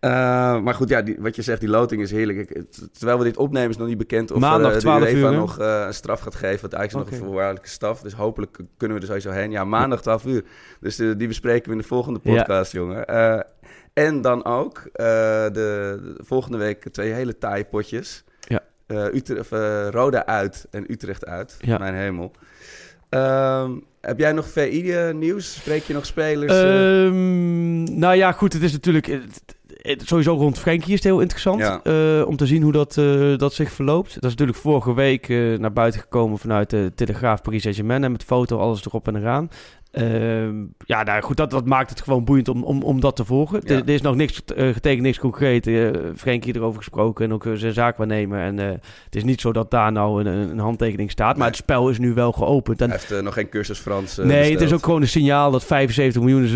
Uh, 0.05 0.11
maar 0.61 0.73
goed, 0.73 0.89
ja, 0.89 1.01
die, 1.01 1.15
wat 1.19 1.35
je 1.35 1.41
zegt, 1.41 1.59
die 1.59 1.69
loting 1.69 2.01
is 2.01 2.11
heerlijk. 2.11 2.49
Ik, 2.49 2.65
terwijl 2.91 3.17
we 3.17 3.23
dit 3.23 3.37
opnemen 3.37 3.69
is 3.69 3.77
nog 3.77 3.87
niet 3.87 3.97
bekend 3.97 4.31
of 4.31 4.39
Maandag, 4.39 4.73
uh, 4.73 4.79
de 4.79 4.87
UEFA 4.87 5.11
uur, 5.11 5.31
nog 5.31 5.59
uh, 5.59 5.83
een 5.85 5.93
straf 5.93 6.19
gaat 6.19 6.35
geven. 6.35 6.61
Want 6.61 6.73
eigenlijk 6.73 7.07
is 7.09 7.15
okay. 7.15 7.19
nog 7.19 7.19
een 7.19 7.25
voorwaardelijke 7.25 7.69
staf. 7.69 8.01
Dus 8.01 8.13
hopelijk 8.13 8.57
kunnen 8.77 8.97
we 8.97 9.03
er 9.03 9.09
sowieso 9.09 9.31
heen. 9.31 9.51
Ja, 9.51 9.63
maandag 9.63 10.01
12 10.01 10.25
uur. 10.25 10.43
Dus 10.79 10.95
die 10.95 11.27
bespreken 11.27 11.65
we 11.65 11.71
in 11.71 11.81
de 11.81 11.87
volgende 11.87 12.19
podcast, 12.19 12.71
ja. 12.71 12.79
jongen. 12.79 13.07
en 13.93 14.21
dan 14.21 14.45
ook 14.45 14.89
de, 14.93 15.49
de, 15.53 16.15
volgende 16.17 16.57
week 16.57 16.89
twee 16.91 17.11
hele 17.11 17.37
taaie 17.37 17.65
potjes. 17.65 18.23
Ja. 18.39 18.61
Utrecht, 18.87 19.49
Roda 19.93 20.25
uit 20.25 20.67
en 20.71 20.91
Utrecht 20.91 21.25
uit. 21.25 21.57
Ja. 21.59 21.77
Mijn 21.77 21.95
hemel. 21.95 22.31
Um, 23.09 23.83
heb 24.01 24.19
jij 24.19 24.31
nog 24.31 24.49
VI-nieuws? 24.49 25.53
Spreek 25.53 25.83
je 25.83 25.93
nog 25.93 26.05
spelers? 26.05 26.53
Um, 26.53 27.99
nou 27.99 28.15
ja, 28.15 28.31
goed, 28.31 28.53
het 28.53 28.61
is 28.61 28.71
natuurlijk... 28.71 29.05
Het, 29.05 29.55
sowieso 29.81 30.33
rond 30.33 30.59
Frenkie 30.59 30.87
is 30.87 30.93
het 30.93 31.03
heel 31.03 31.19
interessant 31.19 31.59
ja. 31.59 31.81
uh, 31.83 32.27
om 32.27 32.35
te 32.35 32.45
zien 32.45 32.61
hoe 32.61 32.71
dat, 32.71 32.97
uh, 32.97 33.37
dat 33.37 33.53
zich 33.53 33.71
verloopt. 33.71 34.13
Dat 34.13 34.23
is 34.23 34.29
natuurlijk 34.29 34.57
vorige 34.57 34.93
week 34.93 35.27
uh, 35.27 35.59
naar 35.59 35.73
buiten 35.73 36.01
gekomen 36.01 36.37
vanuit 36.37 36.69
de 36.69 36.91
Telegraaf 36.95 37.41
Paris 37.41 37.61
Saint-Germain. 37.61 38.03
En 38.03 38.11
met 38.11 38.23
foto, 38.23 38.57
alles 38.57 38.85
erop 38.85 39.07
en 39.07 39.15
eraan. 39.15 39.49
Ehm, 39.91 40.55
ja, 40.85 41.03
nou 41.03 41.21
goed, 41.21 41.37
dat, 41.37 41.51
dat 41.51 41.65
maakt 41.65 41.89
het 41.89 42.01
gewoon 42.01 42.23
boeiend 42.23 42.47
om, 42.47 42.63
om, 42.63 42.83
om 42.83 42.99
dat 42.99 43.15
te 43.15 43.25
volgen. 43.25 43.61
Ja. 43.63 43.73
Er, 43.75 43.81
er 43.81 43.89
is 43.89 44.01
nog 44.01 44.15
niks 44.15 44.43
eh, 44.45 44.67
getekend, 44.73 45.01
niks 45.01 45.19
concreet. 45.19 45.67
Uh, 45.67 45.89
Frenkie 46.15 46.55
erover 46.55 46.77
gesproken 46.77 47.25
en 47.25 47.33
ook 47.33 47.45
uh, 47.45 47.53
zijn 47.55 47.73
zaakwaarnemer. 47.73 48.39
En 48.39 48.57
uh, 48.59 48.65
het 49.05 49.15
is 49.15 49.23
niet 49.23 49.41
zo 49.41 49.51
dat 49.51 49.71
daar 49.71 49.91
nou 49.91 50.23
een, 50.25 50.49
een 50.49 50.59
handtekening 50.59 51.11
staat. 51.11 51.27
Maar 51.29 51.37
Nee. 51.37 51.47
het 51.47 51.55
spel 51.55 51.89
is 51.89 51.99
nu 51.99 52.13
wel 52.13 52.31
geopend. 52.31 52.81
En, 52.81 52.89
Hij 52.89 52.97
heeft 52.97 53.11
eh, 53.11 53.21
nog 53.23 53.33
geen 53.33 53.49
cursus 53.49 53.79
Frans 53.79 54.17
eh, 54.17 54.25
nee, 54.25 54.51
het 54.51 54.61
is 54.61 54.73
ook 54.73 54.83
gewoon 54.83 55.01
een 55.01 55.07
signaal 55.07 55.51
dat 55.51 55.63
75 55.63 56.21
miljoen 56.21 56.43
is 56.43 56.51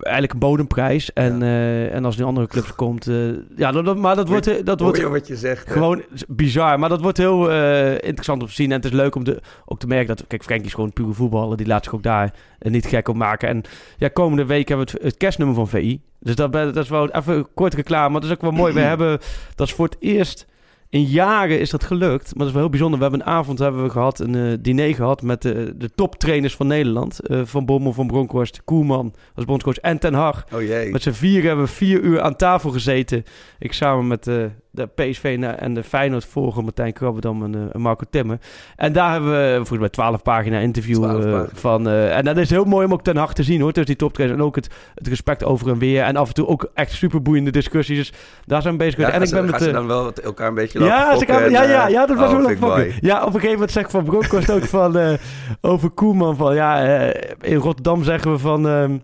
eigenlijk 0.00 0.32
een 0.32 0.38
bodemprijs. 0.38 1.12
En, 1.12 1.42
eh, 1.42 1.94
en 1.94 2.04
als 2.04 2.16
nu 2.16 2.24
andere 2.24 2.46
clubs 2.46 2.74
komt... 2.74 3.06
eh, 3.06 3.16
ja, 3.56 3.72
dat, 3.72 3.96
maar 3.96 4.16
dat 4.16 4.28
wordt, 4.28 4.46
eh, 4.46 4.64
dat 4.64 4.80
wordt 4.80 4.98
je 4.98 5.08
wat 5.08 5.26
je 5.26 5.36
zegt? 5.36 5.66
hè? 5.66 5.72
gewoon 5.72 6.02
bizar. 6.28 6.78
Maar 6.78 6.88
dat 6.88 7.00
wordt 7.00 7.18
heel 7.18 7.50
eh, 7.50 7.92
interessant 7.92 8.42
om 8.42 8.48
te 8.48 8.54
zien. 8.54 8.70
En 8.70 8.76
het 8.76 8.84
is 8.84 8.90
leuk 8.90 9.14
om 9.14 9.24
de, 9.24 9.40
ook 9.64 9.78
te 9.78 9.86
merken 9.86 10.16
dat... 10.16 10.26
Kijk, 10.26 10.42
Frenkie 10.42 10.66
is 10.66 10.74
gewoon 10.74 10.92
pure 10.92 11.12
voetballer. 11.12 11.56
Die 11.56 11.66
laat 11.66 11.84
zich 11.84 11.94
ook 11.94 12.02
daar 12.02 12.32
eh, 12.58 12.70
niet 12.76 12.86
gek 12.86 13.08
op 13.08 13.16
maken. 13.16 13.48
En 13.48 13.62
ja, 13.96 14.08
komende 14.08 14.44
week 14.44 14.68
hebben 14.68 14.86
we 14.86 14.92
het, 14.92 15.02
het 15.02 15.16
kerstnummer 15.16 15.56
van 15.56 15.68
VI. 15.68 16.00
Dus 16.20 16.34
dat, 16.34 16.52
dat 16.52 16.76
is 16.76 16.88
wel 16.88 17.10
even 17.10 17.46
kort 17.54 17.74
reclame. 17.74 18.10
Maar 18.10 18.20
dat 18.20 18.30
is 18.30 18.36
ook 18.36 18.42
wel 18.42 18.50
mooi. 18.50 18.72
We 18.72 18.80
hebben... 18.80 19.18
Dat 19.54 19.66
is 19.66 19.74
voor 19.74 19.84
het 19.84 19.96
eerst... 20.00 20.46
In 20.88 21.02
jaren 21.02 21.60
is 21.60 21.70
dat 21.70 21.84
gelukt. 21.84 22.24
Maar 22.24 22.38
dat 22.38 22.46
is 22.46 22.52
wel 22.52 22.60
heel 22.60 22.70
bijzonder. 22.70 22.98
We 22.98 23.04
hebben 23.04 23.20
een 23.20 23.34
avond 23.34 23.58
hebben 23.58 23.82
we 23.82 23.90
gehad, 23.90 24.18
een 24.18 24.34
eh, 24.34 24.58
diner 24.60 24.94
gehad 24.94 25.22
met 25.22 25.42
de, 25.42 25.74
de 25.76 25.90
toptrainers 25.94 26.56
van 26.56 26.66
Nederland. 26.66 27.20
Eh, 27.20 27.40
van 27.44 27.64
Bommel, 27.64 27.92
Van 27.92 28.06
Bronckhorst, 28.06 28.64
Koeman 28.64 29.14
als 29.34 29.44
bondscoach 29.44 29.76
en 29.76 29.98
Ten 29.98 30.14
Hag. 30.14 30.44
Oh 30.54 30.62
jee. 30.62 30.90
Met 30.90 31.02
z'n 31.02 31.10
vier 31.10 31.42
hebben 31.42 31.64
we 31.64 31.70
vier 31.70 32.00
uur 32.00 32.20
aan 32.20 32.36
tafel 32.36 32.70
gezeten. 32.70 33.24
Ik 33.58 33.72
samen 33.72 34.06
met 34.06 34.26
eh, 34.26 34.44
de 34.76 34.86
PSV 34.86 35.38
en 35.58 35.74
de 35.74 35.82
Feyenoord 35.82 36.24
volger 36.24 36.62
Martijn 36.62 36.92
Krabbedam 36.92 37.42
en, 37.42 37.54
eh, 37.54 37.60
en 37.72 37.80
Marco 37.80 38.04
Timmer. 38.10 38.38
En 38.76 38.92
daar 38.92 39.12
hebben 39.12 39.30
we 39.30 39.54
volgens 39.56 39.78
mij 39.78 39.88
12 39.88 40.22
pagina 40.22 40.58
interview 40.58 41.02
12 41.02 41.24
eh, 41.24 41.40
van. 41.52 41.88
eh, 41.88 42.16
en 42.16 42.24
dat 42.24 42.36
is 42.36 42.50
heel 42.50 42.64
mooi 42.64 42.86
om 42.86 42.92
ook 42.92 43.02
ten 43.02 43.16
Hag 43.16 43.34
te 43.34 43.42
zien 43.42 43.60
hoor. 43.60 43.72
Dus 43.72 43.86
die 43.86 43.96
toptrainers 43.96 44.40
en 44.40 44.46
ook 44.46 44.54
het, 44.54 44.68
het 44.94 45.08
respect 45.08 45.44
over 45.44 45.68
en 45.68 45.78
weer. 45.78 46.02
En 46.02 46.16
af 46.16 46.28
en 46.28 46.34
toe 46.34 46.46
ook 46.46 46.70
echt 46.74 46.92
super 46.92 47.22
boeiende 47.22 47.50
discussies. 47.50 47.96
Dus 47.96 48.12
daar 48.44 48.62
zijn 48.62 48.76
we 48.76 48.84
bezig. 48.84 49.00
Ja, 49.00 49.10
en 49.10 49.22
ik 49.22 49.30
ben 49.30 49.44
met 49.44 49.62
ze 49.62 49.68
eh, 49.68 49.74
dan 49.74 49.86
wel 49.86 50.12
elkaar 50.12 50.48
een 50.48 50.54
beetje 50.54 50.78
lopen 50.78 50.94
ja, 50.94 51.16
fokken 51.16 51.44
en, 51.44 51.50
ja, 51.50 51.62
eh, 51.62 51.68
ja, 51.68 51.88
ja, 51.88 52.06
dat 52.06 52.16
was 52.16 52.30
oh, 52.30 52.36
wel 52.36 52.50
ik 52.50 52.58
mooi. 52.58 52.94
Ja, 53.00 53.18
op 53.18 53.26
een 53.26 53.32
gegeven 53.32 53.52
moment 53.52 53.70
zegt 53.70 53.90
Van 53.90 54.04
Bronckhorst 54.04 54.50
ook 54.50 54.64
van, 54.64 54.98
eh, 54.98 55.12
over 55.60 55.90
Koeman 55.90 56.36
van, 56.36 56.54
ja, 56.54 56.84
eh, 56.84 57.30
in 57.40 57.56
Rotterdam 57.56 58.04
zeggen 58.04 58.32
we 58.32 58.38
van, 58.38 58.68
ehm, 58.68 58.98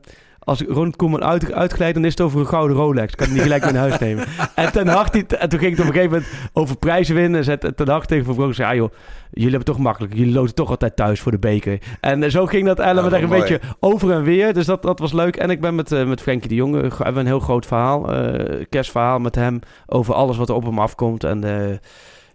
als 0.44 0.62
Ronald 0.68 0.96
Koeman 0.96 1.24
uit, 1.24 1.52
uitglijdt, 1.52 1.94
dan 1.94 2.04
is 2.04 2.10
het 2.10 2.20
over 2.20 2.40
een 2.40 2.46
gouden 2.46 2.76
Rolex. 2.76 3.14
Kan 3.14 3.26
hij 3.26 3.34
niet 3.34 3.42
gelijk 3.42 3.64
mee 3.64 3.72
naar 3.72 3.88
huis 3.88 3.98
nemen. 3.98 4.24
En, 4.54 4.72
ten 4.72 4.88
Hag, 4.88 5.10
die, 5.10 5.26
en 5.26 5.48
toen 5.48 5.58
ging 5.58 5.70
het 5.70 5.80
op 5.80 5.86
een 5.86 5.92
gegeven 5.92 6.12
moment 6.12 6.30
over 6.52 6.76
prijzen 6.76 7.14
winnen. 7.14 7.38
En 7.38 7.44
zet 7.44 7.72
Ten 7.76 7.88
Hag 7.88 8.06
tegen 8.06 8.24
Van 8.24 8.34
Bronckhorst, 8.34 8.60
ja 8.60 8.74
joh, 8.74 8.90
jullie 9.30 9.50
hebben 9.50 9.58
het 9.58 9.66
toch 9.66 9.78
makkelijk. 9.78 10.14
Jullie 10.14 10.32
loten 10.32 10.54
toch 10.54 10.70
altijd 10.70 10.96
thuis 10.96 11.20
voor 11.20 11.32
de 11.32 11.38
beker. 11.38 11.78
En 12.00 12.22
eh, 12.22 12.30
zo 12.30 12.46
ging 12.46 12.66
dat 12.66 12.80
allemaal 12.80 13.10
daar 13.10 13.22
een 13.22 13.28
beetje 13.28 13.60
over 13.80 14.10
en 14.10 14.22
weer. 14.22 14.54
Dus 14.54 14.66
dat, 14.66 14.82
dat 14.82 14.98
was 14.98 15.12
leuk. 15.12 15.36
En 15.36 15.50
ik 15.50 15.60
ben 15.60 15.74
met, 15.74 15.92
eh, 15.92 16.06
met 16.06 16.20
Frenkie 16.20 16.48
de 16.48 16.54
Jong, 16.54 16.74
eh, 16.74 16.80
hebben 16.80 17.14
we 17.14 17.20
een 17.20 17.26
heel 17.26 17.40
groot 17.40 17.66
verhaal, 17.66 18.12
eh, 18.12 18.64
kerstverhaal 18.68 19.18
met 19.18 19.34
hem, 19.34 19.60
over 19.86 20.14
alles 20.14 20.36
wat 20.36 20.48
er 20.48 20.54
op 20.54 20.64
hem 20.64 20.78
afkomt. 20.78 21.24
En 21.24 21.40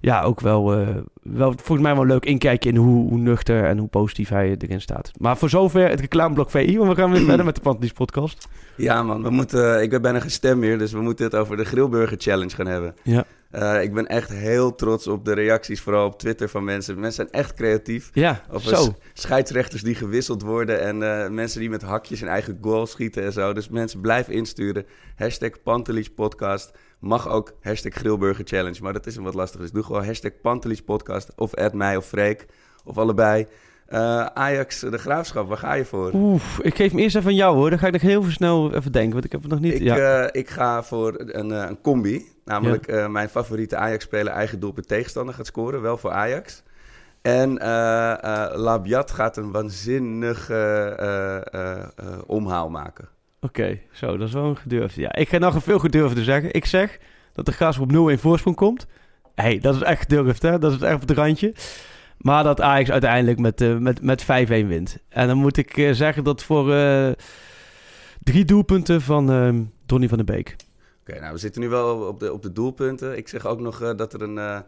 ja, 0.08 0.22
ook 0.22 0.40
wel, 0.40 0.74
eh, 0.74 0.88
wel 1.22 1.52
volgens 1.52 1.82
mij 1.82 1.94
wel 1.94 2.02
een 2.02 2.08
leuk 2.08 2.26
inkijkje 2.26 2.70
in 2.70 2.76
hoe, 2.76 3.10
hoe 3.10 3.18
nuchter 3.18 3.64
en 3.64 3.78
hoe 3.78 3.88
positief 3.88 4.30
hij 4.30 4.56
erin 4.58 4.82
staat. 4.82 5.12
Maar 5.20 5.38
voor 5.38 5.50
zover 5.50 5.90
het 5.90 6.00
reclameblok 6.00 6.50
VI, 6.50 6.78
want 6.78 6.90
we 6.90 6.96
gaan 7.02 7.12
weer 7.12 7.22
verder 7.32 7.46
met 7.46 7.56
de 7.56 7.62
Pantelis 7.62 7.92
podcast. 7.92 8.48
Ja 8.76 9.04
man, 9.04 9.24
we 9.24 9.30
moeten, 9.30 9.82
ik 9.82 9.90
ben 9.90 10.02
bijna 10.02 10.20
geen 10.20 10.32
stem 10.32 10.60
meer, 10.60 10.78
dus 10.78 10.92
we 10.92 11.02
moeten 11.02 11.26
het 11.26 11.36
over 11.36 11.58
de 11.58 11.66
Grillburger 11.66 12.18
Challenge 12.20 12.56
gaan 12.56 12.68
hebben. 12.68 12.96
Ja. 13.04 13.26
Eh, 13.52 13.82
ik 13.82 13.94
ben 13.94 14.08
echt 14.08 14.30
heel 14.30 14.76
trots 14.76 15.08
op 15.08 15.26
de 15.26 15.34
reacties, 15.34 15.82
vooral 15.82 16.06
op 16.06 16.20
Twitter 16.20 16.50
van 16.50 16.64
mensen. 16.64 17.00
Mensen 17.00 17.14
zijn 17.30 17.44
echt 17.44 17.54
creatief. 17.54 18.10
Ja, 18.14 18.42
Over 18.52 18.76
zo. 18.76 18.94
scheidsrechters 19.14 19.82
die 19.82 19.96
gewisseld 19.96 20.42
worden 20.42 20.82
en 20.82 21.04
eh, 21.24 21.30
mensen 21.30 21.60
die 21.60 21.70
met 21.70 21.82
hakjes 21.82 22.20
hun 22.20 22.30
eigen 22.30 22.58
goal 22.62 22.88
schieten 22.88 23.24
en 23.24 23.34
zo. 23.34 23.54
Dus 23.54 23.70
mensen 23.70 24.02
blijven 24.02 24.34
insturen. 24.34 24.86
Hashtag 25.16 25.52
Pantelis 25.64 26.10
Podcast. 26.10 26.72
Mag 27.00 27.30
ook 27.30 27.54
hashtag 27.62 27.94
Grillburger 27.94 28.46
Challenge, 28.48 28.78
maar 28.82 28.94
dat 28.94 29.06
is 29.06 29.16
een 29.16 29.24
wat 29.24 29.34
lastig. 29.34 29.62
Dus 29.62 29.72
doe 29.72 29.84
gewoon 29.84 30.06
hashtag 30.06 30.32
Pantelis 30.42 30.82
Podcast 30.82 31.32
of 31.36 31.56
add 31.56 31.74
mij 31.74 31.98
of 31.98 32.06
Freek 32.06 32.46
of 32.86 32.98
allebei. 32.98 33.48
Eh, 33.88 34.26
Ajax, 34.26 34.80
de 34.80 34.98
Graafschap, 34.98 35.48
waar 35.48 35.58
ga 35.58 35.74
je 35.74 35.86
voor? 35.86 36.12
Oef, 36.14 36.60
ik 36.62 36.76
geef 36.76 36.92
hem 36.92 37.00
eerst 37.00 37.16
even 37.16 37.30
aan 37.30 37.36
jou 37.36 37.56
hoor. 37.56 37.70
Dan 37.70 37.80
ga 37.80 37.88
ik 37.88 37.94
nog 37.94 38.02
heel 38.02 38.24
snel 38.24 38.74
even 38.74 38.92
denken, 38.92 39.12
want 39.14 39.26
ik 39.26 39.32
heb 39.32 39.42
het 39.42 39.52
nog 39.52 39.60
niet... 39.60 39.74
Ik, 39.74 39.82
ja. 39.82 39.98
eh, 39.98 40.42
ik 40.42 40.50
ga 40.50 40.84
voor 40.84 41.14
een, 41.18 41.52
eh, 41.52 41.70
een 41.70 41.82
combi. 41.82 42.26
Namelijk 42.46 42.88
eh, 42.88 43.08
mijn 43.08 43.30
favoriete 43.30 43.76
Ajax-speler 43.76 44.34
eigen 44.34 44.60
doelpunt 44.60 44.88
tegenstander 44.88 45.36
gaat 45.36 45.46
scoren. 45.46 45.82
Wel 45.82 45.98
voor 45.98 46.12
Ajax. 46.12 46.64
En 47.22 47.58
eh 47.58 48.24
eh, 48.24 48.56
Labiat 48.56 49.12
gaat 49.12 49.38
een 49.38 49.52
waanzinnige 49.52 50.54
eh, 51.00 51.54
eh, 51.54 51.80
eh, 51.80 52.20
omhaal 52.26 52.70
maken. 52.70 53.08
Oké, 53.40 53.80
zo, 53.92 54.18
dat 54.18 54.28
is 54.28 54.34
wel 54.34 54.46
een 54.46 54.58
gedurfde. 54.58 55.02
Ja, 55.02 55.16
ik 55.16 55.30
ga 55.30 55.38
nog 55.38 55.56
een 55.56 55.62
veel 55.62 55.80
gedurfde 55.80 56.24
zeggen. 56.24 56.54
Ik 56.54 56.66
zeg 56.66 57.00
dat 57.34 57.46
de 57.46 57.52
Graafschap 57.52 57.96
op 57.96 58.12
0-1 58.12 58.20
voorsprong 58.20 58.56
komt. 58.56 58.88
Hey, 59.36 59.60
dat 59.60 59.76
is 59.76 59.82
echt 59.82 60.02
gedurfd, 60.02 60.42
hè? 60.42 60.60
Dat 60.60 60.72
is 60.72 60.82
echt 60.82 60.96
op 60.96 61.08
het 61.08 61.18
randje. 61.18 61.54
Maar 62.18 62.44
dat 62.44 62.62
Ajax 62.62 62.92
uiteindelijk 62.92 63.40
met, 63.40 63.62
eh, 63.62 63.78
met, 63.78 64.02
met 64.02 64.24
5-1 64.24 64.26
wint. 64.68 64.98
En 65.10 65.28
dan 65.28 65.38
moet 65.38 65.58
ik 65.58 65.78
eh, 65.78 65.92
zeggen 65.92 66.24
dat 66.24 66.44
voor 66.44 66.74
eh, 66.74 67.12
drie 68.24 68.46
doelpunten 68.46 69.02
van 69.02 69.32
ehm 69.32 69.64
Donny 69.86 70.08
van 70.08 70.18
der 70.18 70.26
Beek. 70.26 70.56
Oké, 71.02 71.20
nou 71.20 71.34
we 71.34 71.40
zitten 71.40 71.62
nu 71.62 71.70
wel 71.70 72.08
op 72.08 72.20
de, 72.20 72.34
op 72.34 72.42
de 72.42 72.52
doelpunten. 72.52 73.18
Ik 73.18 73.28
zeg 73.28 73.46
ook 73.46 73.60
nog 73.60 73.96
dat 73.96 74.14
er 74.14 74.22
een... 74.22 74.64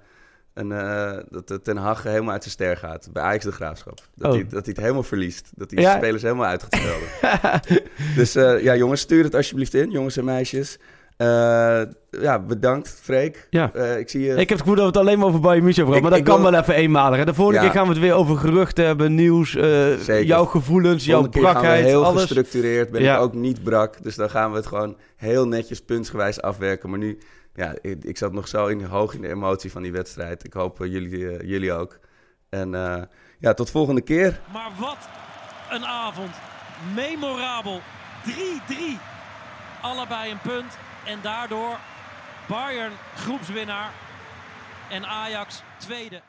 eh, 0.60 0.66
een 0.66 0.72
eh, 0.72 1.24
dat 1.30 1.48
de 1.48 1.62
Ten 1.62 1.78
Hag 1.78 2.04
helemaal 2.04 2.32
uit 2.34 2.42
zijn 2.44 2.54
ster 2.54 2.78
gaat. 2.78 3.10
Bij 3.14 3.24
Ajax 3.24 3.44
de 3.44 3.52
Graafschap. 3.52 4.00
Dat, 4.16 4.28
Oh. 4.32 4.34
hij, 4.34 4.44
dat 4.44 4.52
hij 4.66 4.74
het 4.76 4.78
helemaal 4.78 5.04
verliest. 5.04 5.50
Dat 5.56 5.72
hij 5.72 5.82
Ja. 5.82 5.92
de 5.92 5.98
spelers 5.98 6.22
helemaal 6.24 6.46
uit 6.46 6.64
gaat 6.70 7.68
dus 8.16 8.36
eh, 8.36 8.64
ja, 8.64 8.76
jongens, 8.76 9.02
stuur 9.02 9.24
het 9.24 9.36
alsjeblieft 9.36 9.74
in, 9.74 9.92
jongens 9.92 10.18
en 10.18 10.26
meisjes. 10.26 10.78
Eh, 11.18 11.82
ja, 12.22 12.40
bedankt, 12.48 13.00
Freek. 13.02 13.48
Ja. 13.50 13.72
Eh, 13.74 13.98
ik 13.98 14.10
zie 14.10 14.22
je... 14.22 14.32
Ik 14.32 14.38
heb 14.38 14.50
het 14.50 14.60
gevoel 14.60 14.76
dat 14.76 14.84
we 14.84 14.90
het 14.90 14.98
alleen 14.98 15.18
maar 15.20 15.28
over 15.28 15.40
Bayern 15.40 15.64
München 15.64 15.84
hebben 15.84 16.02
Maar 16.02 16.12
dat 16.12 16.24
kan 16.28 16.42
wil- 16.42 16.52
wel 16.52 16.60
even 16.62 16.74
eenmalig. 16.74 17.18
hè. 17.20 17.26
De 17.26 17.34
volgende 17.34 17.60
Ja. 17.62 17.66
keer 17.66 17.76
gaan 17.78 17.88
we 17.88 17.94
het 17.94 18.02
weer 18.02 18.14
over 18.14 18.38
geruchten 18.38 18.86
hebben, 18.86 19.16
nieuws, 19.16 19.56
eh, 19.56 19.64
Zeker. 19.96 20.24
jouw 20.24 20.46
gevoelens, 20.46 21.06
jouw 21.06 21.22
Volgende 21.22 21.40
brakheid, 21.52 21.86
heel 21.86 22.06
alles. 22.06 22.22
gestructureerd. 22.22 22.92
Ben 22.92 23.02
Ja. 23.02 23.16
ik 23.16 23.22
ook 23.22 23.34
niet 23.34 23.64
brak. 23.64 24.04
Dus 24.04 24.16
dan 24.16 24.30
gaan 24.30 24.52
we 24.52 24.58
het 24.58 24.66
gewoon 24.66 24.98
heel 25.16 25.48
netjes 25.48 25.82
puntsgewijs 25.82 26.42
afwerken. 26.42 26.90
Maar 26.90 27.00
nu, 27.00 27.18
ja, 27.60 27.74
ik, 27.82 28.04
ik 28.04 28.18
zat 28.18 28.34
nog 28.34 28.48
zo 28.48 28.68
in, 28.68 28.84
hoog 28.84 29.14
in 29.14 29.22
de 29.22 29.30
emotie 29.30 29.72
van 29.72 29.82
die 29.82 29.92
wedstrijd. 29.92 30.44
Ik 30.44 30.54
hoop 30.54 30.82
eh, 30.82 30.92
jullie, 30.92 31.30
eh, 31.30 31.50
jullie 31.50 31.74
ook. 31.74 32.00
En 32.50 32.76
eh, 32.76 33.04
ja, 33.40 33.54
tot 33.54 33.72
volgende 33.72 34.02
keer. 34.02 34.40
Maar 34.52 34.72
wat 34.78 35.10
een 35.70 35.86
avond. 35.86 36.36
Memorabel. 36.94 37.82
3-3. 38.26 38.32
Allebei 39.82 40.32
een 40.32 40.42
punt. 40.42 40.78
En 41.06 41.20
daardoor 41.22 41.78
Bayern 42.48 42.94
groepswinnaar. 43.16 43.92
En 44.90 45.06
Ajax 45.06 45.64
tweede. 45.78 46.22